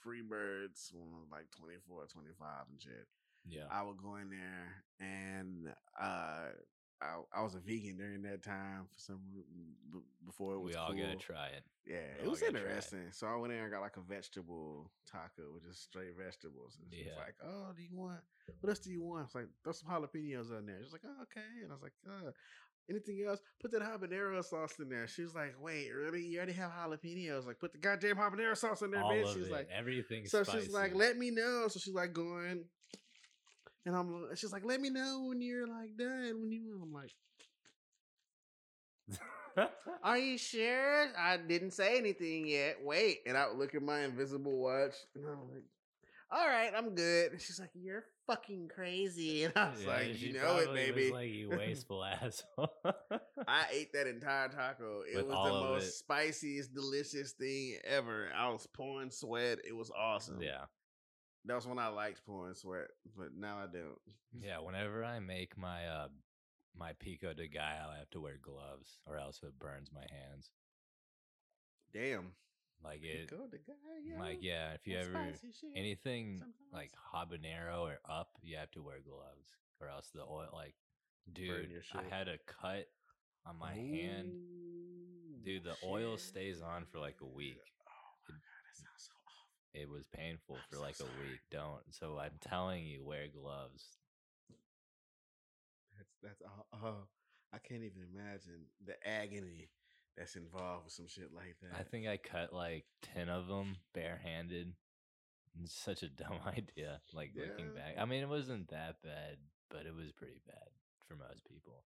Freebirds 0.05 0.93
when 0.93 1.09
I 1.13 1.19
was 1.19 1.31
like 1.31 1.49
24, 1.57 2.05
25 2.05 2.47
and 2.71 2.81
shit. 2.81 3.07
Yeah, 3.47 3.65
I 3.71 3.83
would 3.83 3.97
go 3.97 4.15
in 4.15 4.29
there 4.29 4.83
and 4.99 5.67
uh 5.99 6.49
I, 7.05 7.39
I 7.39 7.43
was 7.43 7.55
a 7.55 7.59
vegan 7.59 7.97
during 7.97 8.21
that 8.23 8.43
time 8.43 8.87
for 8.91 8.99
some 8.99 9.19
before 10.25 10.55
it 10.55 10.59
was 10.59 10.73
we 10.73 10.79
all 10.79 10.91
cool. 10.91 11.01
gotta 11.01 11.15
try 11.15 11.47
it. 11.47 11.63
Yeah, 11.85 11.97
we 12.19 12.25
it 12.25 12.29
was 12.29 12.39
gotta 12.39 12.57
it. 12.57 12.61
interesting. 12.61 13.11
So 13.11 13.27
I 13.27 13.35
went 13.35 13.53
in 13.53 13.59
and 13.59 13.71
got 13.71 13.81
like 13.81 13.97
a 13.97 14.01
vegetable 14.01 14.91
taco 15.09 15.53
with 15.53 15.63
just 15.67 15.83
straight 15.83 16.15
vegetables. 16.17 16.77
And 16.81 16.91
she 16.91 17.03
was 17.03 17.13
Yeah. 17.15 17.21
like, 17.23 17.35
"Oh, 17.43 17.73
do 17.75 17.83
you 17.83 17.95
want 17.95 18.21
what 18.59 18.69
else 18.69 18.79
do 18.79 18.91
you 18.91 19.03
want?" 19.03 19.21
I 19.21 19.23
was 19.25 19.35
like, 19.35 19.47
"Throw 19.63 19.73
some 19.73 19.89
jalapenos 19.89 20.51
on 20.55 20.65
there." 20.65 20.81
She's 20.83 20.93
like, 20.93 21.05
"Oh, 21.05 21.21
okay." 21.23 21.61
And 21.63 21.71
I 21.71 21.75
was 21.75 21.83
like, 21.83 21.93
uh, 22.07 22.31
"Anything 22.89 23.23
else? 23.27 23.39
Put 23.61 23.71
that 23.71 23.81
habanero 23.81 24.43
sauce 24.43 24.79
in 24.79 24.89
there." 24.89 25.07
She 25.07 25.21
was 25.21 25.35
like, 25.35 25.55
"Wait, 25.61 25.89
really? 25.91 26.21
You 26.23 26.37
already 26.37 26.53
have 26.53 26.71
jalapenos? 26.71 27.45
Like, 27.45 27.59
put 27.59 27.71
the 27.71 27.79
goddamn 27.79 28.17
habanero 28.17 28.57
sauce 28.57 28.81
in 28.81 28.91
there, 28.91 29.03
all 29.03 29.11
bitch." 29.11 29.33
She's 29.33 29.49
like, 29.49 29.69
everything. 29.71 30.25
so 30.25 30.43
spicy. 30.43 30.65
she's 30.65 30.73
like, 30.73 30.95
"Let 30.95 31.17
me 31.17 31.29
know." 31.31 31.67
So 31.69 31.79
she's 31.79 31.93
like 31.93 32.13
going, 32.13 32.65
and 33.85 33.95
I'm. 33.95 34.35
She's 34.35 34.51
like, 34.53 34.65
"Let 34.65 34.81
me 34.81 34.89
know 34.89 35.25
when 35.29 35.41
you're 35.41 35.67
like 35.67 35.97
done." 35.97 36.41
When 36.41 36.51
you, 36.51 36.79
I'm 36.81 36.91
like, 36.93 37.11
"Are 40.03 40.17
you 40.17 40.37
sure?" 40.37 41.07
I 41.17 41.37
didn't 41.37 41.71
say 41.71 41.97
anything 41.97 42.47
yet. 42.47 42.77
Wait, 42.83 43.19
and 43.25 43.37
I 43.37 43.47
would 43.47 43.57
look 43.57 43.75
at 43.75 43.81
my 43.81 44.01
invisible 44.01 44.57
watch, 44.57 44.95
and 45.15 45.25
I'm 45.25 45.51
like, 45.51 45.63
"All 46.31 46.47
right, 46.47 46.71
I'm 46.75 46.95
good." 46.95 47.33
And 47.33 47.41
she's 47.41 47.59
like, 47.59 47.71
"You're 47.73 48.03
fucking 48.27 48.69
crazy," 48.73 49.43
and 49.45 49.53
I 49.55 49.69
was 49.71 49.83
Yeah, 49.83 49.87
like, 49.87 50.21
"You 50.21 50.33
know 50.33 50.57
it, 50.57 50.73
baby." 50.73 51.11
Like 51.11 51.29
you 51.31 51.49
wasteful 51.57 52.03
asshole. 52.03 52.69
I 53.47 53.65
ate 53.71 53.93
that 53.93 54.07
entire 54.07 54.49
taco. 54.49 55.01
It 55.11 55.17
With 55.17 55.27
was 55.27 55.41
the 55.43 55.53
most 55.53 55.87
it. 55.87 55.93
spiciest, 55.93 56.73
delicious 56.73 57.33
thing 57.33 57.77
ever. 57.85 58.29
I 58.35 58.49
was 58.49 58.67
pouring 58.67 59.11
sweat. 59.11 59.59
It 59.67 59.75
was 59.75 59.91
awesome. 59.91 60.41
yeah. 60.41 60.65
That 61.47 61.55
was 61.55 61.67
when 61.67 61.79
I 61.79 61.87
liked 61.87 62.25
pouring 62.25 62.55
sweat, 62.55 62.87
but 63.17 63.29
now 63.37 63.57
I 63.57 63.65
don't. 63.71 63.99
Yeah, 64.41 64.59
whenever 64.59 65.03
I 65.03 65.19
make 65.19 65.57
my 65.57 65.85
uh 65.87 66.07
my 66.77 66.93
pico 66.99 67.33
de 67.33 67.47
gallo, 67.47 67.91
I 67.93 67.99
have 67.99 68.09
to 68.11 68.19
wear 68.21 68.37
gloves 68.41 68.99
or 69.05 69.17
else 69.17 69.39
it 69.43 69.57
burns 69.59 69.89
my 69.93 70.01
hands. 70.01 70.49
Damn. 71.93 72.31
Like 72.83 72.99
it 73.03 73.29
Go 73.29 73.47
the 73.49 73.57
guy, 73.57 73.73
yeah. 74.05 74.19
like 74.19 74.39
yeah, 74.41 74.73
if 74.73 74.85
you 74.85 74.95
That's 74.95 75.07
ever 75.07 75.31
anything 75.75 76.39
sometimes. 76.39 76.73
like 76.73 76.91
habanero 77.13 77.79
or 77.81 77.99
up, 78.07 78.29
you 78.43 78.57
have 78.57 78.69
to 78.71 78.81
wear 78.83 78.97
gloves 79.03 79.47
or 79.79 79.87
else 79.87 80.09
the 80.13 80.21
oil 80.21 80.49
like 80.53 80.75
dude, 81.31 81.69
I 81.95 82.03
had 82.15 82.27
a 82.27 82.37
cut 82.45 82.87
on 83.47 83.57
my 83.57 83.73
hand. 83.73 84.33
Dude, 85.43 85.63
the 85.63 85.75
oil 85.87 86.17
stays 86.17 86.61
on 86.61 86.85
for 86.91 86.99
like 86.99 87.17
a 87.21 87.25
week. 87.25 87.57
Oh 87.87 88.11
my 88.27 88.33
god, 88.35 88.61
that 88.67 88.75
sounds 88.75 89.07
so 89.07 89.13
awful. 89.25 89.64
It 89.75 89.89
was 89.89 90.05
painful 90.07 90.57
for 90.69 90.79
like 90.79 90.95
a 91.01 91.03
week. 91.03 91.41
Don't. 91.51 91.83
So 91.91 92.17
I'm 92.17 92.39
telling 92.39 92.85
you, 92.85 93.03
wear 93.03 93.27
gloves. 93.27 93.83
That's 95.97 96.13
that's 96.23 96.41
all. 96.41 96.67
Oh, 96.73 97.07
I 97.53 97.57
can't 97.57 97.83
even 97.83 98.03
imagine 98.13 98.67
the 98.85 98.95
agony 99.05 99.69
that's 100.17 100.37
involved 100.37 100.85
with 100.85 100.93
some 100.93 101.07
shit 101.07 101.33
like 101.35 101.57
that. 101.61 101.77
I 101.77 101.83
think 101.83 102.07
I 102.07 102.17
cut 102.17 102.53
like 102.53 102.85
10 103.13 103.27
of 103.27 103.47
them 103.47 103.75
barehanded. 103.93 104.73
It's 105.61 105.75
such 105.75 106.03
a 106.03 106.09
dumb 106.23 106.39
idea. 106.47 107.01
Like 107.13 107.31
looking 107.35 107.73
back, 107.73 107.95
I 107.99 108.05
mean, 108.05 108.21
it 108.21 108.29
wasn't 108.29 108.69
that 108.69 109.01
bad, 109.03 109.37
but 109.69 109.85
it 109.85 109.95
was 109.95 110.11
pretty 110.13 110.41
bad 110.47 110.69
for 111.07 111.15
most 111.15 111.43
people. 111.45 111.83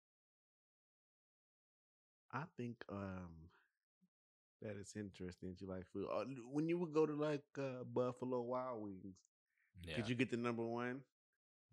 I 2.31 2.43
think 2.55 2.83
um 2.91 3.49
that 4.61 4.75
it's 4.79 4.95
interesting 4.95 5.49
that 5.49 5.61
you 5.61 5.67
like 5.67 5.85
food. 5.93 6.07
Uh, 6.11 6.25
when 6.51 6.67
you 6.67 6.77
would 6.77 6.93
go 6.93 7.05
to 7.05 7.13
like 7.13 7.43
uh, 7.57 7.83
Buffalo 7.93 8.41
Wild 8.41 8.81
Wings, 8.81 9.15
Yeah. 9.83 9.95
could 9.95 10.09
you 10.09 10.15
get 10.15 10.31
the 10.31 10.37
number 10.37 10.65
one? 10.65 11.01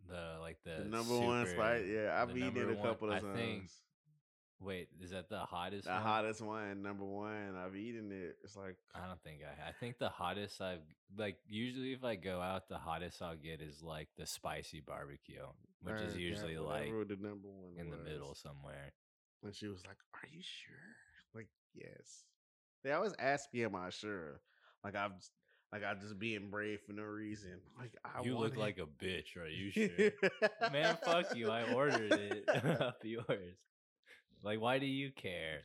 the 0.09 0.37
like 0.41 0.59
the, 0.65 0.85
The, 0.85 0.89
number 0.89 1.19
one 1.19 1.47
super- 1.47 1.57
spot? 1.57 1.87
Yeah, 1.87 2.23
I've 2.23 2.37
eaten 2.37 2.57
it 2.57 2.71
a 2.71 2.75
one- 2.75 2.87
couple 2.87 3.09
of 3.11 3.17
I 3.17 3.21
times. 3.21 3.37
think. 3.39 3.71
Wait, 4.59 4.89
is 5.03 5.11
that 5.11 5.29
the 5.29 5.41
hottest? 5.41 5.85
the 5.85 5.91
one? 5.93 6.03
hottest 6.03 6.41
one, 6.41 6.83
number 6.83 7.05
one. 7.05 7.55
I've 7.57 7.77
eaten 7.77 8.11
it. 8.13 8.37
It's 8.43 8.57
like 8.57 8.77
I 8.95 9.07
don't 9.07 9.21
think 9.23 9.41
I. 9.45 9.69
I 9.69 9.73
think 9.73 9.99
the 9.99 10.09
hottest 10.09 10.61
I've 10.63 10.81
like 11.19 11.37
usually 11.47 11.93
if 11.93 12.05
I 12.05 12.15
go 12.15 12.41
out, 12.41 12.69
the 12.69 12.79
hottest 12.79 13.21
I'll 13.21 13.37
get 13.37 13.61
is 13.61 13.83
like 13.83 14.09
the 14.17 14.27
spicy 14.27 14.81
barbecue, 14.81 15.45
which 15.83 16.01
uh, 16.01 16.05
is 16.05 16.15
yeah, 16.15 16.21
usually 16.21 16.57
like 16.57 16.89
the 17.09 17.17
number 17.21 17.49
one 17.49 17.75
in 17.79 17.91
the 17.91 17.99
middle 17.99 18.35
somewhere. 18.35 18.93
And 19.43 19.55
she 19.55 19.67
was 19.69 19.85
like, 19.87 19.99
"Are 20.15 20.29
you 20.33 20.41
sure?" 20.43 20.95
Like, 21.35 21.49
yes. 21.75 22.25
They 22.85 22.93
always 22.93 23.15
ask 23.19 23.53
me, 23.53 23.65
"Am 23.65 23.75
I 23.75 23.91
sure?" 23.91 24.41
Like 24.85 24.95
I'm, 24.97 25.15
just- 25.19 25.33
like 25.73 25.83
I'm 25.85 26.01
just 26.01 26.19
being 26.19 26.49
brave 26.51 26.81
for 26.87 26.93
no 26.93 27.03
reason. 27.03 27.59
Like 27.79 27.93
I 28.05 28.23
you 28.23 28.39
look 28.39 28.55
it. 28.55 28.59
like 28.59 28.79
a 28.79 28.87
bitch. 29.05 29.37
right? 29.37 29.51
you 29.53 29.71
sure? 29.71 30.11
Man, 30.73 30.97
fuck 31.05 31.35
you. 31.37 31.51
I 31.51 31.73
ordered 31.73 32.13
it 32.13 32.49
up 32.81 32.99
yours. 33.03 33.57
Like, 34.43 34.61
why 34.61 34.79
do 34.79 34.87
you 34.87 35.11
care? 35.11 35.61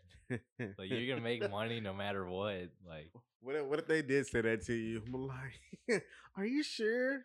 Like, 0.59 0.89
you're 0.89 1.07
gonna 1.07 1.21
make 1.21 1.49
money 1.51 1.79
no 1.81 1.93
matter 1.93 2.25
what. 2.25 2.69
Like, 2.87 3.11
What 3.41 3.55
if, 3.55 3.65
what 3.65 3.79
if 3.79 3.87
they 3.87 4.01
did 4.01 4.25
say 4.27 4.41
that 4.41 4.65
to 4.65 4.73
you? 4.73 5.01
I'm 5.13 5.27
like, 5.27 6.03
"Are 6.37 6.45
you 6.45 6.63
sure?" 6.63 7.21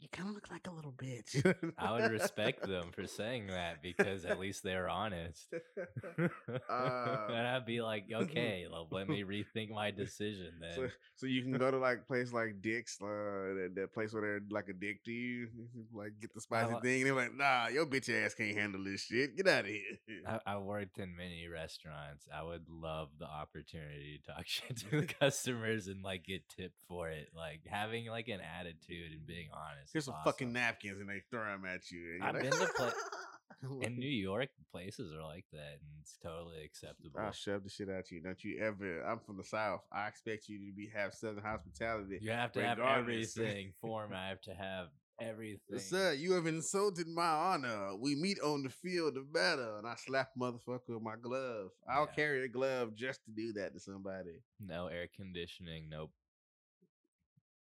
You 0.00 0.08
kind 0.12 0.28
of 0.28 0.34
look 0.36 0.48
like 0.50 0.68
a 0.68 0.70
little 0.70 0.92
bitch. 0.92 1.72
I 1.78 1.92
would 1.92 2.12
respect 2.12 2.66
them 2.66 2.92
for 2.92 3.06
saying 3.08 3.48
that 3.48 3.82
because 3.82 4.24
at 4.24 4.38
least 4.38 4.62
they're 4.62 4.88
honest. 4.88 5.46
Uh, 6.68 7.26
and 7.28 7.46
I'd 7.46 7.66
be 7.66 7.80
like, 7.80 8.04
okay, 8.12 8.66
well, 8.70 8.86
let 8.90 9.08
me 9.08 9.22
rethink 9.22 9.70
my 9.70 9.90
decision 9.90 10.52
then. 10.60 10.74
So, 10.74 10.88
so 11.16 11.26
you 11.26 11.42
can 11.42 11.52
go 11.52 11.70
to 11.70 11.78
like 11.78 12.06
place 12.06 12.32
like 12.32 12.60
Dick's, 12.60 12.98
uh, 13.00 13.06
that, 13.06 13.72
that 13.76 13.94
place 13.94 14.12
where 14.12 14.22
they're 14.22 14.40
like 14.50 14.68
a 14.68 14.72
dick 14.72 15.04
to 15.04 15.10
you, 15.10 15.48
like 15.92 16.12
get 16.20 16.34
the 16.34 16.40
spicy 16.40 16.74
wa- 16.74 16.80
thing. 16.80 17.02
And 17.02 17.06
they're 17.06 17.14
like, 17.16 17.34
nah, 17.34 17.68
your 17.68 17.86
bitch 17.86 18.10
ass 18.10 18.34
can't 18.34 18.56
handle 18.56 18.82
this 18.84 19.02
shit. 19.02 19.36
Get 19.36 19.48
out 19.48 19.60
of 19.60 19.66
here. 19.66 19.82
I, 20.26 20.54
I 20.54 20.58
worked 20.58 20.98
in 20.98 21.16
many 21.16 21.46
restaurants. 21.48 22.26
I 22.34 22.42
would 22.42 22.64
love 22.68 23.08
the 23.18 23.26
opportunity 23.26 24.20
to 24.24 24.32
talk 24.32 24.46
shit 24.46 24.76
to 24.90 25.00
the 25.00 25.06
customers 25.06 25.86
and 25.88 26.02
like 26.02 26.24
get 26.24 26.48
tipped 26.48 26.80
for 26.86 27.08
it. 27.08 27.28
Like 27.34 27.60
having 27.66 28.06
like 28.06 28.28
an 28.28 28.40
attitude 28.40 29.12
and 29.12 29.26
being 29.26 29.48
honest. 29.52 29.87
Here's 29.92 30.02
is 30.02 30.06
some 30.06 30.14
awesome. 30.14 30.24
fucking 30.32 30.52
napkins, 30.52 31.00
and 31.00 31.08
they 31.08 31.22
throw 31.30 31.44
them 31.44 31.64
at 31.64 31.90
you. 31.90 32.00
you're 32.00 32.24
I've 32.24 32.34
been 32.34 32.50
to 32.50 32.68
pla- 32.76 32.90
in 33.82 33.98
New 33.98 34.08
York, 34.08 34.50
places 34.70 35.12
are 35.12 35.22
like 35.22 35.44
that, 35.52 35.78
and 35.80 35.90
it's 36.00 36.16
totally 36.22 36.62
acceptable. 36.64 37.18
I'll 37.18 37.32
shove 37.32 37.64
the 37.64 37.70
shit 37.70 37.88
at 37.88 38.10
you. 38.10 38.20
Don't 38.20 38.42
you 38.44 38.60
ever? 38.62 39.02
I'm 39.02 39.18
from 39.18 39.36
the 39.36 39.44
south. 39.44 39.80
I 39.92 40.06
expect 40.06 40.48
you 40.48 40.58
to 40.58 40.72
be 40.76 40.88
have 40.94 41.12
southern 41.14 41.42
hospitality. 41.42 42.18
You 42.22 42.30
have 42.30 42.52
to 42.52 42.62
have 42.62 42.78
everything 42.98 43.72
for 43.80 44.06
me. 44.08 44.14
I 44.16 44.28
have 44.28 44.40
to 44.42 44.54
have 44.54 44.86
everything. 45.20 45.78
Sir, 45.80 46.12
you 46.12 46.34
have 46.34 46.46
insulted 46.46 47.08
my 47.08 47.26
honor. 47.26 47.96
We 47.96 48.14
meet 48.14 48.38
on 48.40 48.62
the 48.62 48.70
field 48.70 49.16
of 49.16 49.32
battle, 49.32 49.78
and 49.78 49.86
I 49.88 49.94
slap 49.96 50.28
motherfucker 50.40 50.90
with 50.90 51.02
my 51.02 51.16
glove. 51.20 51.70
I'll 51.90 52.02
Yeah. 52.06 52.14
carry 52.14 52.44
a 52.44 52.48
glove 52.48 52.94
just 52.94 53.24
to 53.24 53.32
do 53.32 53.52
that 53.54 53.72
to 53.74 53.80
somebody. 53.80 54.42
No 54.64 54.86
air 54.86 55.08
conditioning. 55.16 55.88
Nope. 55.88 56.12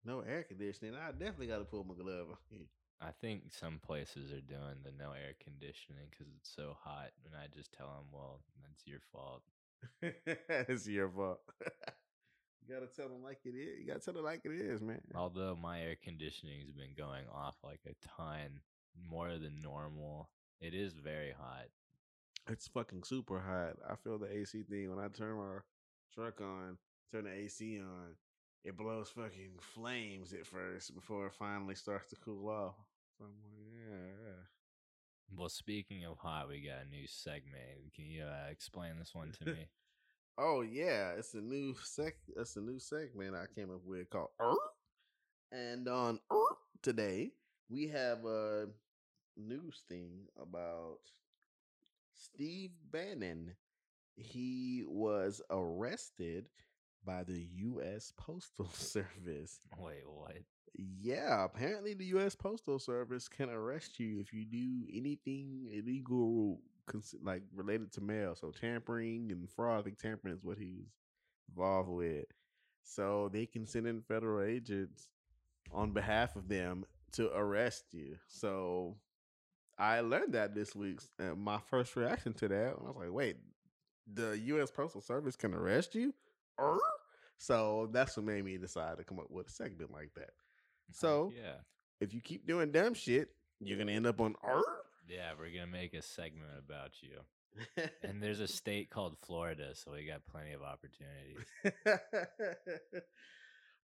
No 0.04 0.20
air 0.20 0.42
conditioning. 0.42 0.94
I 0.94 1.12
definitely 1.12 1.46
got 1.46 1.58
to 1.58 1.64
pull 1.64 1.84
my 1.84 1.94
glove 1.94 2.26
on. 2.30 2.66
I 3.00 3.10
think 3.20 3.52
some 3.52 3.80
places 3.84 4.32
are 4.32 4.40
doing 4.40 4.80
the 4.84 4.92
no 4.92 5.12
air 5.12 5.34
conditioning 5.42 6.08
because 6.10 6.32
it's 6.36 6.50
so 6.54 6.76
hot, 6.82 7.10
and 7.24 7.34
I 7.34 7.46
just 7.54 7.72
tell 7.72 7.86
them, 7.86 8.06
"Well, 8.12 8.40
that's 8.62 8.86
your 8.86 9.00
fault." 9.12 9.42
it's 10.48 10.86
your 10.86 11.10
fault. 11.10 11.40
you 11.60 12.74
gotta 12.74 12.86
tell 12.86 13.08
them 13.08 13.22
like 13.22 13.40
it 13.44 13.54
is. 13.56 13.80
You 13.80 13.86
gotta 13.86 14.00
tell 14.00 14.14
them 14.14 14.24
like 14.24 14.42
it 14.44 14.52
is, 14.52 14.80
man. 14.80 15.00
Although 15.14 15.56
my 15.56 15.80
air 15.80 15.96
conditioning's 16.02 16.70
been 16.70 16.94
going 16.96 17.24
off 17.32 17.56
like 17.62 17.80
a 17.86 17.94
ton 18.16 18.60
more 19.10 19.32
than 19.38 19.60
normal, 19.62 20.30
it 20.60 20.74
is 20.74 20.94
very 20.94 21.32
hot. 21.32 21.66
It's 22.48 22.68
fucking 22.68 23.04
super 23.04 23.40
hot. 23.40 23.76
I 23.90 23.96
feel 23.96 24.18
the 24.18 24.30
AC 24.30 24.62
thing 24.64 24.94
when 24.94 25.02
I 25.02 25.08
turn 25.08 25.36
my 25.36 25.58
truck 26.14 26.40
on, 26.40 26.78
turn 27.10 27.24
the 27.24 27.32
AC 27.32 27.80
on. 27.80 28.16
It 28.64 28.76
blows 28.78 29.10
fucking 29.10 29.58
flames 29.60 30.32
at 30.32 30.46
first 30.46 30.94
before 30.94 31.26
it 31.26 31.34
finally 31.34 31.74
starts 31.74 32.08
to 32.10 32.16
cool 32.16 32.48
off. 32.48 32.76
So 33.18 33.24
I'm 33.24 33.30
like, 33.42 33.60
yeah. 33.90 34.32
Well, 35.36 35.50
speaking 35.50 36.04
of 36.04 36.16
hot, 36.18 36.48
we 36.48 36.60
got 36.66 36.86
a 36.86 36.88
new 36.88 37.06
segment. 37.06 37.92
Can 37.94 38.06
you 38.06 38.22
uh, 38.24 38.50
explain 38.50 38.92
this 38.98 39.14
one 39.14 39.32
to 39.32 39.44
me? 39.52 39.68
Oh 40.38 40.62
yeah, 40.62 41.10
it's 41.18 41.34
a 41.34 41.40
new 41.40 41.74
sec. 41.82 42.14
It's 42.36 42.56
a 42.56 42.60
new 42.60 42.78
segment 42.78 43.34
I 43.36 43.44
came 43.54 43.70
up 43.70 43.82
with 43.84 44.08
called 44.10 44.30
Earth. 44.40 44.56
And 45.52 45.86
on 45.86 46.18
Earth 46.32 46.58
today, 46.82 47.32
we 47.68 47.88
have 47.88 48.24
a 48.24 48.66
news 49.36 49.82
thing 49.88 50.26
about 50.40 50.98
Steve 52.14 52.70
Bannon. 52.90 53.54
He 54.16 54.84
was 54.86 55.42
arrested 55.50 56.48
by 57.04 57.24
the 57.24 57.46
U.S. 57.56 58.12
Postal 58.16 58.68
Service. 58.72 59.60
Wait, 59.78 60.02
what? 60.06 60.36
Yeah, 60.76 61.44
apparently 61.44 61.94
the 61.94 62.06
U.S. 62.06 62.34
Postal 62.34 62.78
Service 62.78 63.28
can 63.28 63.48
arrest 63.48 64.00
you 64.00 64.18
if 64.20 64.32
you 64.32 64.44
do 64.44 64.84
anything 64.92 65.68
illegal, 65.72 66.60
like 67.22 67.42
related 67.54 67.92
to 67.92 68.00
mail. 68.00 68.34
So 68.34 68.50
tampering 68.50 69.30
and 69.30 69.48
fraud. 69.48 69.80
I 69.80 69.82
think 69.82 69.98
tampering 69.98 70.34
is 70.34 70.42
what 70.42 70.58
he 70.58 70.72
was 70.74 71.48
involved 71.48 71.90
with. 71.90 72.24
So 72.82 73.30
they 73.32 73.46
can 73.46 73.66
send 73.66 73.86
in 73.86 74.02
federal 74.02 74.44
agents 74.44 75.08
on 75.72 75.92
behalf 75.92 76.36
of 76.36 76.48
them 76.48 76.84
to 77.12 77.30
arrest 77.34 77.84
you. 77.92 78.16
So 78.26 78.96
I 79.78 80.00
learned 80.00 80.34
that 80.34 80.54
this 80.54 80.74
week. 80.74 81.00
And 81.18 81.38
my 81.38 81.58
first 81.70 81.94
reaction 81.96 82.32
to 82.34 82.48
that, 82.48 82.74
I 82.78 82.82
was 82.82 82.96
like, 82.96 83.12
"Wait, 83.12 83.36
the 84.12 84.38
U.S. 84.46 84.70
Postal 84.70 85.00
Service 85.00 85.36
can 85.36 85.54
arrest 85.54 85.94
you?" 85.94 86.12
Er? 86.60 86.78
So 87.38 87.88
that's 87.92 88.16
what 88.16 88.26
made 88.26 88.44
me 88.44 88.56
decide 88.56 88.98
to 88.98 89.04
come 89.04 89.18
up 89.18 89.30
with 89.30 89.48
a 89.48 89.50
segment 89.50 89.92
like 89.92 90.10
that. 90.16 90.30
So 90.92 91.32
yeah, 91.34 91.56
if 92.00 92.14
you 92.14 92.20
keep 92.20 92.46
doing 92.46 92.72
dumb 92.72 92.94
shit, 92.94 93.30
you're 93.60 93.78
gonna 93.78 93.92
end 93.92 94.06
up 94.06 94.20
on 94.20 94.34
er? 94.46 94.62
yeah, 95.08 95.32
we're 95.38 95.54
gonna 95.54 95.66
make 95.66 95.94
a 95.94 96.02
segment 96.02 96.50
about 96.58 97.02
you. 97.02 97.18
And 98.02 98.22
there's 98.22 98.40
a 98.40 98.48
state 98.60 98.90
called 98.90 99.16
Florida, 99.24 99.74
so 99.74 99.92
we 99.92 100.06
got 100.06 100.26
plenty 100.26 100.52
of 100.52 100.62
opportunities. 100.62 101.44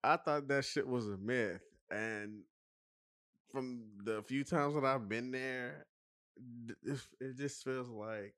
I 0.03 0.17
thought 0.17 0.49
that 0.49 0.65
shit 0.65 0.87
was 0.87 1.09
a 1.09 1.17
myth, 1.19 1.61
and 1.91 2.43
from 3.53 3.83
the 4.05 4.23
few 4.23 4.45
times 4.45 4.75
that 4.75 4.85
I've 4.85 5.09
been 5.09 5.31
there, 5.31 5.87
it 7.21 7.37
just 7.37 7.65
feels 7.65 7.89
like 7.89 8.35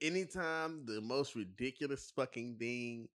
anytime 0.00 0.86
the 0.86 1.00
most 1.00 1.34
ridiculous 1.34 2.12
fucking 2.14 2.56
thing 2.58 3.08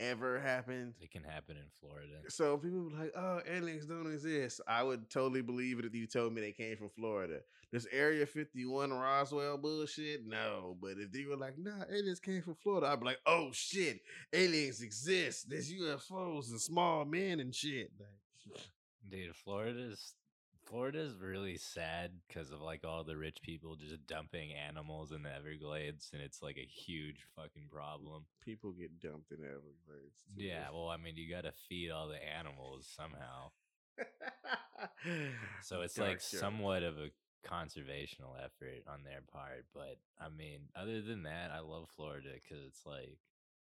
ever 0.00 0.40
happens, 0.40 0.96
It 1.00 1.10
can 1.10 1.22
happen 1.22 1.56
in 1.56 1.64
Florida. 1.80 2.20
So 2.28 2.56
people 2.58 2.88
be 2.90 2.94
like, 2.96 3.12
"Oh, 3.16 3.40
aliens 3.46 3.86
don't 3.86 4.12
exist." 4.12 4.60
I 4.66 4.82
would 4.82 5.08
totally 5.10 5.42
believe 5.42 5.78
it 5.78 5.84
if 5.84 5.94
you 5.94 6.06
told 6.06 6.32
me 6.32 6.40
they 6.40 6.52
came 6.52 6.76
from 6.76 6.90
Florida. 6.90 7.40
This 7.70 7.86
Area 7.90 8.26
Fifty 8.26 8.64
One 8.64 8.92
Roswell 8.92 9.58
bullshit, 9.58 10.26
no. 10.26 10.76
But 10.80 10.98
if 10.98 11.10
they 11.12 11.24
were 11.24 11.36
like, 11.36 11.58
"Nah, 11.58 11.84
aliens 11.90 12.20
came 12.20 12.42
from 12.42 12.54
Florida," 12.56 12.86
I'd 12.86 13.00
be 13.00 13.06
like, 13.06 13.20
"Oh 13.26 13.50
shit, 13.52 14.00
aliens 14.32 14.82
exist. 14.82 15.48
There's 15.48 15.72
UFOs 15.72 16.50
and 16.50 16.60
small 16.60 17.04
men 17.04 17.40
and 17.40 17.54
shit." 17.54 17.90
Like, 17.98 18.60
Dude, 19.10 19.34
Florida's 19.36 20.14
Florida's 20.66 21.14
really 21.20 21.56
sad 21.56 22.12
because 22.26 22.50
of 22.50 22.60
like 22.60 22.84
all 22.84 23.04
the 23.04 23.16
rich 23.16 23.38
people 23.42 23.76
just 23.76 24.06
dumping 24.06 24.52
animals 24.52 25.12
in 25.12 25.22
the 25.22 25.34
Everglades, 25.34 26.10
and 26.12 26.22
it's 26.22 26.42
like 26.42 26.56
a 26.56 26.66
huge 26.66 27.26
fucking 27.36 27.68
problem. 27.70 28.24
people 28.44 28.72
get 28.72 29.00
dumped 29.00 29.30
in 29.30 29.38
Everglades. 29.38 30.24
too. 30.36 30.42
Yeah, 30.44 30.68
well, 30.72 30.88
I 30.88 30.96
mean, 30.96 31.16
you 31.16 31.30
got 31.30 31.44
to 31.44 31.52
feed 31.68 31.90
all 31.90 32.08
the 32.08 32.22
animals 32.22 32.88
somehow, 32.96 33.50
so 35.62 35.82
it's 35.82 35.94
Dark 35.94 36.08
like 36.08 36.20
somewhat 36.20 36.82
of 36.82 36.98
a 36.98 37.10
conservational 37.46 38.34
effort 38.42 38.82
on 38.88 39.04
their 39.04 39.20
part. 39.32 39.66
But 39.74 39.98
I 40.20 40.28
mean, 40.28 40.68
other 40.74 41.02
than 41.02 41.24
that, 41.24 41.50
I 41.50 41.60
love 41.60 41.88
Florida 41.94 42.30
because 42.34 42.64
it's 42.66 42.86
like, 42.86 43.18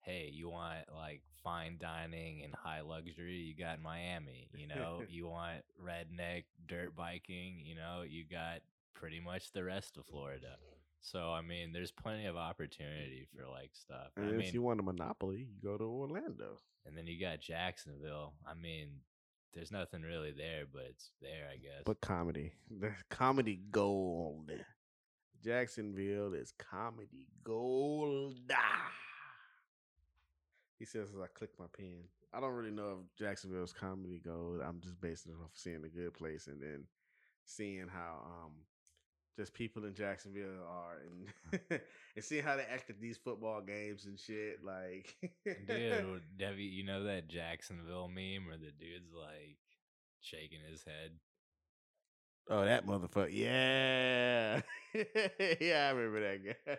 hey, 0.08 0.30
you 0.32 0.48
want 0.48 0.78
like 0.94 1.20
fine 1.44 1.76
dining 1.78 2.42
and 2.42 2.54
high 2.54 2.80
luxury, 2.80 3.36
you 3.36 3.54
got 3.54 3.82
Miami. 3.82 4.48
You 4.56 4.66
know, 4.66 5.02
you 5.08 5.26
want 5.26 5.62
redneck 5.82 6.44
dirt 6.66 6.96
biking, 6.96 7.60
you 7.62 7.74
know, 7.74 8.02
you 8.08 8.24
got 8.24 8.60
pretty 8.94 9.20
much 9.20 9.52
the 9.52 9.62
rest 9.62 9.98
of 9.98 10.06
Florida. 10.06 10.56
So 11.00 11.30
I 11.30 11.42
mean, 11.42 11.72
there's 11.72 11.92
plenty 11.92 12.26
of 12.26 12.36
opportunity 12.36 13.28
for 13.36 13.46
like 13.48 13.70
stuff. 13.74 14.08
And 14.16 14.26
I 14.26 14.30
if 14.30 14.36
mean, 14.36 14.54
you 14.54 14.62
want 14.62 14.80
a 14.80 14.82
monopoly, 14.82 15.46
you 15.52 15.62
go 15.62 15.76
to 15.76 15.84
Orlando. 15.84 16.58
and 16.86 16.96
then 16.96 17.06
you 17.06 17.20
got 17.20 17.40
Jacksonville. 17.40 18.32
I 18.46 18.54
mean, 18.54 18.88
there's 19.52 19.70
nothing 19.70 20.02
really 20.02 20.32
there, 20.32 20.64
but 20.72 20.84
it's 20.88 21.10
there, 21.20 21.48
I 21.52 21.56
guess. 21.56 21.82
But 21.84 22.00
comedy, 22.00 22.52
the 22.70 22.92
comedy 23.10 23.60
gold. 23.70 24.50
Jacksonville 25.44 26.34
is 26.34 26.52
comedy 26.58 27.28
gold. 27.44 28.34
Ah. 28.52 28.90
He 30.78 30.84
says 30.84 31.10
as 31.14 31.20
I 31.20 31.26
click 31.34 31.50
my 31.58 31.66
pen. 31.76 32.04
I 32.32 32.40
don't 32.40 32.54
really 32.54 32.70
know 32.70 32.98
if 33.00 33.18
Jacksonville's 33.18 33.72
comedy 33.72 34.20
gold. 34.24 34.60
I'm 34.64 34.80
just 34.80 35.00
basing 35.00 35.32
it 35.32 35.42
off 35.42 35.50
seeing 35.54 35.82
the 35.82 35.88
good 35.88 36.14
place 36.14 36.46
and 36.46 36.60
then 36.60 36.84
seeing 37.44 37.88
how 37.88 38.20
um 38.24 38.52
just 39.38 39.54
people 39.54 39.84
in 39.84 39.94
Jacksonville 39.94 40.66
are 40.68 40.98
and 41.06 41.60
and 42.16 42.24
seeing 42.24 42.42
how 42.42 42.56
they 42.56 42.64
act 42.64 42.90
at 42.90 43.00
these 43.00 43.16
football 43.16 43.60
games 43.60 44.04
and 44.04 44.18
shit. 44.18 44.64
Like, 44.64 45.14
Dude, 45.66 46.22
have 46.40 46.58
you, 46.58 46.68
you 46.68 46.84
know 46.84 47.04
that 47.04 47.28
Jacksonville 47.28 48.08
meme 48.08 48.46
where 48.46 48.58
the 48.58 48.72
dude's 48.78 49.12
like 49.14 49.56
shaking 50.20 50.58
his 50.68 50.82
head? 50.84 51.12
oh 52.50 52.64
that 52.64 52.86
motherfucker, 52.86 53.28
yeah, 53.30 54.60
yeah, 55.60 55.86
I 55.86 55.90
remember 55.90 56.20
that 56.20 56.40
guy. 56.44 56.78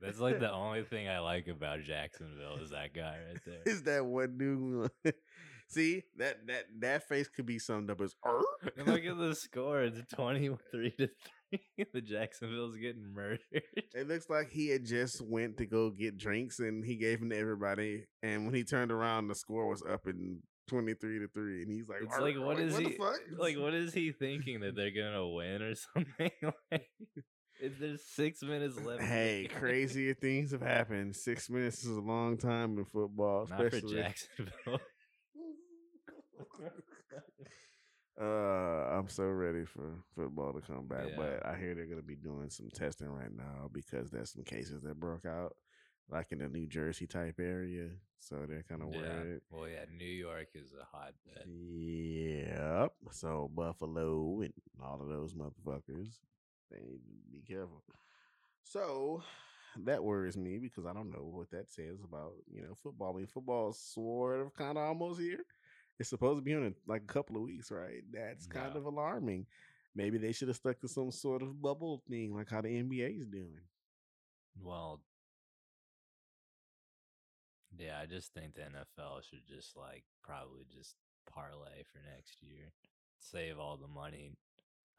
That's 0.00 0.20
like 0.20 0.38
the 0.40 0.52
only 0.52 0.84
thing 0.84 1.08
I 1.08 1.18
like 1.18 1.48
about 1.48 1.82
Jacksonville 1.82 2.56
is 2.62 2.70
that 2.70 2.94
guy 2.94 3.16
right 3.28 3.40
there. 3.46 3.62
is 3.66 3.82
that 3.84 4.04
one 4.04 4.38
dude. 4.38 4.90
See 5.70 6.02
that 6.16 6.46
that 6.46 6.64
that 6.80 7.08
face 7.08 7.28
could 7.28 7.44
be 7.44 7.58
summed 7.58 7.90
up 7.90 8.00
as 8.00 8.14
"Er?" 8.26 8.40
Look 8.86 9.04
at 9.04 9.18
the 9.18 9.34
score. 9.34 9.82
It's 9.82 10.00
23 10.14 10.92
to 10.98 11.10
3. 11.50 11.86
The 11.92 12.00
Jacksonville's 12.00 12.76
getting 12.76 13.12
murdered. 13.12 13.40
It 13.52 14.08
looks 14.08 14.30
like 14.30 14.48
he 14.50 14.68
had 14.68 14.86
just 14.86 15.20
went 15.20 15.58
to 15.58 15.66
go 15.66 15.90
get 15.90 16.16
drinks 16.16 16.58
and 16.58 16.82
he 16.84 16.96
gave 16.96 17.20
them 17.20 17.28
to 17.30 17.36
everybody. 17.38 18.04
And 18.22 18.46
when 18.46 18.54
he 18.54 18.64
turned 18.64 18.90
around, 18.92 19.28
the 19.28 19.34
score 19.34 19.66
was 19.68 19.82
up 19.82 20.06
in 20.06 20.38
twenty 20.68 20.94
three 20.94 21.18
to 21.18 21.28
three. 21.34 21.62
And 21.64 21.70
he's 21.70 21.86
like, 21.88 21.98
It's 22.02 22.18
like, 22.18 22.38
what 22.38 22.58
is 22.58 22.74
the 22.76 22.84
he 22.84 22.96
like? 23.36 23.58
What 23.58 23.74
is 23.74 23.92
he 23.92 24.12
thinking 24.12 24.60
that 24.60 24.74
they're 24.74 24.90
gonna 24.90 25.28
win 25.28 25.60
or 25.60 25.74
something? 25.74 26.30
like, 26.72 26.88
if 27.60 27.78
there's 27.78 28.02
six 28.04 28.42
minutes 28.42 28.78
left. 28.84 29.02
Hey, 29.02 29.48
crazier 29.52 30.14
things 30.20 30.52
have 30.52 30.62
happened. 30.62 31.16
Six 31.16 31.48
minutes 31.50 31.84
is 31.84 31.96
a 31.96 32.00
long 32.00 32.36
time 32.36 32.78
in 32.78 32.84
football, 32.84 33.46
Not 33.48 33.58
for 33.58 33.66
especially. 33.66 33.96
Jacksonville. 33.96 34.80
Uh, 38.20 38.98
I'm 38.98 39.08
so 39.08 39.26
ready 39.26 39.64
for 39.64 40.02
football 40.16 40.52
to 40.52 40.60
come 40.60 40.88
back, 40.88 41.06
Yeah. 41.10 41.16
but 41.16 41.46
I 41.46 41.56
hear 41.56 41.74
they're 41.76 41.86
gonna 41.86 42.02
be 42.02 42.16
doing 42.16 42.50
some 42.50 42.68
testing 42.68 43.06
right 43.06 43.30
now 43.32 43.70
because 43.72 44.10
there's 44.10 44.32
some 44.32 44.42
cases 44.42 44.82
that 44.82 44.98
broke 44.98 45.24
out, 45.24 45.54
like 46.08 46.32
in 46.32 46.38
the 46.38 46.48
New 46.48 46.66
Jersey 46.66 47.06
type 47.06 47.36
area. 47.38 47.90
So 48.18 48.44
they're 48.48 48.64
kind 48.68 48.82
of 48.82 48.92
yeah. 48.92 49.00
worried. 49.02 49.40
Well, 49.50 49.68
yeah, 49.68 49.84
New 49.96 50.04
York 50.04 50.48
is 50.56 50.72
a 50.74 50.84
hotbed. 50.84 51.46
Yep. 51.46 52.92
So 53.12 53.48
Buffalo 53.54 54.40
and 54.40 54.52
all 54.82 55.00
of 55.00 55.08
those 55.08 55.34
motherfuckers, 55.34 56.18
they 56.70 56.80
need 56.80 57.00
to 57.24 57.30
be 57.32 57.42
careful. 57.46 57.82
So 58.64 59.22
that 59.84 60.02
worries 60.02 60.36
me 60.36 60.58
because 60.58 60.86
I 60.86 60.92
don't 60.92 61.10
know 61.10 61.28
what 61.32 61.50
that 61.50 61.70
says 61.70 61.98
about 62.04 62.32
you 62.52 62.62
know 62.62 62.74
football. 62.82 63.14
I 63.14 63.18
mean, 63.18 63.26
football's 63.26 63.80
sort 63.80 64.40
of 64.40 64.54
kind 64.54 64.78
of 64.78 64.84
almost 64.84 65.20
here, 65.20 65.40
It's 65.98 66.10
supposed 66.10 66.38
to 66.38 66.42
be 66.42 66.52
in 66.52 66.74
like 66.86 67.02
a 67.02 67.12
couple 67.12 67.36
of 67.36 67.42
weeks, 67.42 67.70
right? 67.70 68.02
That's 68.12 68.46
kind 68.46 68.76
of 68.76 68.86
alarming. 68.86 69.46
Maybe 69.94 70.18
they 70.18 70.32
should 70.32 70.48
have 70.48 70.56
stuck 70.56 70.80
to 70.80 70.88
some 70.88 71.10
sort 71.10 71.42
of 71.42 71.60
bubble 71.60 72.02
thing, 72.08 72.34
like 72.34 72.50
how 72.50 72.60
the 72.60 72.68
NBA 72.68 73.18
is 73.20 73.26
doing. 73.26 73.60
Well, 74.60 75.00
yeah, 77.76 77.98
I 78.02 78.06
just 78.06 78.32
think 78.32 78.54
the 78.54 78.62
NFL 78.62 79.22
should 79.28 79.46
just 79.46 79.76
like 79.76 80.04
probably 80.22 80.64
just 80.72 80.96
parlay 81.32 81.82
for 81.92 81.98
next 82.14 82.42
year, 82.42 82.72
save 83.18 83.58
all 83.58 83.76
the 83.76 83.88
money. 83.88 84.36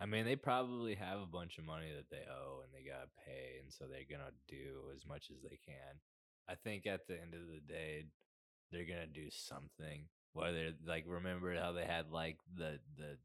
I 0.01 0.05
mean, 0.05 0.25
they 0.25 0.37
probably 0.37 0.95
have 0.95 1.19
a 1.19 1.25
bunch 1.25 1.57
of 1.57 1.65
money 1.65 1.91
that 1.93 2.09
they 2.09 2.23
owe 2.31 2.61
and 2.63 2.71
they 2.73 2.87
gotta 2.87 3.09
pay, 3.25 3.59
and 3.61 3.71
so 3.71 3.85
they're 3.85 4.07
gonna 4.09 4.31
do 4.47 4.91
as 4.95 5.05
much 5.05 5.29
as 5.29 5.41
they 5.43 5.59
can. 5.65 5.99
I 6.47 6.55
think 6.55 6.87
at 6.87 7.05
the 7.07 7.19
end 7.19 7.33
of 7.33 7.47
the 7.47 7.59
day, 7.59 8.05
they're 8.71 8.85
gonna 8.85 9.07
do 9.07 9.29
something. 9.29 10.07
Whether 10.33 10.71
like 10.85 11.03
remember 11.07 11.53
how 11.59 11.73
they 11.73 11.85
had 11.85 12.11
like 12.11 12.37
the 12.55 12.79
the 12.97 13.17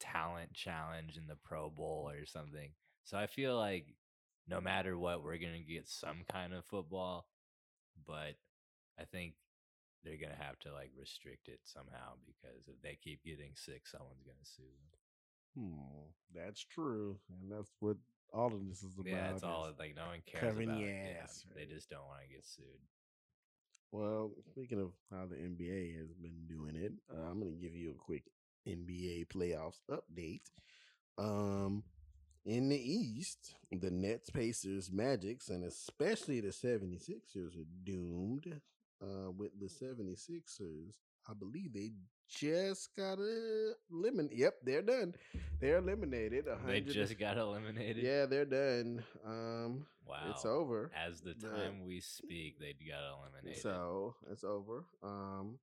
talent 0.00 0.54
challenge 0.54 1.16
in 1.16 1.26
the 1.26 1.36
Pro 1.36 1.68
Bowl 1.70 2.10
or 2.10 2.24
something. 2.26 2.70
So 3.04 3.18
I 3.18 3.26
feel 3.26 3.58
like 3.58 3.94
no 4.48 4.60
matter 4.60 4.96
what, 4.96 5.22
we're 5.22 5.38
gonna 5.38 5.60
get 5.60 5.88
some 5.88 6.24
kind 6.30 6.54
of 6.54 6.64
football, 6.64 7.26
but 8.06 8.36
I 8.98 9.04
think 9.04 9.34
they're 10.02 10.16
gonna 10.20 10.40
have 10.40 10.58
to 10.60 10.72
like 10.72 10.90
restrict 10.98 11.48
it 11.48 11.60
somehow 11.64 12.16
because 12.26 12.66
if 12.68 12.80
they 12.82 12.98
keep 13.02 13.24
getting 13.24 13.52
sick, 13.54 13.86
someone's 13.86 14.24
gonna 14.24 14.44
sue 14.44 14.62
them. 14.62 15.03
Hmm, 15.56 16.08
that's 16.34 16.64
true, 16.64 17.18
and 17.28 17.50
that's 17.50 17.70
what 17.80 17.96
all 18.32 18.52
of 18.52 18.68
this 18.68 18.82
is 18.82 18.98
about. 18.98 19.12
yeah, 19.12 19.30
it's 19.30 19.44
all 19.44 19.70
like 19.78 19.94
no 19.96 20.06
one 20.06 20.22
cares 20.26 20.42
covering 20.42 20.70
about. 20.70 20.80
your 20.80 20.90
yeah, 20.90 21.22
ass, 21.22 21.44
they 21.54 21.64
just 21.64 21.88
don't 21.88 22.06
want 22.06 22.22
to 22.22 22.28
get 22.28 22.44
sued. 22.44 22.64
Well, 23.92 24.32
speaking 24.50 24.80
of 24.80 24.90
how 25.10 25.26
the 25.26 25.36
NBA 25.36 25.96
has 25.98 26.12
been 26.14 26.46
doing 26.48 26.74
it, 26.74 26.92
uh, 27.12 27.30
I'm 27.30 27.38
going 27.38 27.54
to 27.54 27.60
give 27.60 27.76
you 27.76 27.92
a 27.92 27.94
quick 27.94 28.24
NBA 28.66 29.28
playoffs 29.28 29.78
update. 29.88 30.50
Um, 31.16 31.84
in 32.44 32.68
the 32.68 32.76
East, 32.76 33.54
the 33.70 33.90
Nets, 33.90 34.30
Pacers, 34.30 34.90
Magics, 34.90 35.48
and 35.48 35.64
especially 35.64 36.40
the 36.40 36.48
76ers 36.48 37.56
are 37.56 37.68
doomed. 37.84 38.60
Uh, 39.02 39.30
with 39.30 39.50
the 39.60 39.66
76ers, 39.66 40.94
I 41.28 41.34
believe 41.34 41.72
they 41.72 41.92
just 42.28 42.94
got 42.96 43.18
eliminated. 43.90 44.38
Yep, 44.38 44.54
they're 44.64 44.82
done. 44.82 45.14
They're 45.60 45.78
eliminated. 45.78 46.46
They 46.66 46.80
just 46.80 47.18
got 47.18 47.36
eliminated. 47.38 48.02
Yeah, 48.02 48.26
they're 48.26 48.44
done. 48.44 49.02
Um, 49.24 49.86
Wow. 50.06 50.30
it's 50.30 50.44
over. 50.44 50.90
As 50.94 51.20
the 51.22 51.34
The- 51.34 51.48
time 51.48 51.84
we 51.84 52.00
speak, 52.00 52.58
they 52.58 52.74
got 52.74 53.02
eliminated. 53.18 53.62
So 53.62 54.16
it's 54.30 54.44
over. 54.44 54.84
Um, 55.02 55.58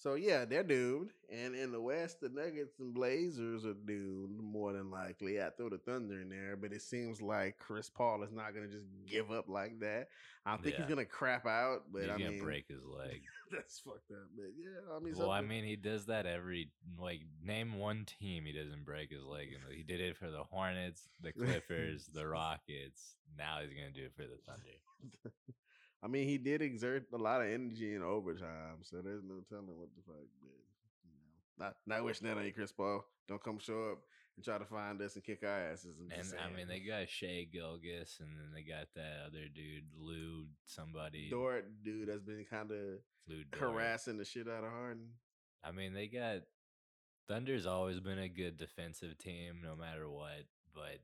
so 0.00 0.14
yeah, 0.14 0.46
they're 0.46 0.62
doomed. 0.64 1.10
And 1.30 1.54
in 1.54 1.70
the 1.70 1.80
West, 1.80 2.20
the 2.20 2.28
Nuggets 2.30 2.80
and 2.80 2.92
Blazers 2.94 3.64
are 3.64 3.74
doomed 3.74 4.40
more 4.42 4.72
than 4.72 4.90
likely. 4.90 5.40
I 5.40 5.50
throw 5.50 5.68
the 5.68 5.78
Thunder 5.78 6.20
in 6.20 6.30
there, 6.30 6.56
but 6.56 6.72
it 6.72 6.82
seems 6.82 7.20
like 7.22 7.58
Chris 7.58 7.88
Paul 7.88 8.22
is 8.24 8.32
not 8.32 8.54
going 8.54 8.66
to 8.68 8.72
just 8.74 8.86
give 9.06 9.30
up 9.30 9.48
like 9.48 9.78
that. 9.80 10.08
I 10.46 10.56
think 10.56 10.76
he's 10.76 10.86
going 10.86 10.96
to 10.96 11.04
crap 11.04 11.46
out, 11.46 11.84
but 11.92 12.02
He's 12.02 12.10
I 12.10 12.18
gonna 12.18 12.30
mean, 12.30 12.42
break 12.42 12.66
his 12.66 12.82
leg. 12.82 13.20
that's 13.52 13.78
fucked 13.80 14.10
up. 14.10 14.26
But 14.34 14.52
yeah, 14.58 14.96
I 14.96 14.98
mean, 14.98 15.14
well, 15.16 15.30
I 15.30 15.42
mean, 15.42 15.64
he 15.64 15.76
does 15.76 16.06
that 16.06 16.24
every 16.24 16.70
like 16.98 17.20
name 17.44 17.78
one 17.78 18.06
team 18.18 18.46
he 18.46 18.52
doesn't 18.52 18.84
break 18.86 19.10
his 19.12 19.22
leg. 19.24 19.48
in. 19.48 19.76
He 19.76 19.82
did 19.82 20.00
it 20.00 20.16
for 20.16 20.30
the 20.30 20.42
Hornets, 20.44 21.02
the 21.20 21.32
Clippers, 21.38 22.06
the 22.14 22.26
Rockets. 22.26 23.16
Now 23.36 23.58
he's 23.60 23.70
gonna 23.76 23.92
do 23.94 24.04
it 24.06 24.14
for 24.16 24.22
the 24.22 24.38
Thunder. 24.46 25.34
I 26.02 26.08
mean, 26.08 26.26
he 26.26 26.38
did 26.38 26.62
exert 26.62 27.06
a 27.12 27.18
lot 27.18 27.42
of 27.42 27.48
energy 27.48 27.94
in 27.94 28.02
overtime, 28.02 28.82
so 28.82 29.02
there's 29.02 29.22
no 29.22 29.42
telling 29.48 29.78
what 29.78 29.88
the 29.94 30.02
fuck. 30.02 30.26
But 30.40 30.56
you 31.04 31.10
know, 31.10 31.64
not 31.64 31.76
not 31.86 32.04
wishing 32.04 32.26
that 32.26 32.38
on 32.38 32.46
you, 32.46 32.52
Chris 32.52 32.72
Paul. 32.72 33.04
Don't 33.28 33.42
come 33.42 33.58
show 33.58 33.92
up 33.92 33.98
and 34.36 34.44
try 34.44 34.58
to 34.58 34.64
find 34.64 35.00
us 35.02 35.14
and 35.14 35.24
kick 35.24 35.40
our 35.44 35.70
asses. 35.72 35.98
And 36.00 36.12
I 36.12 36.56
mean, 36.56 36.68
they 36.68 36.80
got 36.80 37.08
Shai 37.08 37.46
Gilgeous, 37.52 38.18
and 38.20 38.28
then 38.30 38.52
they 38.54 38.62
got 38.62 38.88
that 38.96 39.26
other 39.26 39.46
dude, 39.54 39.84
Lou, 39.98 40.46
somebody, 40.66 41.28
Dort 41.30 41.82
dude 41.82 42.08
that's 42.08 42.22
been 42.22 42.46
kind 42.48 42.70
of 42.70 43.58
harassing 43.58 44.16
the 44.16 44.24
shit 44.24 44.48
out 44.48 44.64
of 44.64 44.70
Harden. 44.70 45.08
I 45.62 45.72
mean, 45.72 45.92
they 45.92 46.06
got 46.06 46.40
Thunder's 47.28 47.66
always 47.66 48.00
been 48.00 48.18
a 48.18 48.28
good 48.28 48.56
defensive 48.56 49.18
team, 49.18 49.60
no 49.62 49.76
matter 49.76 50.08
what. 50.08 50.46
But 50.74 51.00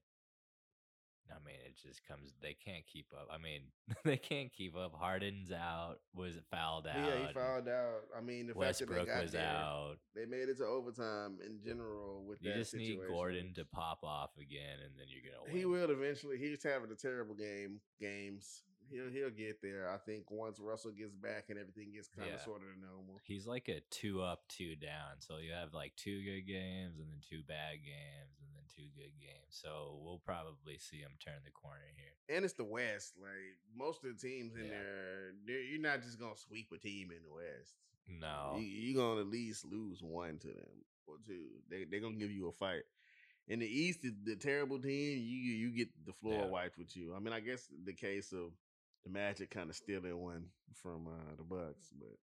I 1.31 1.45
mean, 1.45 1.57
it 1.65 1.75
just 1.81 2.07
comes. 2.07 2.35
They 2.43 2.55
can't 2.55 2.85
keep 2.87 3.07
up. 3.13 3.29
I 3.33 3.39
mean, 3.39 3.63
they 4.05 4.17
can't 4.17 4.53
keep 4.53 4.77
up. 4.77 4.95
Harden's 4.95 5.53
out. 5.53 5.97
Was 6.15 6.35
fouled 6.51 6.87
out? 6.87 6.97
Yeah, 6.97 7.27
he 7.27 7.33
fouled 7.35 7.69
out. 7.69 8.01
I 8.17 8.21
mean, 8.21 8.47
the 8.47 8.55
fact 8.55 8.79
that 8.79 8.89
Westbrook 8.89 9.07
they 9.07 9.13
got 9.13 9.23
was 9.23 9.33
there, 9.33 9.47
out. 9.47 9.97
they 10.15 10.27
made 10.27 10.49
it 10.49 10.59
to 10.59 10.65
overtime 10.65 11.39
in 11.45 11.59
general 11.65 12.25
with 12.27 12.39
You 12.43 12.55
just 12.55 12.75
need. 12.75 12.99
Gordon 13.09 13.53
to 13.55 13.65
pop 13.65 14.01
off 14.03 14.31
again, 14.41 14.79
and 14.85 14.93
then 14.99 15.07
you're 15.09 15.23
gonna 15.23 15.45
win. 15.45 15.57
He 15.57 15.65
will 15.65 15.91
eventually. 15.91 16.39
He's 16.39 16.63
having 16.63 16.91
a 16.91 16.95
terrible 16.95 17.35
game 17.35 17.81
games. 18.01 18.63
He'll 18.91 19.11
he'll 19.11 19.31
get 19.31 19.61
there. 19.63 19.91
I 19.91 19.99
think 19.99 20.31
once 20.31 20.59
Russell 20.61 20.93
gets 20.93 21.15
back 21.15 21.47
and 21.51 21.59
everything 21.59 21.93
gets 21.93 22.09
kind 22.09 22.29
of 22.29 22.35
Yeah. 22.39 22.45
sort 22.45 22.63
of 22.63 22.79
normal. 22.81 23.21
He's 23.25 23.47
like 23.47 23.69
a 23.69 23.81
two 23.91 24.23
up, 24.23 24.47
two 24.49 24.77
down. 24.77 25.21
So 25.21 25.39
you 25.39 25.53
have 25.53 25.73
like 25.75 25.97
two 25.97 26.23
good 26.23 26.47
games, 26.47 26.99
and 26.99 27.09
then 27.11 27.21
two 27.29 27.43
bad 27.43 27.83
games, 27.85 28.39
and 28.41 28.49
then 28.55 28.63
two 28.75 28.89
good 28.97 29.13
games. 29.21 29.51
So 29.51 29.99
we'll 30.03 30.19
probably 30.25 30.79
see 30.79 30.99
him 30.99 31.13
turn 31.19 31.41
the 31.45 31.51
corner 31.51 31.89
here. 31.97 32.37
And 32.37 32.45
it's 32.45 32.55
the 32.55 32.65
West. 32.65 33.15
Like 33.21 33.59
most 33.75 34.05
of 34.05 34.11
the 34.15 34.29
teams 34.29 34.55
in 34.55 34.65
Yeah. 34.67 34.71
there, 34.71 35.33
you're 35.47 35.81
not 35.81 36.03
just 36.03 36.19
gonna 36.21 36.37
sweep 36.37 36.71
a 36.73 36.79
team 36.79 37.11
in 37.11 37.23
the 37.23 37.33
West. 37.33 37.75
No, 38.09 38.57
You, 38.59 38.65
you're 38.67 39.03
gonna 39.03 39.21
at 39.21 39.27
least 39.27 39.65
lose 39.65 40.01
one 40.03 40.39
to 40.39 40.47
them 40.49 40.85
or 41.07 41.17
two. 41.27 41.49
They 41.69 41.85
they're 41.85 42.01
gonna 42.01 42.17
give 42.17 42.31
you 42.31 42.47
a 42.49 42.53
fight. 42.53 42.85
In 43.49 43.61
the 43.61 43.67
East, 43.67 44.03
the, 44.03 44.13
the 44.25 44.37
terrible 44.37 44.81
team, 44.81 45.19
you 45.19 45.39
you 45.39 45.71
get 45.71 45.89
the 46.05 46.13
floor 46.13 46.45
Yeah. 46.45 46.51
wiped 46.51 46.79
with 46.79 46.97
you. 46.97 47.15
I 47.15 47.21
mean, 47.21 47.33
I 47.33 47.41
guess 47.41 47.69
the 47.85 47.93
case 47.93 48.33
of 48.33 48.53
the 49.07 49.13
Magic 49.13 49.51
kind 49.51 49.71
of 49.71 49.77
stealing 49.77 50.17
one 50.19 50.47
from 50.83 51.07
uh, 51.07 51.35
the 51.37 51.45
Bucks, 51.45 51.89
but 51.99 52.19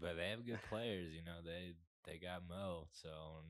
But 0.00 0.16
they 0.16 0.30
have 0.30 0.44
good 0.44 0.58
players, 0.68 1.12
you 1.14 1.22
know. 1.24 1.38
They 1.44 1.74
they 2.04 2.18
got 2.18 2.42
Mo, 2.48 2.88
so 2.92 3.08
um, 3.08 3.44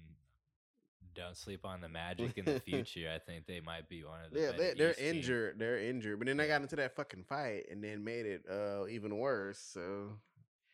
don't 1.15 1.37
sleep 1.37 1.65
on 1.65 1.81
the 1.81 1.89
Magic 1.89 2.37
in 2.37 2.45
the 2.45 2.61
future. 2.65 3.11
I 3.15 3.19
think 3.19 3.47
they 3.47 3.61
might 3.61 3.89
be 3.89 4.05
one 4.05 4.21
of 4.25 4.33
the 4.33 4.41
yeah, 4.41 4.53
they, 4.53 4.75
teams. 4.75 4.99
injured. 4.99 5.59
They're 5.59 5.79
injured, 5.79 6.19
but 6.19 6.27
then 6.27 6.37
they 6.37 6.47
got 6.47 6.61
into 6.63 6.77
that 6.77 6.95
fucking 6.95 7.25
fight 7.25 7.65
and 7.71 7.83
then 7.83 8.05
made 8.05 8.27
it 8.27 8.43
uh, 8.51 8.87
even 8.89 9.17
worse. 9.17 9.59
So, 9.59 10.11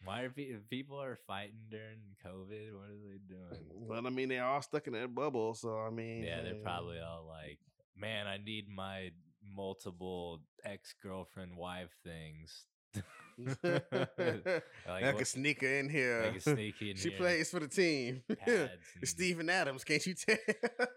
Why 0.05 0.23
are 0.23 0.31
pe- 0.31 0.57
people 0.69 1.01
are 1.01 1.17
fighting 1.29 1.71
during 1.71 1.99
COVID? 2.27 2.73
What 2.75 2.91
are 2.91 3.03
they 3.09 3.19
doing? 3.29 3.67
well, 3.89 4.05
I 4.07 4.11
mean, 4.11 4.29
they're 4.29 4.45
all 4.45 4.63
stuck 4.63 4.87
in 4.89 4.95
that 4.95 5.15
bubble. 5.15 5.55
So, 5.55 5.79
I 5.79 5.91
mean, 5.91 6.25
Yeah, 6.25 6.43
they're 6.43 6.55
hey. 6.55 6.61
probably 6.65 6.99
all 6.99 7.25
like, 7.29 7.59
"Man, 7.97 8.27
I 8.27 8.39
need 8.39 8.69
my 8.69 9.11
multiple 9.45 10.41
ex 10.65 10.95
girlfriend 11.03 11.57
wife 11.57 11.91
things." 12.05 12.67
I 13.65 13.81
Like, 14.87 15.03
can 15.05 15.15
what- 15.15 15.27
sneak 15.27 15.63
her 15.63 15.79
in 15.79 15.89
here. 15.89 16.25
I 16.27 16.31
can 16.33 16.41
sneak 16.41 16.75
in 16.83 16.97
she 16.97 17.09
here, 17.09 17.19
plays 17.19 17.51
for 17.51 17.61
the 17.61 17.69
team. 17.69 18.23
Steven 19.05 19.49
Adams, 19.49 19.85
can't 19.85 20.05
you 20.07 20.15
tell? 20.15 20.37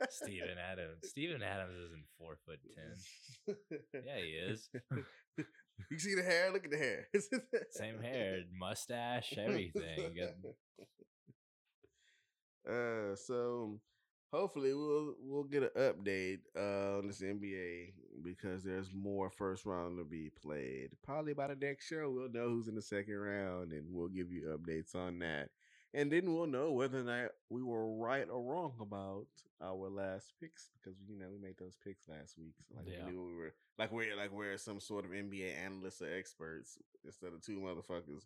Steven 0.09 0.57
Adams. 0.71 0.99
Steven 1.09 1.41
Adams 1.41 1.75
isn't 1.87 2.03
four 2.17 2.35
foot 2.45 2.59
ten. 2.75 3.55
Yeah, 4.05 4.17
he 4.17 4.31
is. 4.51 4.69
You 5.89 5.99
see 5.99 6.15
the 6.15 6.23
hair? 6.23 6.51
Look 6.51 6.65
at 6.65 6.71
the 6.71 6.77
hair. 6.77 7.07
Same 7.71 8.01
hair, 8.01 8.39
mustache, 8.57 9.33
everything. 9.37 10.17
Uh, 12.69 13.15
so 13.15 13.79
hopefully 14.35 14.73
we'll 14.73 15.15
we'll 15.21 15.43
get 15.43 15.63
an 15.63 15.69
update 15.77 16.39
uh, 16.57 16.97
on 16.99 17.07
this 17.07 17.21
NBA 17.21 17.93
because 18.23 18.63
there's 18.63 18.91
more 18.93 19.29
first 19.29 19.65
round 19.65 19.97
to 19.97 20.03
be 20.03 20.29
played. 20.41 20.89
Probably 21.03 21.33
by 21.33 21.47
the 21.47 21.55
next 21.55 21.87
show, 21.87 22.09
we'll 22.09 22.29
know 22.31 22.49
who's 22.49 22.67
in 22.67 22.75
the 22.75 22.81
second 22.81 23.15
round, 23.17 23.71
and 23.71 23.85
we'll 23.89 24.07
give 24.09 24.31
you 24.31 24.57
updates 24.57 24.95
on 24.95 25.19
that. 25.19 25.49
And 25.93 26.11
then 26.11 26.33
we'll 26.33 26.47
know 26.47 26.71
whether 26.73 26.99
or 26.99 27.03
not 27.03 27.29
we 27.49 27.63
were 27.63 27.95
right 27.95 28.27
or 28.29 28.43
wrong 28.43 28.73
about 28.81 29.27
our 29.61 29.89
last 29.89 30.33
picks 30.41 30.69
because 30.83 30.99
you 31.07 31.17
know 31.17 31.27
we 31.31 31.37
made 31.37 31.57
those 31.57 31.77
picks 31.83 32.07
last 32.09 32.37
week. 32.37 32.53
So 32.67 32.75
like 32.75 32.85
Yeah. 32.91 33.05
we 33.05 33.11
knew 33.11 33.25
we 33.25 33.35
were 33.35 33.53
like 33.79 33.91
we're 33.91 34.15
like 34.17 34.31
we're 34.33 34.57
some 34.57 34.79
sort 34.81 35.05
of 35.05 35.11
NBA 35.11 35.55
analysts 35.65 36.01
or 36.01 36.13
experts 36.13 36.77
instead 37.05 37.31
of 37.33 37.41
two 37.41 37.59
motherfuckers 37.59 38.25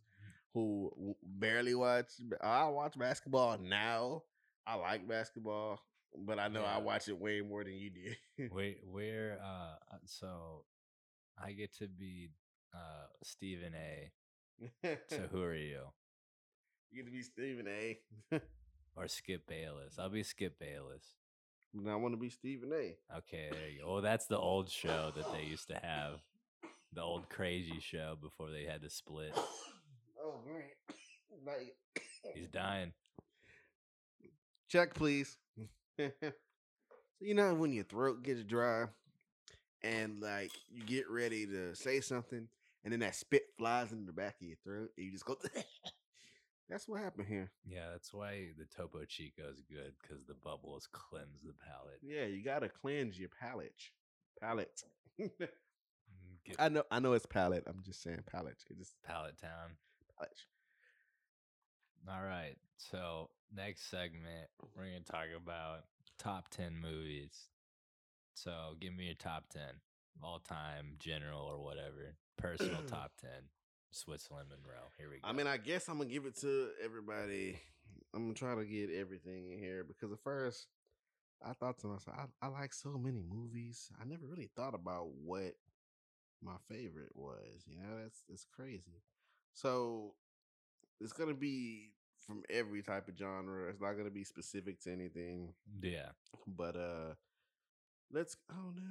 who 0.53 1.15
barely 1.23 1.75
watch. 1.75 2.07
I 2.41 2.65
watch 2.65 2.97
basketball 2.97 3.59
now. 3.59 4.23
I 4.65 4.75
like 4.75 5.07
basketball, 5.07 5.79
but 6.17 6.39
I 6.39 6.47
know 6.47 6.63
I 6.63 6.77
watch 6.79 7.07
it 7.07 7.19
way 7.19 7.41
more 7.41 7.63
than 7.63 7.73
you 7.73 7.89
did. 7.89 8.51
we 8.53 8.77
we're 8.83 9.39
uh 9.43 9.75
uh, 9.93 9.97
so 10.05 10.63
I 11.41 11.51
get 11.51 11.75
to 11.77 11.87
be 11.87 12.29
uh 12.73 13.07
Stephen 13.23 13.73
A. 13.75 14.11
So 15.09 15.21
who 15.31 15.41
are 15.43 15.55
you? 15.55 15.81
you 16.91 17.03
get 17.03 17.05
to 17.05 17.11
be 17.11 17.21
Stephen 17.21 17.67
A. 17.67 17.99
Or 18.95 19.07
Skip 19.07 19.47
Bayless. 19.47 19.97
I'll 19.99 20.09
be 20.09 20.23
Skip 20.23 20.59
Bayless. 20.59 21.05
and 21.73 21.89
I 21.89 21.95
want 21.95 22.13
to 22.13 22.19
be 22.19 22.29
Stephen 22.29 22.71
A. 22.73 22.97
Okay, 23.17 23.49
there 23.51 23.69
you 23.69 23.81
go. 23.81 23.85
Oh, 23.87 24.01
that's 24.01 24.25
the 24.25 24.37
old 24.37 24.69
show 24.69 25.11
that 25.15 25.31
they 25.31 25.43
used 25.43 25.67
to 25.69 25.79
have. 25.81 26.21
The 26.91 27.03
old 27.03 27.29
crazy 27.29 27.79
show 27.79 28.17
before 28.19 28.49
they 28.49 28.63
had 28.63 28.81
to 28.81 28.89
split. 28.89 29.31
Oh 30.19 30.39
great! 30.43 30.73
He's 32.33 32.47
dying. 32.51 32.93
Check, 34.69 34.95
please. 34.95 35.37
so 36.21 36.31
you 37.19 37.33
know 37.33 37.53
when 37.53 37.73
your 37.73 37.83
throat 37.83 38.23
gets 38.23 38.43
dry 38.43 38.85
and 39.81 40.21
like 40.21 40.51
you 40.69 40.83
get 40.83 41.09
ready 41.09 41.45
to 41.45 41.75
say 41.75 42.01
something, 42.01 42.47
and 42.83 42.93
then 42.93 42.99
that 43.01 43.15
spit 43.15 43.43
flies 43.57 43.91
in 43.91 44.05
the 44.05 44.13
back 44.13 44.35
of 44.41 44.47
your 44.47 44.57
throat, 44.63 44.89
and 44.97 45.05
you 45.05 45.11
just 45.11 45.25
go. 45.25 45.37
That's 46.69 46.87
what 46.87 47.01
happened 47.01 47.27
here. 47.27 47.49
Yeah, 47.67 47.87
that's 47.91 48.13
why 48.13 48.49
the 48.55 48.65
Topo 48.65 49.03
Chico 49.05 49.41
is 49.51 49.63
good 49.67 49.93
because 49.99 50.23
the 50.25 50.35
bubbles 50.35 50.87
cleanse 50.91 51.41
the 51.43 51.53
palate. 51.67 51.97
Yeah, 52.03 52.25
you 52.25 52.43
gotta 52.43 52.69
cleanse 52.69 53.19
your 53.19 53.29
palate. 53.41 53.73
Palate. 54.39 54.83
Mm, 55.19 55.31
I 56.59 56.69
know. 56.69 56.83
I 56.91 56.99
know 56.99 57.13
it's 57.13 57.25
palate. 57.25 57.63
I'm 57.65 57.81
just 57.83 58.03
saying 58.03 58.23
palate. 58.31 58.57
It's 58.69 58.77
just 58.77 58.93
palate 59.03 59.41
town. 59.41 59.77
palate. 60.15 60.29
All 62.07 62.23
right. 62.23 62.55
So 62.77 63.29
next 63.55 63.89
segment, 63.89 64.47
we're 64.75 64.85
gonna 64.85 65.01
talk 65.01 65.27
about 65.35 65.83
top 66.17 66.49
ten 66.49 66.73
movies. 66.81 67.49
So 68.33 68.75
give 68.79 68.95
me 68.95 69.05
your 69.05 69.15
top 69.15 69.45
ten, 69.49 69.81
all 70.23 70.39
time, 70.39 70.95
general 70.99 71.41
or 71.41 71.63
whatever, 71.63 72.15
personal 72.37 72.81
top 72.87 73.11
ten. 73.19 73.49
Switzalin 73.93 74.47
Monroe. 74.49 74.91
Here 74.97 75.09
we 75.09 75.19
go. 75.19 75.27
I 75.27 75.33
mean, 75.33 75.47
I 75.47 75.57
guess 75.57 75.87
I'm 75.87 75.97
gonna 75.97 76.09
give 76.09 76.25
it 76.25 76.37
to 76.41 76.69
everybody. 76.83 77.59
I'm 78.13 78.23
gonna 78.23 78.33
try 78.33 78.55
to 78.55 78.65
get 78.65 78.89
everything 78.91 79.51
in 79.51 79.59
here 79.59 79.83
because 79.83 80.11
at 80.11 80.19
first 80.19 80.67
I 81.45 81.53
thought 81.53 81.79
to 81.79 81.87
myself, 81.87 82.17
I, 82.41 82.45
I 82.45 82.49
like 82.49 82.73
so 82.73 82.97
many 82.97 83.23
movies. 83.23 83.89
I 83.99 84.05
never 84.05 84.25
really 84.25 84.49
thought 84.55 84.75
about 84.75 85.07
what 85.23 85.53
my 86.43 86.55
favorite 86.69 87.15
was. 87.15 87.63
You 87.67 87.77
know, 87.77 88.01
that's 88.01 88.23
that's 88.29 88.45
crazy. 88.55 89.01
So 89.53 90.13
it's 90.99 91.13
gonna 91.13 91.33
be 91.33 91.91
from 92.25 92.43
every 92.49 92.81
type 92.83 93.07
of 93.07 93.17
genre. 93.17 93.69
It's 93.69 93.81
not 93.81 93.93
gonna 93.93 94.09
be 94.09 94.23
specific 94.23 94.79
to 94.81 94.91
anything. 94.91 95.53
yeah. 95.81 96.09
But 96.47 96.75
uh 96.75 97.13
let's 98.11 98.37
oh 98.51 98.73
no. 98.75 98.81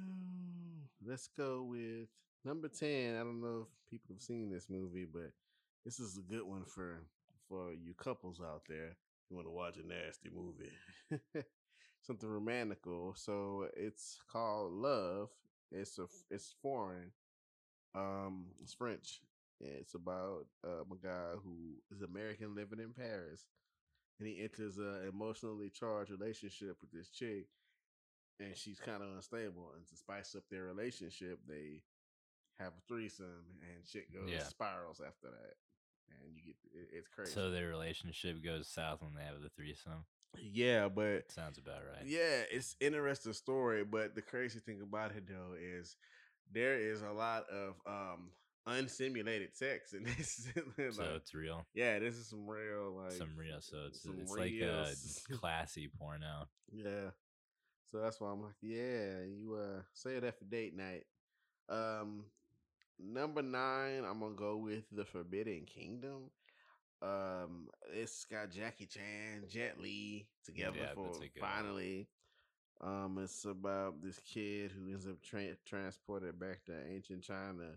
Let's 1.05 1.27
go 1.27 1.63
with 1.63 2.09
number 2.43 2.67
10. 2.67 3.15
I 3.15 3.19
don't 3.19 3.41
know 3.41 3.67
if 3.67 3.89
people 3.89 4.15
have 4.15 4.21
seen 4.21 4.49
this 4.51 4.67
movie, 4.69 5.05
but 5.11 5.31
this 5.85 5.99
is 5.99 6.17
a 6.17 6.21
good 6.21 6.43
one 6.43 6.65
for 6.65 7.03
for 7.47 7.73
you 7.73 7.93
couples 7.93 8.39
out 8.41 8.63
there 8.67 8.95
who 9.29 9.35
want 9.35 9.47
to 9.47 9.51
watch 9.51 9.77
a 9.77 9.87
nasty 9.87 10.29
movie. 10.33 10.71
Something 12.01 12.29
romantical. 12.29 13.13
So 13.15 13.67
it's 13.75 14.19
called 14.31 14.73
Love. 14.73 15.29
It's 15.71 15.97
a 15.99 16.07
it's 16.29 16.53
foreign. 16.61 17.11
Um 17.95 18.47
it's 18.61 18.73
French. 18.73 19.21
It's 19.61 19.93
about 19.93 20.45
um, 20.63 20.85
a 20.93 21.05
guy 21.05 21.31
who 21.43 21.75
is 21.91 22.01
American 22.01 22.55
living 22.55 22.79
in 22.79 22.93
Paris 22.93 23.45
and 24.19 24.27
he 24.27 24.41
enters 24.43 24.77
a 24.77 25.07
emotionally 25.07 25.69
charged 25.69 26.11
relationship 26.11 26.77
with 26.81 26.91
this 26.91 27.09
chick 27.09 27.47
and 28.39 28.55
she's 28.55 28.79
kind 28.79 29.03
of 29.03 29.09
unstable 29.15 29.71
and 29.75 29.85
to 29.87 29.95
spice 29.95 30.35
up 30.35 30.43
their 30.49 30.63
relationship 30.63 31.39
they 31.47 31.81
have 32.59 32.69
a 32.73 32.81
threesome 32.87 33.45
and 33.61 33.85
shit 33.87 34.13
goes 34.13 34.29
Yeah. 34.31 34.43
spirals 34.43 35.01
after 35.05 35.27
that 35.27 35.55
and 36.09 36.33
you 36.35 36.41
get 36.43 36.55
it, 36.73 36.89
it's 36.93 37.07
crazy 37.07 37.33
So 37.33 37.51
their 37.51 37.67
relationship 37.67 38.43
goes 38.43 38.67
south 38.67 39.01
when 39.01 39.13
they 39.15 39.23
have 39.23 39.41
the 39.41 39.49
threesome. 39.49 40.05
yeah 40.37 40.87
but 40.89 41.31
Sounds 41.31 41.57
about 41.57 41.81
right. 41.85 42.05
yeah 42.05 42.43
it's 42.51 42.75
interesting 42.79 43.33
story 43.33 43.83
but 43.83 44.15
the 44.15 44.21
crazy 44.21 44.59
thing 44.59 44.81
about 44.81 45.11
it 45.11 45.27
though 45.27 45.55
is 45.59 45.95
there 46.51 46.77
is 46.79 47.01
a 47.01 47.11
lot 47.11 47.43
of 47.49 47.75
um 47.85 48.31
unsimulated 48.67 49.55
sex 49.55 49.93
and 49.93 50.05
this 50.17 50.47
like, 50.77 50.91
So 50.93 51.13
it's 51.15 51.33
real. 51.33 51.65
yeah 51.73 51.99
this 51.99 52.15
is 52.15 52.27
some 52.27 52.47
real 52.47 52.95
like 52.95 53.11
Some 53.13 53.35
real. 53.35 53.57
So 53.61 53.77
it's 53.87 54.05
it's 54.05 54.31
like 54.31 54.51
a 54.61 54.93
classy 55.37 55.87
porno. 55.87 56.47
Yeah. 56.71 57.11
So 57.91 57.99
that's 57.99 58.21
why 58.21 58.29
I'm 58.31 58.41
like, 58.43 58.53
yeah, 58.61 59.21
you 59.27 59.57
uh 59.59 59.81
say 59.93 60.19
that 60.19 60.37
for 60.37 60.45
date 60.45 60.75
night. 60.75 61.05
Um 61.69 62.25
number 62.99 63.41
nine, 63.41 64.03
I'm 64.07 64.19
gonna 64.19 64.35
go 64.35 64.57
with 64.57 64.83
the 64.91 65.05
Forbidden 65.05 65.65
Kingdom. 65.65 66.29
Um 67.01 67.69
it's 67.93 68.25
got 68.25 68.51
Jackie 68.51 68.85
Chan, 68.85 69.45
Jet 69.49 69.79
Li 69.81 70.27
together 70.45 70.77
Yeah, 70.79 70.93
for 70.93 71.11
good 71.13 71.19
one. 71.19 71.29
finally. 71.39 72.07
Um 72.81 73.17
it's 73.23 73.45
about 73.45 74.01
this 74.03 74.19
kid 74.19 74.71
who 74.71 74.91
ends 74.91 75.07
up 75.07 75.21
tra- 75.23 75.55
transported 75.65 76.39
back 76.39 76.63
to 76.65 76.73
ancient 76.93 77.23
China 77.23 77.71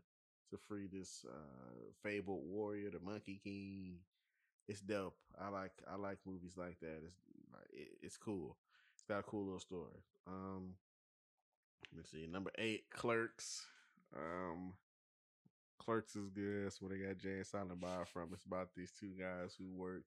to 0.53 0.59
free 0.59 0.87
this 0.87 1.25
uh 1.29 1.91
fabled 2.03 2.43
warrior, 2.45 2.91
the 2.91 3.01
Monkey 3.01 3.41
King. 3.43 3.97
It's 4.69 4.81
dope. 4.81 5.17
I 5.41 5.49
like 5.49 5.73
I 5.91 5.97
like 5.97 6.19
movies 6.25 6.57
like 6.57 6.79
that. 6.81 7.01
It's 7.05 7.17
it, 7.73 7.89
it's 8.03 8.17
cool. 8.17 8.57
It's 8.95 9.03
got 9.03 9.21
a 9.21 9.23
cool 9.23 9.45
little 9.45 9.61
story. 9.61 10.05
Um, 10.27 10.75
let 11.93 11.99
me 11.99 12.05
see. 12.05 12.27
Number 12.31 12.51
eight, 12.59 12.85
Clerks. 12.91 13.67
Um, 14.15 14.75
Clerks 15.79 16.15
is 16.15 16.29
good. 16.31 16.67
That's 16.67 16.81
where 16.81 16.91
they 16.91 17.05
got 17.05 17.19
Jay 17.19 17.37
and 17.37 17.47
Silent 17.47 17.81
Bob 17.81 18.07
from. 18.07 18.29
It's 18.33 18.45
about 18.45 18.69
these 18.77 18.93
two 18.99 19.13
guys 19.19 19.57
who 19.59 19.67
work 19.75 20.05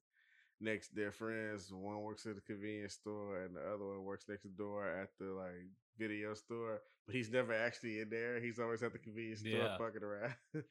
next 0.61 0.89
to 0.89 0.95
their 0.95 1.11
friends. 1.11 1.71
One 1.73 2.01
works 2.01 2.25
at 2.25 2.35
the 2.35 2.41
convenience 2.41 2.93
store, 2.93 3.41
and 3.41 3.55
the 3.55 3.61
other 3.61 3.85
one 3.85 4.03
works 4.03 4.25
next 4.29 4.45
door 4.57 4.87
at 4.87 5.09
the 5.19 5.25
like 5.25 5.67
video 5.97 6.33
store. 6.33 6.81
But 7.05 7.15
he's 7.15 7.29
never 7.31 7.53
actually 7.53 7.99
in 7.99 8.09
there. 8.09 8.39
He's 8.41 8.59
always 8.59 8.81
at 8.81 8.91
the 8.93 8.99
convenience 8.99 9.41
store 9.41 9.51
Yeah. 9.51 9.77
fucking 9.77 10.01
around. 10.03 10.33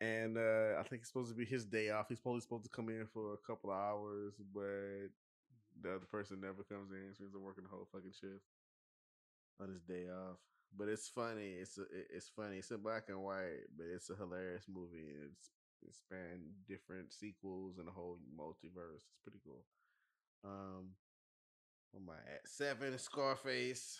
and 0.00 0.36
uh, 0.36 0.78
I 0.78 0.82
think 0.84 1.00
it's 1.00 1.08
supposed 1.08 1.30
to 1.30 1.36
be 1.36 1.44
his 1.46 1.64
day 1.64 1.90
off. 1.90 2.06
He's 2.08 2.20
probably 2.20 2.40
supposed 2.42 2.64
to 2.64 2.70
come 2.70 2.88
in 2.88 3.06
for 3.12 3.32
a 3.34 3.38
couple 3.46 3.70
of 3.70 3.78
hours, 3.78 4.34
but 4.54 5.08
the 5.80 5.94
other 5.96 6.06
person 6.10 6.40
never 6.40 6.62
comes 6.62 6.90
in, 6.92 7.14
so 7.14 7.24
he's 7.24 7.34
working 7.34 7.64
the 7.64 7.70
whole 7.70 7.88
fucking 7.90 8.12
shift 8.12 8.44
on 9.60 9.68
his 9.70 9.82
day 9.82 10.06
off. 10.08 10.36
But 10.76 10.88
it's 10.88 11.08
funny. 11.08 11.56
It's 11.58 11.78
a, 11.78 11.84
it's 12.14 12.28
funny. 12.28 12.58
It's 12.58 12.70
in 12.70 12.82
black 12.82 13.04
and 13.08 13.22
white, 13.22 13.64
but 13.76 13.86
it's 13.94 14.10
a 14.10 14.14
hilarious 14.16 14.66
movie. 14.68 15.08
It's 15.24 15.50
it 15.86 15.94
spanned 15.94 16.42
different 16.68 17.12
sequels 17.12 17.78
and 17.78 17.86
the 17.88 17.92
whole 17.92 18.18
multiverse. 18.38 19.06
It's 19.08 19.16
pretty 19.24 19.38
cool. 19.44 19.64
Um, 20.44 20.90
what 21.92 22.02
am 22.02 22.10
I 22.10 22.32
at? 22.34 22.46
Seven. 22.46 22.98
Scarface. 22.98 23.98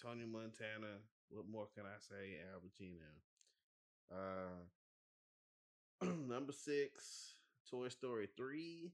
Tony 0.00 0.24
Montana. 0.24 1.00
What 1.30 1.48
more 1.50 1.66
can 1.74 1.84
I 1.84 1.98
say? 1.98 2.36
Al 2.52 2.60
Pacino. 2.60 3.12
Uh, 4.10 6.06
number 6.28 6.52
six. 6.52 7.34
Toy 7.70 7.88
Story 7.88 8.28
three. 8.36 8.92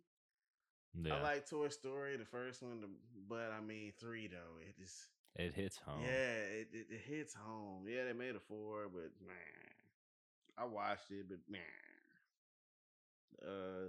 Yeah. 0.95 1.17
I 1.17 1.23
like 1.23 1.49
Toy 1.49 1.69
Story, 1.69 2.17
the 2.17 2.25
first 2.25 2.63
one, 2.63 2.85
but 3.29 3.53
I 3.57 3.61
mean 3.61 3.93
three 3.99 4.29
though. 4.29 4.61
It 4.61 4.75
is 4.83 5.07
it 5.37 5.55
hits 5.55 5.79
home. 5.85 6.03
yeah, 6.03 6.61
it, 6.61 6.69
it, 6.73 6.87
it 6.91 7.01
hits 7.07 7.35
home. 7.35 7.87
Yeah, 7.89 8.05
they 8.05 8.13
made 8.13 8.35
a 8.35 8.41
four, 8.41 8.89
but 8.93 9.11
man, 9.27 9.75
I 10.57 10.65
watched 10.65 11.11
it, 11.11 11.29
but 11.29 11.39
man, 11.49 11.61
uh, 13.43 13.89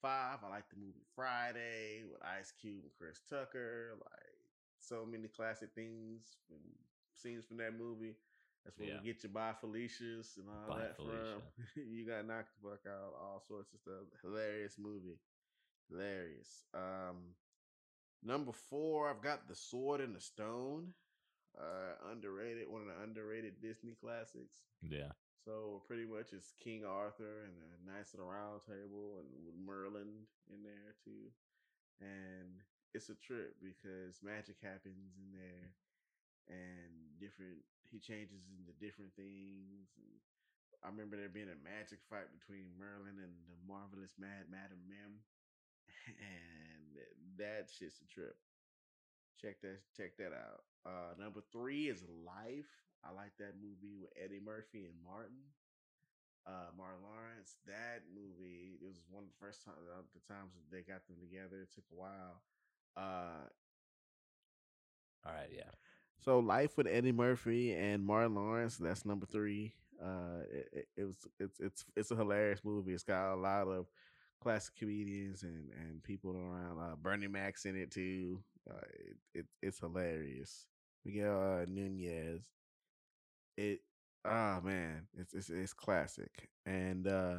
five. 0.00 0.38
I 0.44 0.50
like 0.50 0.68
the 0.70 0.80
movie 0.80 1.06
Friday 1.14 2.02
with 2.10 2.20
Ice 2.38 2.52
Cube 2.60 2.82
and 2.82 2.92
Chris 2.98 3.20
Tucker. 3.28 3.94
Like 3.94 4.21
so 4.82 5.06
many 5.08 5.28
classic 5.28 5.70
things 5.74 6.36
and 6.50 6.60
scenes 7.14 7.44
from 7.44 7.58
that 7.58 7.78
movie. 7.78 8.14
That's 8.64 8.78
where 8.78 8.88
Yeah. 8.88 8.98
we 9.00 9.06
get 9.12 9.22
you 9.24 9.28
by 9.30 9.52
Felicia's 9.54 10.38
and 10.38 10.48
all 10.48 10.68
Bye, 10.76 10.82
that 10.82 10.96
from. 10.96 11.42
you 11.76 12.06
got 12.06 12.26
knocked 12.26 12.50
the 12.62 12.68
fuck 12.70 12.86
out, 12.86 13.14
all 13.20 13.42
sorts 13.46 13.72
of 13.74 13.80
stuff. 13.80 14.06
Hilarious 14.22 14.76
movie. 14.78 15.18
Hilarious. 15.90 16.64
Um 16.74 17.34
number 18.22 18.52
four, 18.52 19.10
I've 19.10 19.22
got 19.22 19.48
The 19.48 19.54
Sword 19.56 20.00
and 20.00 20.14
the 20.14 20.20
Stone. 20.20 20.94
Uh 21.58 22.10
underrated, 22.10 22.68
one 22.68 22.82
of 22.82 22.88
the 22.88 23.02
underrated 23.02 23.60
Disney 23.60 23.94
classics. 24.00 24.62
Yeah. 24.88 25.12
So 25.44 25.82
pretty 25.88 26.04
much 26.06 26.32
it's 26.32 26.54
King 26.62 26.84
Arthur 26.84 27.44
and 27.44 27.54
the 27.58 27.92
Knights 27.92 28.14
of 28.14 28.20
the 28.20 28.26
Round 28.26 28.60
Table 28.64 29.18
and 29.18 29.26
with 29.44 29.56
Merlin 29.58 30.26
in 30.48 30.62
there 30.62 30.94
too. 31.04 31.30
And 32.00 32.62
it's 32.94 33.08
a 33.08 33.16
trip 33.16 33.56
because 33.62 34.20
magic 34.22 34.56
happens 34.62 35.16
in 35.16 35.32
there 35.32 35.72
and 36.48 36.92
different 37.20 37.62
he 37.90 37.98
changes 37.98 38.42
into 38.58 38.72
different 38.80 39.12
things 39.16 39.92
and 39.98 40.12
I 40.82 40.90
remember 40.90 41.16
there 41.16 41.30
being 41.30 41.52
a 41.52 41.60
magic 41.62 42.02
fight 42.10 42.28
between 42.34 42.74
Merlin 42.78 43.18
and 43.22 43.34
the 43.46 43.58
marvelous 43.66 44.14
Mad 44.18 44.50
Madam 44.50 44.82
Mim. 44.88 45.22
And 46.08 46.98
that 47.38 47.70
shit's 47.70 48.00
a 48.02 48.06
trip. 48.06 48.36
Check 49.40 49.60
that 49.62 49.80
check 49.96 50.16
that 50.18 50.32
out. 50.32 50.64
Uh 50.86 51.14
number 51.18 51.42
three 51.52 51.88
is 51.88 52.04
Life. 52.24 52.70
I 53.04 53.10
like 53.10 53.32
that 53.38 53.58
movie 53.60 53.98
with 53.98 54.10
Eddie 54.16 54.40
Murphy 54.40 54.86
and 54.86 54.94
Martin. 55.04 55.42
Uh 56.46 56.70
Martin 56.76 57.02
Lawrence. 57.02 57.56
That 57.66 58.02
movie, 58.14 58.78
it 58.82 58.86
was 58.86 59.06
one 59.10 59.24
of 59.24 59.30
the 59.30 59.38
first 59.38 59.64
time 59.64 59.74
the 60.14 60.22
times 60.26 60.54
they 60.70 60.82
got 60.82 61.06
them 61.06 61.18
together. 61.20 61.62
It 61.62 61.72
took 61.74 61.86
a 61.92 61.98
while. 61.98 62.42
Uh 62.96 63.48
All 65.24 65.32
right. 65.32 65.48
Yeah. 65.54 65.70
so 66.20 66.38
Life 66.38 66.76
with 66.76 66.86
Eddie 66.86 67.12
Murphy 67.12 67.72
and 67.74 68.04
Martin 68.04 68.34
Lawrence, 68.34 68.76
that's 68.76 69.04
number 69.04 69.26
three. 69.26 69.74
Uh 70.02 70.42
it, 70.50 70.68
it, 70.72 70.88
it 70.96 71.04
was 71.04 71.16
it's 71.38 71.60
it's 71.60 71.84
it's 71.96 72.10
a 72.10 72.16
hilarious 72.16 72.60
movie. 72.64 72.92
It's 72.92 73.04
got 73.04 73.34
a 73.34 73.36
lot 73.36 73.68
of 73.68 73.86
classic 74.40 74.74
comedians 74.74 75.42
and 75.44 75.70
and 75.78 76.02
people 76.02 76.36
around. 76.36 76.78
Uh, 76.80 76.96
Bernie 76.96 77.28
Mac's 77.28 77.66
in 77.66 77.76
it 77.76 77.90
too. 77.92 78.42
Uh, 78.68 78.80
it, 78.92 79.16
it 79.40 79.46
it's 79.62 79.78
hilarious. 79.78 80.66
Miguel 81.04 81.60
uh, 81.62 81.64
Nunez. 81.68 82.42
It 83.56 83.80
ah 84.24 84.60
man, 84.62 85.06
it's 85.18 85.34
it's 85.34 85.50
it's 85.50 85.72
classic, 85.72 86.48
and 86.64 87.06
uh 87.06 87.38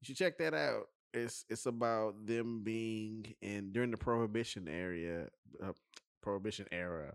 you 0.00 0.06
should 0.06 0.18
check 0.18 0.38
that 0.38 0.54
out. 0.54 0.88
It's 1.14 1.44
it's 1.48 1.66
about 1.66 2.26
them 2.26 2.62
being 2.64 3.34
in 3.42 3.72
during 3.72 3.90
the 3.90 3.98
prohibition 3.98 4.66
area, 4.68 5.28
uh, 5.62 5.72
prohibition 6.22 6.66
era. 6.72 7.14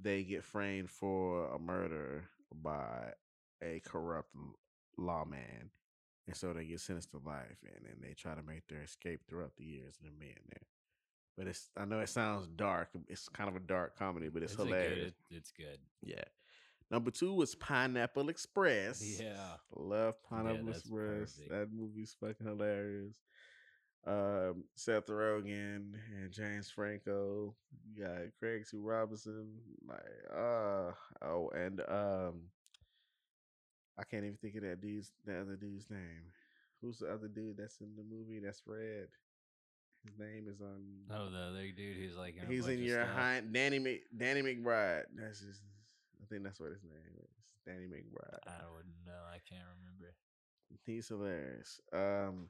They 0.00 0.22
get 0.24 0.44
framed 0.44 0.90
for 0.90 1.52
a 1.52 1.58
murder 1.58 2.24
by 2.52 3.12
a 3.62 3.80
corrupt 3.84 4.30
lawman, 4.96 5.70
and 6.26 6.36
so 6.36 6.52
they 6.52 6.64
get 6.64 6.80
sentenced 6.80 7.10
to 7.12 7.20
life, 7.24 7.58
and 7.64 7.84
then 7.84 7.96
they 8.00 8.14
try 8.14 8.34
to 8.34 8.42
make 8.42 8.66
their 8.68 8.82
escape 8.82 9.20
throughout 9.28 9.56
the 9.56 9.64
years 9.64 9.96
them 9.98 10.14
being 10.18 10.34
there. 10.50 10.66
But 11.36 11.46
it's 11.46 11.70
I 11.76 11.84
know 11.84 12.00
it 12.00 12.08
sounds 12.08 12.48
dark. 12.48 12.88
It's 13.08 13.28
kind 13.28 13.48
of 13.48 13.54
a 13.54 13.60
dark 13.60 13.96
comedy, 13.96 14.28
but 14.28 14.42
it's, 14.42 14.52
Is 14.54 14.58
it 14.58 14.62
good? 14.62 14.66
hilarious. 14.68 15.12
It's 15.30 15.52
good. 15.52 15.78
Yeah. 16.02 16.24
Number 16.90 17.10
two 17.10 17.34
was 17.34 17.54
Pineapple 17.54 18.28
Express. 18.30 19.20
Yeah. 19.20 19.56
Love 19.76 20.14
Pineapple 20.22 20.66
that's 20.66 20.78
Express. 20.80 21.34
perfect. 21.36 21.50
That 21.50 21.68
movie's 21.72 22.16
fucking 22.18 22.46
hilarious. 22.46 23.14
Um, 24.06 24.64
Seth 24.74 25.06
Rogen 25.06 25.92
and 26.16 26.32
James 26.32 26.70
Franco. 26.70 27.54
You 27.94 28.04
got 28.04 28.16
Craig 28.38 28.64
T. 28.70 28.78
Robinson. 28.78 29.48
Like, 29.86 29.98
uh, 30.34 30.92
oh, 31.22 31.50
and 31.54 31.80
um, 31.88 32.40
I 33.98 34.04
can't 34.04 34.24
even 34.24 34.38
think 34.40 34.54
of 34.56 34.62
that 34.62 34.80
dude's 34.80 35.12
that 35.26 35.42
other 35.42 35.56
dude's 35.56 35.90
name. 35.90 36.32
Who's 36.80 37.00
the 37.00 37.12
other 37.12 37.28
dude 37.28 37.56
that's 37.58 37.80
in 37.80 37.88
the 37.96 38.04
movie 38.04 38.40
that's 38.42 38.62
red? 38.66 39.08
His 40.04 40.18
name 40.18 40.46
is 40.48 40.60
on. 40.60 40.84
Oh, 41.10 41.30
the 41.30 41.38
other 41.38 41.70
dude 41.76 41.96
who's 41.96 42.16
like 42.16 42.36
in 42.36 42.50
He's 42.50 42.66
in 42.66 42.82
your 42.82 43.04
hind 43.04 43.52
Danny 43.52 43.78
Mc, 43.78 44.00
Danny 44.16 44.42
McBride. 44.42 45.02
That's 45.14 45.40
his. 45.40 45.60
I 46.22 46.26
think 46.28 46.42
that's 46.44 46.60
what 46.60 46.70
his 46.70 46.82
name 46.82 47.14
is. 47.22 47.30
Danny 47.66 47.86
McBride. 47.86 48.38
I 48.46 48.60
don't 48.62 48.88
know. 49.06 49.20
I 49.32 49.38
can't 49.48 49.64
remember. 49.78 50.14
He's 50.84 51.08
hilarious. 51.08 51.80
Um, 51.92 52.48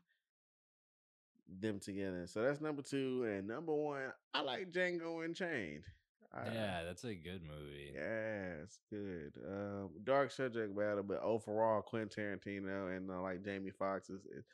them 1.60 1.80
together. 1.80 2.26
So 2.26 2.42
that's 2.42 2.60
number 2.60 2.82
two, 2.82 3.24
and 3.24 3.48
number 3.48 3.74
one. 3.74 4.12
I 4.34 4.42
like 4.42 4.70
Django 4.72 5.24
Unchained. 5.24 5.84
I- 6.32 6.52
yeah, 6.52 6.82
that's 6.84 7.04
a 7.04 7.14
good 7.14 7.40
movie. 7.42 7.90
yeah, 7.94 8.62
it's 8.62 8.80
good. 8.90 9.32
Um, 9.48 9.90
dark 10.04 10.30
subject 10.30 10.76
matter, 10.76 11.02
but 11.02 11.22
overall, 11.22 11.80
Quentin 11.80 12.10
Tarantino 12.38 12.94
and 12.94 13.10
uh, 13.10 13.22
like 13.22 13.42
Jamie 13.42 13.70
Foxx 13.70 14.10
is 14.10 14.26
it, 14.26 14.44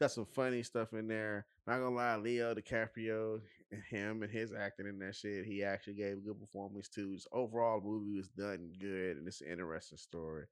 got 0.00 0.12
some 0.12 0.26
funny 0.26 0.62
stuff 0.62 0.92
in 0.92 1.08
there. 1.08 1.44
Not 1.66 1.80
gonna 1.80 1.90
lie, 1.96 2.16
Leo 2.16 2.54
DiCaprio, 2.54 3.40
him 3.88 4.22
and 4.22 4.32
his 4.32 4.52
acting 4.52 4.86
in 4.86 4.98
that 5.00 5.14
shit, 5.14 5.44
he 5.44 5.64
actually 5.64 5.94
gave 5.94 6.18
a 6.18 6.20
good 6.20 6.40
performance 6.40 6.88
too. 6.88 7.14
Just 7.14 7.28
overall, 7.32 7.80
the 7.80 7.86
movie 7.86 8.16
was 8.16 8.28
done 8.28 8.72
good, 8.78 9.16
and 9.16 9.26
it's 9.28 9.40
an 9.40 9.50
interesting 9.52 9.98
story. 9.98 10.44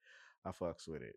I 0.44 0.50
fucks 0.50 0.88
with 0.88 1.02
it. 1.02 1.16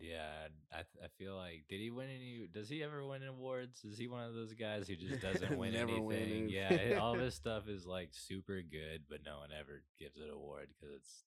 Yeah, 0.00 0.48
I 0.70 0.76
th- 0.76 1.02
I 1.02 1.08
feel 1.16 1.34
like 1.34 1.64
did 1.68 1.80
he 1.80 1.90
win 1.90 2.08
any? 2.08 2.48
Does 2.52 2.68
he 2.68 2.82
ever 2.82 3.04
win 3.04 3.22
awards? 3.22 3.84
Is 3.84 3.98
he 3.98 4.06
one 4.06 4.24
of 4.24 4.34
those 4.34 4.52
guys 4.52 4.86
who 4.86 4.96
just 4.96 5.22
doesn't 5.22 5.56
win 5.58 5.74
anything? 5.74 6.04
win 6.04 6.48
yeah, 6.48 6.98
all 7.00 7.16
this 7.16 7.34
stuff 7.42 7.68
is 7.68 7.86
like 7.86 8.10
super 8.12 8.60
good, 8.60 9.04
but 9.08 9.20
no 9.24 9.38
one 9.38 9.48
ever 9.58 9.82
gives 9.98 10.16
it 10.16 10.24
an 10.24 10.30
award 10.30 10.68
because 10.68 10.94
it's 10.96 11.24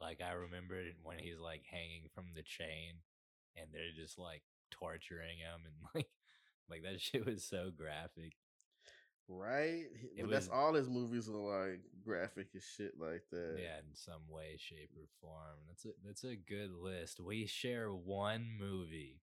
like 0.00 0.20
I 0.20 0.32
remember 0.32 0.74
it 0.76 0.96
when 1.02 1.18
he's 1.18 1.40
like 1.40 1.62
hanging 1.70 2.08
from 2.14 2.26
the 2.34 2.42
chain, 2.42 3.00
and 3.56 3.68
they're 3.72 3.96
just 3.96 4.18
like 4.18 4.42
torturing 4.70 5.38
him, 5.38 5.64
and 5.64 5.74
like 5.94 6.08
like 6.68 6.82
that 6.82 7.00
shit 7.00 7.26
was 7.26 7.42
so 7.42 7.70
graphic. 7.74 8.34
Right? 9.28 9.86
It 10.16 10.22
But 10.22 10.30
that's 10.30 10.48
all 10.48 10.74
his 10.74 10.88
movies 10.88 11.28
are 11.28 11.32
like 11.32 11.80
graphic 12.04 12.48
and 12.52 12.62
shit 12.76 12.92
like 13.00 13.22
that. 13.30 13.56
Yeah, 13.58 13.78
in 13.78 13.94
some 13.94 14.28
way, 14.28 14.56
shape, 14.58 14.90
or 14.96 15.06
form. 15.20 15.58
That's 15.68 15.84
a 15.86 15.90
that's 16.04 16.24
a 16.24 16.36
good 16.36 16.70
list. 16.72 17.20
We 17.20 17.46
share 17.46 17.88
one 17.88 18.48
movie 18.58 19.22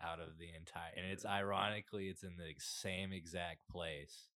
out 0.00 0.20
of 0.20 0.38
the 0.38 0.48
entire, 0.56 0.92
and 0.96 1.06
it's 1.06 1.26
ironically 1.26 2.08
it's 2.08 2.22
in 2.22 2.36
the 2.38 2.54
same 2.58 3.12
exact 3.12 3.68
place. 3.68 4.30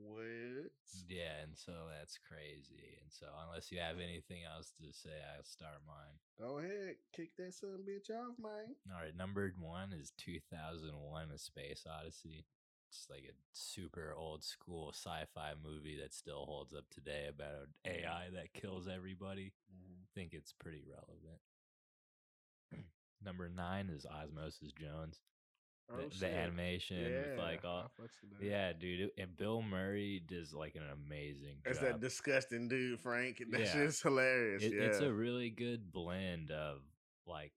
What? 0.00 0.72
Yeah, 1.08 1.44
and 1.44 1.56
so 1.56 1.72
that's 1.98 2.18
crazy. 2.18 2.98
And 3.02 3.12
so 3.12 3.26
unless 3.46 3.70
you 3.70 3.78
have 3.78 3.96
anything 3.96 4.42
else 4.42 4.72
to 4.80 4.92
say, 4.92 5.14
I'll 5.36 5.44
start 5.44 5.84
mine. 5.86 6.18
Go 6.40 6.58
ahead, 6.58 6.96
kick 7.14 7.36
that 7.36 7.54
son 7.54 7.84
bitch 7.86 8.10
off, 8.10 8.34
man. 8.40 8.74
All 8.90 9.00
right, 9.02 9.16
number 9.16 9.52
one 9.60 9.92
is 9.92 10.12
2001: 10.18 11.30
A 11.30 11.38
Space 11.38 11.84
Odyssey. 11.86 12.46
It's 12.90 13.06
like 13.08 13.24
a 13.28 13.34
super 13.52 14.14
old 14.16 14.42
school 14.42 14.90
sci-fi 14.92 15.52
movie 15.62 15.98
that 16.02 16.12
still 16.12 16.44
holds 16.44 16.74
up 16.74 16.84
today 16.90 17.26
about 17.28 17.52
an 17.84 17.92
mm-hmm. 17.92 18.04
AI 18.04 18.24
that 18.34 18.52
kills 18.52 18.88
everybody. 18.88 19.52
I 19.72 20.06
think 20.14 20.34
it's 20.34 20.52
pretty 20.52 20.82
relevant. 20.88 21.40
Number 23.24 23.48
nine 23.48 23.90
is 23.94 24.06
Osmosis 24.06 24.72
Jones. 24.72 25.18
The, 25.18 25.24
Oh, 25.92 26.08
the 26.20 26.28
animation 26.28 27.02
with 27.02 27.38
like 27.38 27.64
all 27.64 27.90
fucks 28.00 28.20
with 28.22 28.38
that. 28.38 28.46
yeah, 28.46 28.72
dude. 28.72 29.10
And 29.18 29.36
Bill 29.36 29.60
Murray 29.60 30.22
does 30.24 30.52
like 30.54 30.76
an 30.76 30.84
amazing 30.92 31.56
That's 31.64 31.80
job. 31.80 31.88
that 31.88 32.00
disgusting 32.00 32.68
dude, 32.68 33.00
Frank. 33.00 33.42
That 33.50 33.60
Yeah. 33.60 33.72
shit's 33.72 34.00
hilarious. 34.00 34.62
It- 34.62 34.72
yeah. 34.72 34.82
It's 34.82 35.00
a 35.00 35.12
really 35.12 35.50
good 35.50 35.90
blend 35.90 36.52
of 36.52 36.82
like 37.26 37.52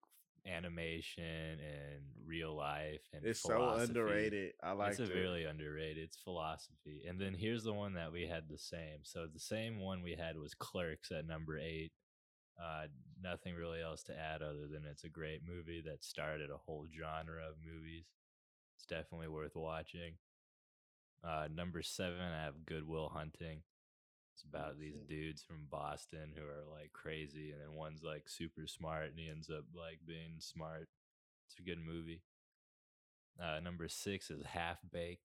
animation 0.45 1.23
and 1.59 2.01
real 2.25 2.55
life 2.55 3.01
and 3.13 3.25
It's 3.25 3.41
so 3.41 3.69
underrated. 3.69 4.53
I 4.61 4.73
like 4.73 4.91
it's 4.91 4.99
it. 5.09 5.13
really 5.15 5.45
underrated. 5.45 6.03
It's 6.03 6.17
philosophy. 6.17 7.03
And 7.07 7.19
then 7.19 7.33
here's 7.33 7.63
the 7.63 7.73
one 7.73 7.93
that 7.93 8.11
we 8.11 8.27
had 8.27 8.49
the 8.49 8.57
same. 8.57 8.99
So 9.03 9.25
the 9.31 9.39
same 9.39 9.79
one 9.79 10.03
we 10.03 10.15
had 10.15 10.37
was 10.37 10.53
Clerks 10.53 11.11
at 11.11 11.25
number 11.27 11.57
eight. 11.57 11.91
Uh, 12.61 12.87
nothing 13.21 13.55
really 13.55 13.81
else 13.81 14.03
to 14.03 14.13
add 14.13 14.41
other 14.41 14.67
than 14.71 14.83
it's 14.89 15.03
a 15.05 15.09
great 15.09 15.41
movie 15.47 15.81
that 15.85 16.03
started 16.03 16.49
a 16.51 16.57
whole 16.57 16.85
genre 16.95 17.41
of 17.49 17.55
movies. 17.65 18.05
It's 18.75 18.85
definitely 18.85 19.29
worth 19.29 19.55
watching. 19.55 20.15
Uh, 21.23 21.47
number 21.53 21.81
seven, 21.81 22.19
I 22.19 22.43
have 22.43 22.65
Good 22.65 22.87
Will 22.87 23.09
Hunting. 23.09 23.61
It's 24.33 24.43
about 24.43 24.79
these 24.79 24.95
shit. 24.95 25.07
dudes 25.07 25.43
from 25.43 25.67
Boston 25.69 26.33
who 26.35 26.41
are 26.43 26.65
like 26.79 26.91
crazy, 26.93 27.51
and 27.51 27.61
then 27.61 27.73
one's 27.73 28.03
like 28.03 28.27
super 28.27 28.65
smart, 28.65 29.09
and 29.09 29.19
he 29.19 29.29
ends 29.29 29.49
up 29.49 29.65
like 29.75 29.99
being 30.05 30.39
smart. 30.39 30.89
It's 31.47 31.59
a 31.59 31.61
good 31.61 31.79
movie. 31.79 32.23
Uh, 33.41 33.59
number 33.59 33.87
six 33.87 34.31
is 34.31 34.43
Half 34.43 34.79
Baked. 34.91 35.21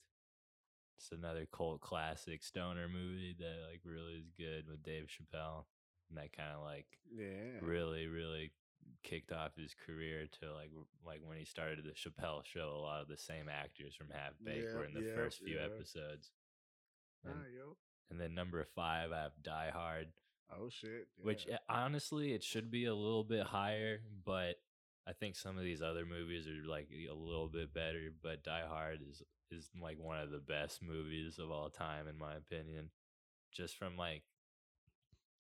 It's 0.98 1.12
another 1.12 1.46
cult 1.50 1.80
classic 1.80 2.42
stoner 2.42 2.88
movie 2.88 3.34
that 3.38 3.70
like 3.70 3.80
really 3.84 4.14
is 4.14 4.30
good 4.36 4.66
with 4.68 4.82
Dave 4.82 5.06
Chappelle, 5.06 5.64
and 6.10 6.18
that 6.18 6.36
kind 6.36 6.50
of 6.54 6.62
like 6.62 6.86
yeah. 7.14 7.60
really 7.62 8.08
really 8.08 8.52
kicked 9.02 9.32
off 9.32 9.56
his 9.56 9.74
career 9.86 10.26
to 10.40 10.52
like 10.52 10.70
like 11.06 11.20
when 11.24 11.38
he 11.38 11.44
started 11.44 11.84
the 11.84 11.92
Chappelle 11.92 12.44
show. 12.44 12.74
A 12.76 12.82
lot 12.82 13.00
of 13.00 13.08
the 13.08 13.16
same 13.16 13.48
actors 13.48 13.94
from 13.94 14.08
Half 14.12 14.34
Baked 14.44 14.74
were 14.74 14.84
in 14.84 14.94
the 14.94 15.00
yep, 15.00 15.16
first 15.16 15.38
few 15.38 15.56
yep. 15.56 15.72
episodes. 15.72 16.30
And, 17.24 17.34
Ah, 17.36 17.46
yo. 17.56 17.76
And 18.10 18.20
then 18.20 18.34
number 18.34 18.64
five, 18.74 19.12
I 19.12 19.22
have 19.22 19.32
Die 19.42 19.70
Hard 19.72 20.08
Oh 20.50 20.68
shit. 20.70 21.08
which 21.22 21.46
yeah. 21.48 21.56
uh, 21.68 21.74
honestly 21.74 22.32
it 22.32 22.42
should 22.42 22.70
be 22.70 22.86
a 22.86 22.94
little 22.94 23.22
bit 23.24 23.44
higher 23.46 24.00
but 24.24 24.54
i 25.06 25.12
think 25.12 25.36
some 25.36 25.58
of 25.58 25.62
these 25.62 25.82
other 25.82 26.06
movies 26.06 26.46
are 26.48 26.66
like 26.66 26.88
a 26.90 27.12
little 27.14 27.48
bit 27.48 27.74
better 27.74 28.10
but 28.22 28.42
die 28.44 28.62
hard 28.66 29.00
is 29.08 29.22
is 29.50 29.68
like 29.80 29.98
one 29.98 30.18
of 30.18 30.30
the 30.30 30.38
best 30.38 30.82
movies 30.82 31.38
of 31.38 31.50
all 31.50 31.68
time 31.68 32.06
in 32.08 32.16
my 32.16 32.34
opinion 32.34 32.88
just 33.52 33.76
from 33.76 33.96
like 33.98 34.22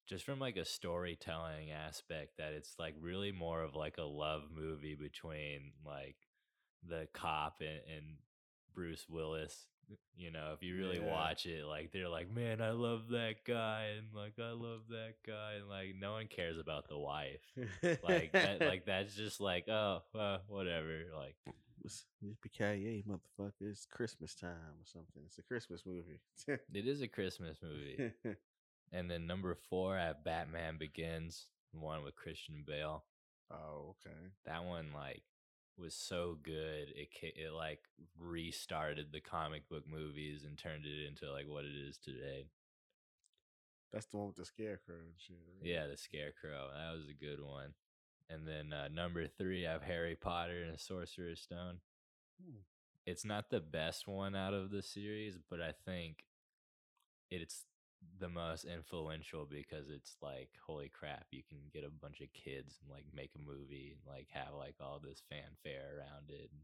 just 0.06 0.24
from 0.24 0.38
like 0.38 0.56
a 0.56 0.64
storytelling 0.64 1.70
aspect 1.70 2.32
that 2.38 2.52
it's 2.52 2.74
like 2.78 2.94
really 3.00 3.32
more 3.32 3.62
of 3.62 3.74
like 3.74 3.96
a 3.98 4.02
love 4.02 4.42
movie 4.54 4.94
between 4.94 5.72
like 5.86 6.16
the 6.86 7.06
cop 7.14 7.60
and, 7.60 7.80
and 7.96 8.04
bruce 8.74 9.06
willis 9.08 9.68
you 10.16 10.30
know 10.30 10.52
if 10.54 10.62
you 10.62 10.76
really 10.76 10.98
Yeah. 10.98 11.10
watch 11.12 11.46
it 11.46 11.64
like 11.64 11.92
they're 11.92 12.08
like 12.08 12.30
man 12.30 12.60
i 12.60 12.70
love 12.70 13.08
that 13.10 13.44
guy 13.46 13.92
and 13.96 14.08
like 14.14 14.34
i 14.38 14.50
love 14.50 14.82
that 14.90 15.14
guy 15.26 15.54
and 15.58 15.68
like 15.68 15.94
no 15.98 16.12
one 16.12 16.26
cares 16.26 16.58
about 16.58 16.88
the 16.88 16.98
wife 16.98 17.40
like 18.02 18.32
that 18.32 18.60
like 18.66 18.84
that's 18.84 19.14
just 19.14 19.40
like 19.40 19.68
oh 19.68 20.02
uh, 20.18 20.38
whatever 20.48 21.04
like 21.16 21.36
It's 21.84 22.04
yippee 22.22 23.04
motherfucker. 23.06 23.52
It's 23.60 23.86
Christmas 23.86 24.34
time 24.34 24.50
or 24.80 24.84
something. 24.84 25.22
It's 25.26 25.38
a 25.38 25.42
Christmas 25.42 25.84
movie. 25.86 26.20
it 26.74 26.86
is 26.86 27.00
a 27.00 27.08
christmas 27.08 27.58
movie 27.62 28.12
and 28.92 29.10
then 29.10 29.26
number 29.26 29.56
four 29.70 29.96
i 29.96 30.04
have 30.06 30.24
batman 30.24 30.76
begins 30.78 31.46
one 31.72 32.02
with 32.02 32.14
christian 32.16 32.64
bale 32.66 33.04
oh, 33.50 33.94
okay. 34.06 34.16
that 34.46 34.64
one 34.64 34.88
like 34.94 35.22
was 35.78 35.94
so 35.94 36.36
good 36.42 36.88
it 36.94 37.08
it 37.22 37.52
like 37.52 37.80
restarted 38.20 39.12
the 39.12 39.20
comic 39.20 39.68
book 39.68 39.84
movies 39.88 40.44
and 40.44 40.58
turned 40.58 40.84
it 40.84 41.06
into 41.06 41.30
like 41.32 41.46
what 41.48 41.64
it 41.64 41.74
is 41.88 41.98
today 41.98 42.46
That's 43.92 44.06
the 44.06 44.16
one 44.18 44.26
with 44.28 44.36
the 44.36 44.44
scarecrow 44.44 44.96
and 44.96 45.14
shit. 45.16 45.36
right? 45.60 45.68
yeah 45.70 45.86
the 45.86 45.96
scarecrow 45.96 46.68
that 46.74 46.96
was 46.96 47.08
a 47.08 47.14
good 47.24 47.40
one 47.42 47.74
and 48.30 48.46
then 48.46 48.72
uh, 48.72 48.88
number 48.88 49.26
three 49.26 49.66
i 49.66 49.72
have 49.72 49.82
harry 49.82 50.16
potter 50.16 50.62
and 50.64 50.74
the 50.74 50.78
sorcerer's 50.78 51.40
stone 51.40 51.76
Hmm. 52.42 52.58
it's 53.06 53.24
not 53.24 53.50
the 53.50 53.60
best 53.60 54.06
one 54.06 54.36
out 54.36 54.54
of 54.54 54.70
the 54.70 54.80
series, 54.82 55.38
but 55.50 55.60
I 55.60 55.72
think 55.72 56.24
it's 57.32 57.64
the 58.20 58.28
most 58.28 58.64
influential 58.64 59.46
because 59.48 59.88
it's 59.88 60.16
like 60.22 60.50
holy 60.66 60.88
crap 60.88 61.26
you 61.30 61.42
can 61.48 61.58
get 61.72 61.84
a 61.84 62.02
bunch 62.02 62.20
of 62.20 62.32
kids 62.32 62.78
and 62.82 62.90
like 62.90 63.04
make 63.14 63.30
a 63.36 63.50
movie 63.50 63.94
and 63.94 64.12
like 64.12 64.26
have 64.30 64.54
like 64.56 64.74
all 64.80 65.00
this 65.02 65.22
fanfare 65.28 65.98
around 65.98 66.28
it 66.28 66.50
and 66.52 66.62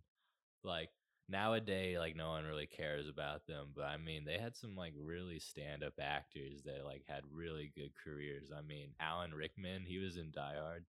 like 0.64 0.90
nowadays 1.28 1.96
like 1.98 2.16
no 2.16 2.30
one 2.30 2.44
really 2.44 2.66
cares 2.66 3.08
about 3.08 3.46
them 3.46 3.68
but 3.74 3.84
i 3.84 3.96
mean 3.96 4.24
they 4.24 4.38
had 4.38 4.56
some 4.56 4.76
like 4.76 4.92
really 4.96 5.38
stand-up 5.38 5.94
actors 6.00 6.62
that 6.64 6.84
like 6.84 7.02
had 7.08 7.22
really 7.32 7.72
good 7.74 7.92
careers. 8.02 8.50
I 8.56 8.60
mean 8.62 8.88
alan 9.00 9.32
rickman 9.32 9.84
he 9.86 9.98
was 9.98 10.16
in 10.16 10.30
die 10.32 10.56
hard. 10.60 10.84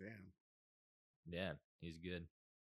Damn. 0.00 0.32
yeah 1.30 1.52
he's 1.80 1.98
good. 1.98 2.26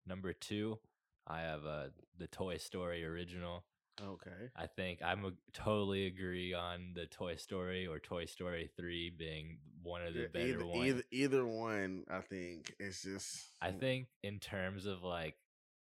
Number 0.06 0.34
two 0.34 0.80
i 1.28 1.42
have 1.42 1.66
uh 1.66 1.88
the 2.18 2.28
toy 2.28 2.58
story 2.58 3.04
original 3.06 3.64
Okay. 4.02 4.50
I 4.56 4.68
think 4.68 5.00
I'm 5.04 5.26
a, 5.26 5.32
totally 5.54 6.06
agree 6.08 6.54
on 6.54 6.94
the 6.96 7.06
Toy 7.06 7.36
Story 7.36 7.88
or 7.88 8.00
Toy 8.00 8.26
Story 8.26 8.70
Three 8.76 9.10
being 9.10 9.60
one 9.84 10.06
of 10.06 10.14
the 10.14 10.22
Yeah, 10.22 10.28
better 10.32 10.46
either, 10.48 10.66
ones. 10.66 10.88
either 10.88 11.04
either 11.12 11.46
one, 11.46 12.06
I 12.10 12.22
think 12.22 12.74
it's 12.80 13.04
just. 13.04 13.48
I 13.62 13.72
think 13.72 14.08
in 14.24 14.40
terms 14.40 14.86
of 14.86 15.04
like 15.04 15.36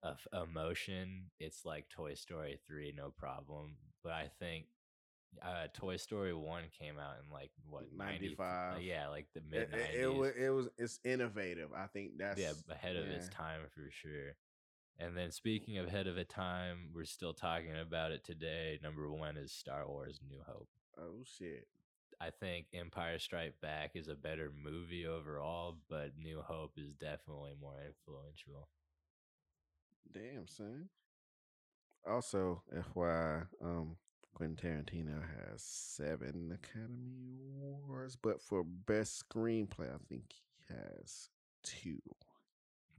of 0.03 0.25
emotion, 0.33 1.31
it's 1.39 1.65
like 1.65 1.89
Toy 1.89 2.13
Story 2.13 2.59
Three, 2.67 2.93
no 2.95 3.09
problem. 3.09 3.77
But 4.03 4.13
I 4.13 4.29
think 4.39 4.65
uh, 5.41 5.67
Toy 5.73 5.97
Story 5.97 6.33
One 6.33 6.63
came 6.79 6.97
out 6.97 7.15
in 7.23 7.31
like 7.31 7.51
what 7.69 7.85
90 7.95 8.35
uh, 8.39 8.45
95. 8.45 8.81
yeah, 8.81 9.07
like 9.07 9.27
the 9.33 9.39
it, 9.39 9.45
mid 9.49 9.61
it, 9.61 9.71
nineties. 9.71 9.99
it 9.99 10.13
was 10.13 10.31
it 10.37 10.49
was 10.49 10.69
it's 10.77 10.99
innovative. 11.03 11.69
I 11.75 11.87
think 11.87 12.17
that's 12.17 12.39
yeah, 12.39 12.53
ahead 12.69 12.95
of 12.95 13.07
its 13.07 13.27
time 13.29 13.61
for 13.73 13.89
sure. 13.91 14.35
And 14.99 15.15
then 15.15 15.31
speaking 15.31 15.77
of 15.77 15.87
ahead 15.87 16.07
of 16.07 16.17
a 16.17 16.23
time, 16.23 16.89
we're 16.93 17.05
still 17.05 17.33
talking 17.33 17.77
about 17.79 18.11
it 18.11 18.23
today. 18.23 18.79
Number 18.81 19.11
one 19.11 19.37
is 19.37 19.51
Star 19.51 19.87
Wars: 19.87 20.19
New 20.27 20.41
Hope. 20.47 20.69
Oh 20.97 21.23
shit. 21.23 21.67
I 22.19 22.31
think 22.31 22.65
Empire 22.73 23.19
Strike 23.19 23.61
Back 23.61 23.91
is 23.93 24.07
a 24.07 24.15
better 24.15 24.51
movie 24.63 25.05
overall, 25.05 25.77
but 25.87 26.11
New 26.17 26.41
Hope 26.41 26.73
is 26.77 26.93
definitely 26.93 27.53
more 27.61 27.77
influential. 27.85 28.69
Damn 30.11 30.47
son. 30.47 30.89
Also, 32.09 32.63
FYI, 32.73 33.45
um, 33.63 33.97
Quentin 34.33 34.55
Tarantino 34.55 35.21
has 35.21 35.61
seven 35.61 36.51
Academy 36.53 37.37
Awards, 37.61 38.15
but 38.15 38.41
for 38.41 38.63
best 38.63 39.23
screenplay, 39.27 39.93
I 39.93 39.97
think 40.09 40.23
he 40.31 40.73
has 40.73 41.29
two. 41.63 42.01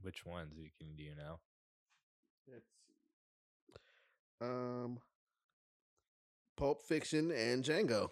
Which 0.01 0.25
ones 0.25 0.53
you 0.57 0.69
can 0.79 0.95
do 0.95 1.03
you 1.03 1.15
know? 1.15 1.39
Let's 2.51 2.67
see. 2.85 4.45
Um, 4.45 4.99
Pulp 6.57 6.81
Fiction 6.81 7.31
and 7.31 7.63
Django. 7.63 8.09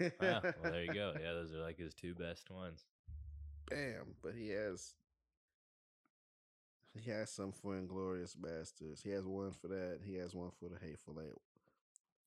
Yeah, 0.00 0.08
well, 0.20 0.42
there 0.62 0.82
you 0.84 0.94
go. 0.94 1.14
Yeah, 1.22 1.32
those 1.34 1.52
are 1.52 1.58
like 1.60 1.78
his 1.78 1.94
two 1.94 2.14
best 2.14 2.50
ones. 2.50 2.84
Bam! 3.68 4.14
But 4.22 4.34
he 4.34 4.48
has 4.48 4.94
he 6.94 7.10
has 7.10 7.30
some 7.30 7.52
for 7.52 7.74
Inglourious 7.74 8.36
Basterds. 8.36 9.02
He 9.02 9.10
has 9.10 9.24
one 9.24 9.52
for 9.52 9.68
that. 9.68 10.00
He 10.04 10.14
has 10.16 10.34
one 10.34 10.50
for 10.58 10.68
the 10.68 10.78
Hateful 10.84 11.20
Eight. 11.20 11.38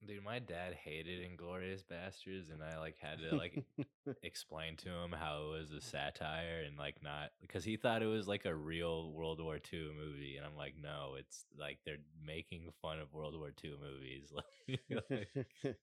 Dude, 0.03 0.23
my 0.23 0.39
dad 0.39 0.73
hated 0.73 1.19
Inglourious 1.21 1.83
Basterds, 1.83 2.51
and 2.51 2.63
I 2.63 2.79
like 2.79 2.95
had 2.97 3.19
to 3.19 3.35
like 3.35 3.63
explain 4.23 4.75
to 4.77 4.89
him 4.89 5.11
how 5.11 5.43
it 5.45 5.59
was 5.59 5.71
a 5.71 5.79
satire 5.81 6.63
and 6.65 6.75
like 6.75 7.03
not 7.03 7.29
because 7.39 7.63
he 7.63 7.77
thought 7.77 8.01
it 8.01 8.07
was 8.07 8.27
like 8.27 8.45
a 8.45 8.55
real 8.55 9.11
World 9.11 9.39
War 9.39 9.59
II 9.59 9.91
movie, 9.95 10.37
and 10.37 10.45
I'm 10.45 10.57
like, 10.57 10.73
no, 10.81 11.15
it's 11.19 11.45
like 11.57 11.79
they're 11.85 11.97
making 12.25 12.71
fun 12.81 12.99
of 12.99 13.13
World 13.13 13.37
War 13.37 13.51
II 13.51 13.75
movies. 13.79 14.31
Like, 14.89 15.77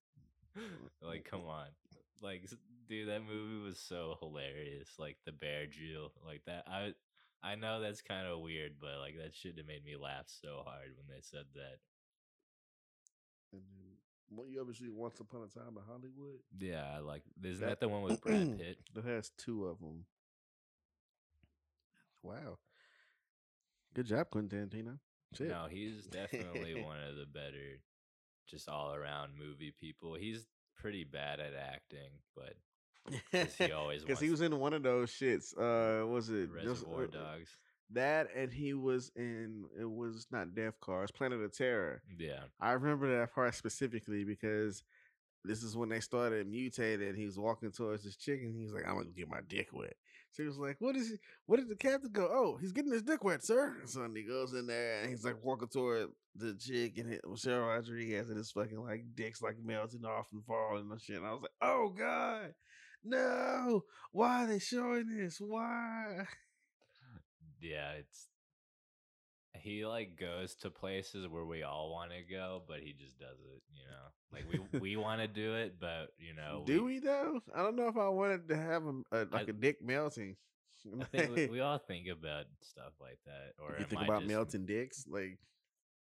like, 1.03 1.25
come 1.25 1.43
on, 1.47 1.67
like, 2.23 2.49
dude, 2.89 3.09
that 3.09 3.23
movie 3.23 3.65
was 3.65 3.79
so 3.79 4.17
hilarious. 4.21 4.89
Like 4.99 5.17
the 5.25 5.33
bear 5.33 5.67
drill, 5.67 6.13
like 6.27 6.43
that. 6.47 6.65
I 6.67 6.95
I 7.43 7.55
know 7.55 7.81
that's 7.81 8.03
kind 8.03 8.27
of 8.27 8.41
weird, 8.41 8.73
but 8.81 8.99
like 8.99 9.17
that 9.19 9.35
should 9.35 9.59
have 9.59 9.67
made 9.67 9.85
me 9.85 9.97
laugh 9.97 10.27
so 10.27 10.63
hard 10.65 10.91
when 10.97 11.07
they 11.09 11.21
said 11.23 11.45
that. 11.55 11.79
and 13.53 13.63
then, 13.77 13.88
what 14.31 14.49
you 14.49 14.61
ever 14.61 14.73
see 14.75 14.89
Once 14.89 15.21
Upon 15.21 15.43
a 15.43 15.47
Time 15.59 15.77
in 15.77 15.83
Hollywood? 15.87 16.39
Yeah, 16.59 16.85
I 16.97 17.01
like. 17.01 17.23
Isn't 17.43 17.61
That- 17.61 17.69
that 17.69 17.81
the 17.81 17.89
one 17.89 18.03
with 18.03 18.21
Brad 18.21 18.59
Pitt? 18.59 18.79
That 18.95 19.05
has 19.05 19.31
two 19.39 19.67
of 19.67 19.79
them. 19.81 20.05
Wow. 22.23 22.59
Good 23.95 24.07
job, 24.07 24.31
Quentin 24.31 24.69
Tarantino. 24.69 24.99
Shit. 25.37 25.49
No, 25.49 25.67
he's 25.71 26.07
definitely 26.07 26.83
one 26.83 26.99
of 27.01 27.17
the 27.17 27.27
better, 27.27 27.81
just 28.49 28.69
all 28.69 28.95
around 28.95 29.33
movie 29.39 29.73
people. 29.79 30.15
He's 30.15 30.47
pretty 30.77 31.05
bad 31.05 31.41
at 31.41 31.53
acting, 31.55 32.11
but 32.35 32.55
he 33.59 33.73
always 33.73 34.03
Because 34.03 34.21
he 34.21 34.31
was 34.31 34.41
in 34.41 34.59
one 34.59 34.73
of 34.73 34.83
those 34.83 35.11
shits. 35.11 35.53
Uh, 35.57 36.07
was 36.07 36.29
it 36.31 36.49
just- 36.63 36.85
Reservoir 36.85 37.05
uh, 37.05 37.07
Dogs. 37.07 37.51
That 37.93 38.29
and 38.37 38.53
he 38.53 38.75
was 38.75 39.11
in. 39.17 39.65
It 39.79 39.91
was 39.91 40.27
not 40.31 40.55
Death 40.55 40.79
Cars, 40.81 41.11
Planet 41.11 41.41
of 41.41 41.57
Terror. 41.57 42.03
Yeah, 42.19 42.41
I 42.61 42.73
remember 42.73 43.19
that 43.19 43.35
part 43.35 43.55
specifically 43.55 44.25
because 44.25 44.83
this 45.45 45.63
is 45.63 45.77
when 45.77 45.89
they 45.89 46.01
started 46.01 46.47
mutating. 46.47 47.17
He 47.17 47.25
was 47.25 47.39
walking 47.39 47.73
towards 47.73 48.05
this 48.05 48.17
chick, 48.17 48.41
and 48.43 48.63
was 48.63 48.75
like, 48.75 48.87
"I'm 48.87 48.97
gonna 48.97 49.11
get 49.11 49.29
my 49.29 49.41
dick 49.49 49.69
wet." 49.73 49.97
So 50.31 50.43
She 50.43 50.47
was 50.47 50.59
like, 50.59 50.77
"What 50.81 50.97
is 50.97 51.09
he? 51.09 51.17
What 51.47 51.57
did 51.59 51.69
the 51.69 51.77
captain 51.77 52.13
go? 52.13 52.29
Oh, 52.31 52.59
he's 52.59 52.73
getting 52.73 52.93
his 52.93 53.03
dick 53.03 53.25
wet, 53.25 53.43
sir." 53.43 53.81
So 53.87 54.07
he 54.15 54.25
goes 54.25 54.53
in 54.53 54.67
there, 54.67 55.01
and 55.01 55.09
he's 55.09 55.25
like 55.25 55.43
walking 55.43 55.69
toward 55.69 56.09
the 56.35 56.55
chick, 56.55 56.99
and 56.99 57.11
it 57.11 57.27
was 57.27 57.43
Cheryl 57.43 57.69
Rodriguez, 57.69 58.29
and 58.29 58.37
his 58.37 58.51
fucking 58.51 58.81
like 58.81 59.15
dicks 59.15 59.41
like 59.41 59.57
melting 59.59 60.05
off 60.05 60.27
and 60.33 60.45
falling 60.45 60.91
and 60.91 61.01
shit. 61.01 61.17
And 61.17 61.27
I 61.27 61.33
was 61.33 61.43
like, 61.43 61.53
"Oh 61.63 61.89
God, 61.89 62.55
no! 63.03 63.85
Why 64.13 64.45
are 64.45 64.47
they 64.47 64.59
showing 64.59 65.07
this? 65.09 65.41
Why?" 65.41 66.27
Yeah. 67.61 67.93
It's 67.99 68.29
he 69.55 69.85
like 69.87 70.19
goes 70.19 70.55
to 70.57 70.71
places 70.71 71.27
where 71.29 71.45
we 71.45 71.63
all 71.63 71.91
want 71.91 72.11
to 72.13 72.23
go, 72.23 72.63
but 72.69 72.81
he 72.81 72.93
just 72.93 73.19
does 73.19 73.39
it. 73.41 73.63
You 73.75 73.85
know, 73.91 74.07
like 74.33 74.45
we 74.73 74.79
we 74.81 74.97
want 74.97 75.21
to 75.21 75.29
do 75.29 75.55
it, 75.55 75.77
but 75.81 76.13
you 76.19 76.35
know, 76.35 76.63
Do 76.67 76.85
we 76.85 76.99
though? 76.99 77.41
I 77.55 77.63
don't 77.63 77.77
know 77.77 77.89
if 77.89 77.97
I 77.97 78.09
wanted 78.09 78.49
to 78.49 78.57
have 78.57 78.85
a, 78.85 78.91
a 79.13 79.21
uh, 79.23 79.25
like 79.33 79.49
I- 79.49 79.51
a 79.51 79.53
dick 79.53 79.83
melting. 79.83 80.37
I 81.01 81.05
think 81.05 81.35
we, 81.35 81.47
we 81.51 81.61
all 81.61 81.79
think 81.79 82.07
about 82.09 82.45
stuff 82.63 82.93
like 83.01 83.19
that, 83.27 83.55
or 83.63 83.77
you 83.79 83.85
think 83.85 84.03
about 84.03 84.21
just 84.21 84.33
melting 84.33 84.65
dicks, 84.65 85.07
like 85.09 85.39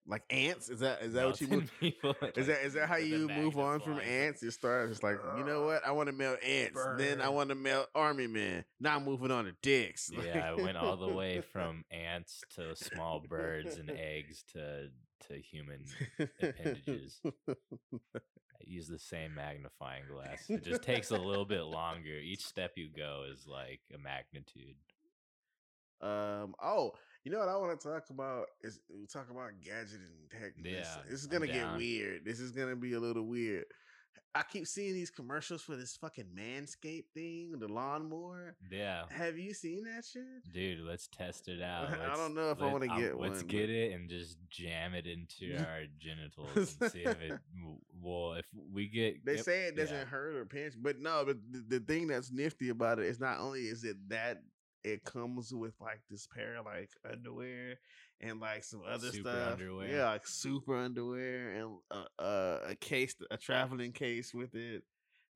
like 0.06 0.22
ants? 0.30 0.68
Is 0.68 0.80
that 0.80 1.02
is 1.02 1.12
that 1.14 1.26
what 1.26 1.40
you 1.40 1.46
move? 1.46 1.72
people, 1.80 2.14
Is 2.36 2.46
that 2.46 2.64
is 2.64 2.74
that 2.74 2.88
how 2.88 2.96
you 2.96 3.28
move 3.28 3.58
on 3.58 3.80
from 3.80 4.00
ants? 4.00 4.42
You 4.42 4.50
start 4.50 4.90
it's 4.90 5.02
like 5.02 5.18
you 5.36 5.44
know 5.44 5.64
what? 5.64 5.86
I 5.86 5.92
want 5.92 6.08
to 6.08 6.12
melt 6.12 6.42
ants. 6.44 6.80
Then 6.96 7.20
I 7.20 7.28
want 7.28 7.50
to 7.50 7.54
melt 7.54 7.88
army 7.94 8.26
men. 8.26 8.64
Now 8.80 8.96
I'm 8.96 9.04
moving 9.04 9.30
on 9.30 9.44
to 9.44 9.52
dicks. 9.62 10.10
Yeah, 10.22 10.52
I 10.52 10.54
went 10.54 10.76
all 10.76 10.96
the 10.96 11.08
way 11.08 11.40
from 11.40 11.84
ants 11.90 12.42
to 12.54 12.76
small 12.76 13.20
birds 13.28 13.76
and 13.76 13.90
eggs 13.90 14.44
to 14.52 14.88
to 15.28 15.40
human 15.40 15.84
appendages. 16.18 17.20
I 17.48 18.64
use 18.64 18.86
the 18.88 18.98
same 18.98 19.34
magnifying 19.34 20.04
glass. 20.08 20.48
It 20.48 20.62
just 20.64 20.82
takes 20.82 21.10
a 21.10 21.16
little 21.16 21.44
bit 21.44 21.62
longer. 21.62 22.14
Each 22.22 22.44
step 22.44 22.72
you 22.76 22.88
go 22.94 23.24
is 23.32 23.46
like 23.46 23.80
a 23.92 23.98
magnitude. 23.98 24.76
Um. 26.00 26.54
Oh, 26.62 26.92
you 27.24 27.30
know 27.32 27.38
what 27.38 27.48
I 27.48 27.56
want 27.56 27.78
to 27.80 27.88
talk 27.88 28.10
about 28.10 28.46
is 28.62 28.80
we 28.88 29.06
talk 29.06 29.30
about 29.30 29.50
gadget 29.64 30.00
and 30.00 30.30
tech. 30.40 30.52
This- 30.62 30.72
Yeah, 30.72 30.96
this 31.08 31.20
is 31.20 31.26
gonna 31.26 31.46
get 31.46 31.76
weird. 31.76 32.24
This 32.24 32.40
is 32.40 32.50
gonna 32.52 32.76
be 32.76 32.94
a 32.94 33.00
little 33.00 33.24
weird. 33.26 33.64
I 34.34 34.42
keep 34.50 34.66
seeing 34.66 34.94
these 34.94 35.10
commercials 35.10 35.60
for 35.60 35.76
this 35.76 35.94
fucking 35.98 36.24
Manscaped 36.34 37.04
thing, 37.12 37.58
the 37.58 37.68
lawnmower. 37.68 38.56
Yeah. 38.70 39.02
Have 39.10 39.36
you 39.36 39.52
seen 39.52 39.84
that 39.84 40.06
shit? 40.10 40.50
Dude, 40.54 40.80
let's 40.86 41.06
test 41.06 41.48
it 41.48 41.60
out. 41.62 41.90
I 41.90 42.06
Let's- 42.06 42.18
don't 42.18 42.34
know 42.34 42.50
if 42.50 42.62
I 42.62 42.72
wanna 42.72 42.90
um, 42.90 42.98
get 42.98 43.18
Let's 43.20 43.40
one, 43.40 43.46
get 43.48 43.66
but- 43.66 43.70
it 43.70 43.92
and 43.92 44.08
just 44.08 44.38
jam 44.48 44.94
it 44.94 45.06
into 45.06 45.54
our 45.68 45.82
genitals 45.98 46.76
and 46.80 46.90
see 46.90 47.00
if 47.02 47.20
it. 47.20 47.38
Well, 48.00 48.32
if 48.34 48.46
we 48.72 48.88
get, 48.88 49.22
They 49.24 49.36
say 49.36 49.64
it 49.66 49.76
doesn't 49.76 49.94
yeah. 49.94 50.04
hurt 50.06 50.34
or 50.34 50.46
pinch, 50.46 50.74
but 50.80 50.98
no. 50.98 51.24
But 51.26 51.36
the, 51.50 51.78
the 51.78 51.84
thing 51.84 52.06
that's 52.06 52.32
nifty 52.32 52.70
about 52.70 52.98
it 53.00 53.04
is 53.06 53.20
not 53.20 53.38
only 53.38 53.60
is 53.64 53.84
it 53.84 53.96
that 54.08 54.42
it 54.84 55.04
comes 55.04 55.52
with 55.54 55.74
like 55.80 56.00
this 56.10 56.26
pair 56.26 56.56
of 56.56 56.66
like 56.66 56.90
underwear 57.10 57.78
and 58.20 58.40
like 58.40 58.64
some 58.64 58.82
other 58.88 59.10
Super 59.10 59.28
stuff. 59.28 59.52
underwear. 59.52 59.88
Yeah, 59.88 60.06
like 60.10 60.26
super 60.26 60.76
underwear 60.76 61.50
and 61.50 61.78
uh, 61.90 62.22
uh, 62.22 62.58
a 62.68 62.74
case, 62.74 63.14
a 63.30 63.36
traveling 63.36 63.92
case 63.92 64.32
with 64.34 64.54
it, 64.54 64.82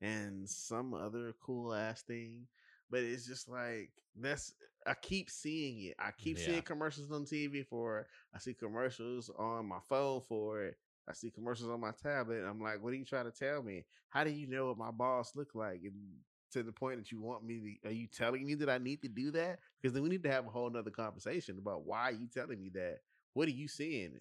and 0.01 0.49
some 0.49 0.95
other 0.95 1.35
cool 1.41 1.75
ass 1.75 2.03
thing. 2.03 2.47
But 2.91 3.01
it's 3.01 3.27
just 3.27 3.49
like 3.49 3.91
that's. 4.21 4.53
I 4.87 4.95
keep 4.95 5.31
seeing 5.31 5.83
it. 5.83 5.97
I 5.99 6.11
keep 6.17 6.39
Yeah. 6.39 6.45
seeing 6.45 6.63
commercials 6.63 7.11
on 7.11 7.25
TV 7.25 7.65
for 7.65 8.01
it. 8.01 8.07
I 8.35 8.39
see 8.39 8.55
commercials 8.55 9.31
on 9.37 9.67
my 9.67 9.81
phone 9.89 10.21
for 10.21 10.63
it. 10.63 10.77
I 11.09 11.13
see 11.13 11.31
commercials 11.31 11.71
on 11.71 11.81
my 11.81 11.91
tablet. 12.03 12.45
I'm 12.45 12.61
like, 12.61 12.83
what 12.83 12.93
are 12.93 12.97
you 12.97 13.05
trying 13.05 13.25
to 13.25 13.33
tell 13.33 13.63
me? 13.63 13.85
How 14.11 14.23
do 14.25 14.31
you 14.31 14.47
know 14.47 14.67
what 14.69 14.79
my 14.79 14.91
balls 14.93 15.33
look 15.35 15.55
like? 15.55 15.81
And 15.85 15.95
to 16.53 16.63
the 16.63 16.73
point 16.73 16.99
that 16.99 17.11
you 17.13 17.21
want 17.21 17.45
me 17.45 17.79
to, 17.83 17.89
are 17.89 17.93
you 17.93 18.07
telling 18.07 18.47
me 18.47 18.55
that 18.55 18.71
I 18.71 18.79
need 18.79 19.03
to 19.03 19.09
do 19.09 19.31
that? 19.33 19.59
Because 19.81 19.95
then 19.95 20.03
we 20.03 20.09
need 20.09 20.23
to 20.25 20.31
have 20.31 20.47
a 20.47 20.51
whole 20.51 20.71
nother 20.71 20.91
conversation 20.91 21.59
about 21.59 21.87
why 21.87 22.09
are 22.09 22.13
you 22.13 22.29
telling 22.33 22.61
me 22.61 22.71
that? 22.75 22.99
What 23.35 23.49
are 23.49 23.53
you 23.53 23.69
seeing? 23.69 24.13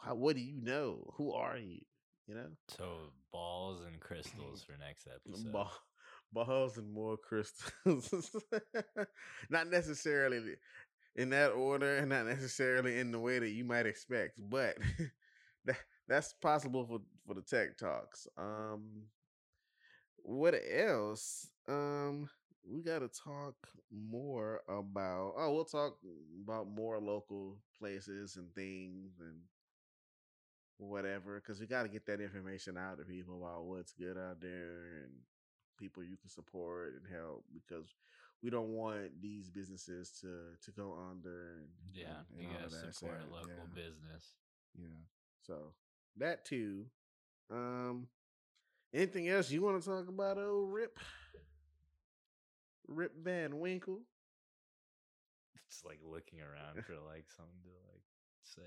how, 0.00 0.14
what 0.14 0.36
do 0.36 0.42
you 0.42 0.60
know? 0.60 1.12
Who 1.16 1.32
are 1.32 1.58
you? 1.58 1.80
You 2.26 2.36
know, 2.36 2.46
So 2.68 3.12
balls 3.32 3.82
and 3.86 4.00
crystals 4.00 4.62
for 4.66 4.72
next 4.78 5.06
episode. 5.06 5.52
Ball, 5.52 5.70
balls 6.32 6.78
and 6.78 6.90
more 6.90 7.18
crystals. 7.18 8.34
not 9.50 9.68
necessarily 9.68 10.54
in 11.16 11.30
that 11.30 11.50
order, 11.50 11.96
and 11.96 12.08
not 12.08 12.26
necessarily 12.26 12.98
in 12.98 13.12
the 13.12 13.20
way 13.20 13.38
that 13.38 13.50
you 13.50 13.64
might 13.64 13.84
expect, 13.84 14.38
but 14.38 14.78
that 15.66 15.76
that's 16.08 16.32
possible 16.32 16.86
for 16.86 17.00
for 17.26 17.34
the 17.34 17.42
tech 17.42 17.76
talks. 17.76 18.26
Um, 18.38 19.02
what 20.24 20.54
else? 20.70 21.48
Um, 21.68 22.28
we 22.68 22.82
got 22.82 23.00
to 23.00 23.08
talk 23.08 23.54
more 23.92 24.62
about. 24.68 25.34
Oh, 25.36 25.52
we'll 25.54 25.64
talk 25.64 25.98
about 26.42 26.66
more 26.68 26.98
local 26.98 27.58
places 27.78 28.36
and 28.36 28.52
things 28.54 29.20
and 29.20 29.36
whatever, 30.78 31.40
because 31.40 31.60
we 31.60 31.66
got 31.66 31.82
to 31.82 31.88
get 31.88 32.06
that 32.06 32.20
information 32.20 32.76
out 32.76 32.98
to 32.98 33.04
people 33.04 33.36
about 33.42 33.64
what's 33.64 33.92
good 33.92 34.16
out 34.18 34.40
there 34.40 35.02
and 35.02 35.12
people 35.78 36.02
you 36.02 36.16
can 36.16 36.30
support 36.30 36.94
and 36.94 37.14
help 37.14 37.44
because 37.52 37.94
we 38.42 38.50
don't 38.50 38.68
want 38.68 39.20
these 39.20 39.50
businesses 39.50 40.10
to 40.20 40.28
to 40.64 40.70
go 40.70 40.96
under 41.10 41.54
and 41.58 41.68
yeah, 41.92 42.22
and, 42.32 42.42
you 42.42 42.48
gotta 42.48 42.70
support 42.70 43.20
So, 43.22 43.32
local 43.34 43.48
yeah. 43.48 43.74
business. 43.74 44.34
Yeah. 44.78 45.02
So 45.42 45.74
that 46.18 46.44
too. 46.44 46.86
Um 47.50 48.08
anything 48.94 49.28
else 49.28 49.50
you 49.50 49.62
want 49.62 49.82
to 49.82 49.88
talk 49.88 50.08
about, 50.08 50.38
old 50.38 50.72
Rip? 50.72 50.98
Rip 52.88 53.12
Van 53.22 53.58
Winkle? 53.58 54.00
It's 55.66 55.84
like 55.84 55.98
looking 56.04 56.40
around 56.40 56.84
for 56.86 56.94
like 57.06 57.26
something 57.36 57.60
to 57.64 57.70
like 57.90 58.02
say. 58.42 58.62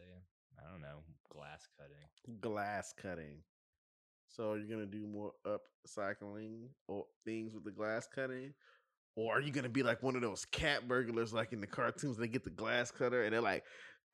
I 0.60 0.72
don't 0.72 0.82
know, 0.82 1.04
glass 1.32 1.68
cutting. 1.78 2.40
Glass 2.42 2.94
cutting. 3.00 3.44
So 4.28 4.52
are 4.52 4.58
you 4.58 4.68
gonna 4.68 4.86
do 4.86 5.06
more 5.06 5.32
upcycling 5.46 6.70
or 6.88 7.06
things 7.26 7.54
with 7.54 7.64
the 7.64 7.72
glass 7.72 8.08
cutting? 8.14 8.54
Or 9.16 9.38
are 9.38 9.42
you 9.42 9.52
gonna 9.52 9.70
be 9.70 9.84
like 9.84 10.04
one 10.04 10.16
of 10.16 10.22
those 10.22 10.46
cat 10.46 10.88
burglars 10.88 11.34
like 11.34 11.54
in 11.54 11.62
the 11.62 11.68
cartoons? 11.68 12.18
They 12.18 12.28
get 12.28 12.44
the 12.44 12.50
glass 12.50 12.92
cutter 12.92 13.24
and 13.24 13.34
they're 13.34 13.42
like 13.42 13.64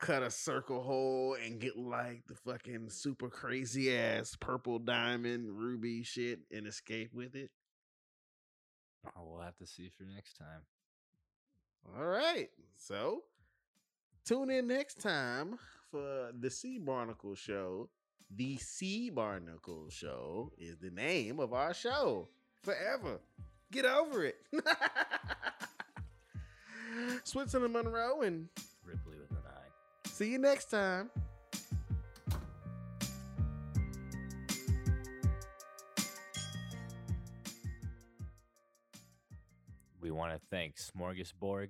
cut 0.04 0.22
a 0.22 0.30
circle 0.30 0.84
hole 0.84 1.38
and 1.42 1.62
get 1.62 1.78
like 1.78 2.24
the 2.28 2.36
fucking 2.36 2.90
super 2.90 3.30
crazy 3.30 3.96
ass 3.96 4.36
purple 4.38 4.78
diamond 4.78 5.58
ruby 5.58 6.04
shit 6.04 6.42
and 6.52 6.68
escape 6.68 7.14
with 7.14 7.36
it. 7.36 7.50
Oh, 9.08 9.22
we'll 9.26 9.42
have 9.42 9.56
to 9.60 9.66
see 9.66 9.90
for 9.98 10.04
next 10.04 10.34
time. 10.34 10.64
All 11.98 12.06
right. 12.06 12.50
So 12.76 13.24
tune 14.26 14.50
in 14.50 14.68
next 14.68 15.00
time 15.00 15.58
for 15.90 16.32
the 16.38 16.50
Sea 16.50 16.80
Barnacle 16.80 17.36
Show. 17.36 17.90
The 18.36 18.58
Sea 18.58 19.10
Barnacle 19.10 19.88
Show 19.90 20.52
is 20.58 20.80
the 20.80 20.90
name 20.90 21.40
of 21.40 21.54
our 21.54 21.74
show 21.74 22.28
forever. 22.62 23.22
Get 23.72 23.86
over 23.86 24.26
it. 24.26 24.36
Switzalin 27.24 27.72
Monroe, 27.72 28.22
and 28.22 28.50
see 30.14 30.30
you 30.30 30.38
next 30.38 30.66
time. 30.66 31.10
We 40.00 40.12
want 40.12 40.34
to 40.34 40.40
thank 40.52 40.76
Smorgasborg 40.76 41.70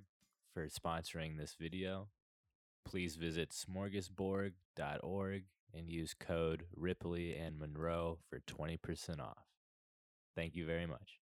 for 0.52 0.68
sponsoring 0.68 1.38
this 1.38 1.56
video. 1.58 2.08
Please 2.84 3.16
visit 3.16 3.50
smorgasborg.org 3.50 5.44
and 5.72 5.88
use 5.88 6.14
code 6.14 6.64
Ripley 6.76 7.34
and 7.34 7.58
Monroe 7.58 8.18
for 8.28 8.40
20% 8.40 9.20
off. 9.20 9.44
Thank 10.36 10.54
you 10.54 10.66
very 10.66 10.86
much. 10.86 11.23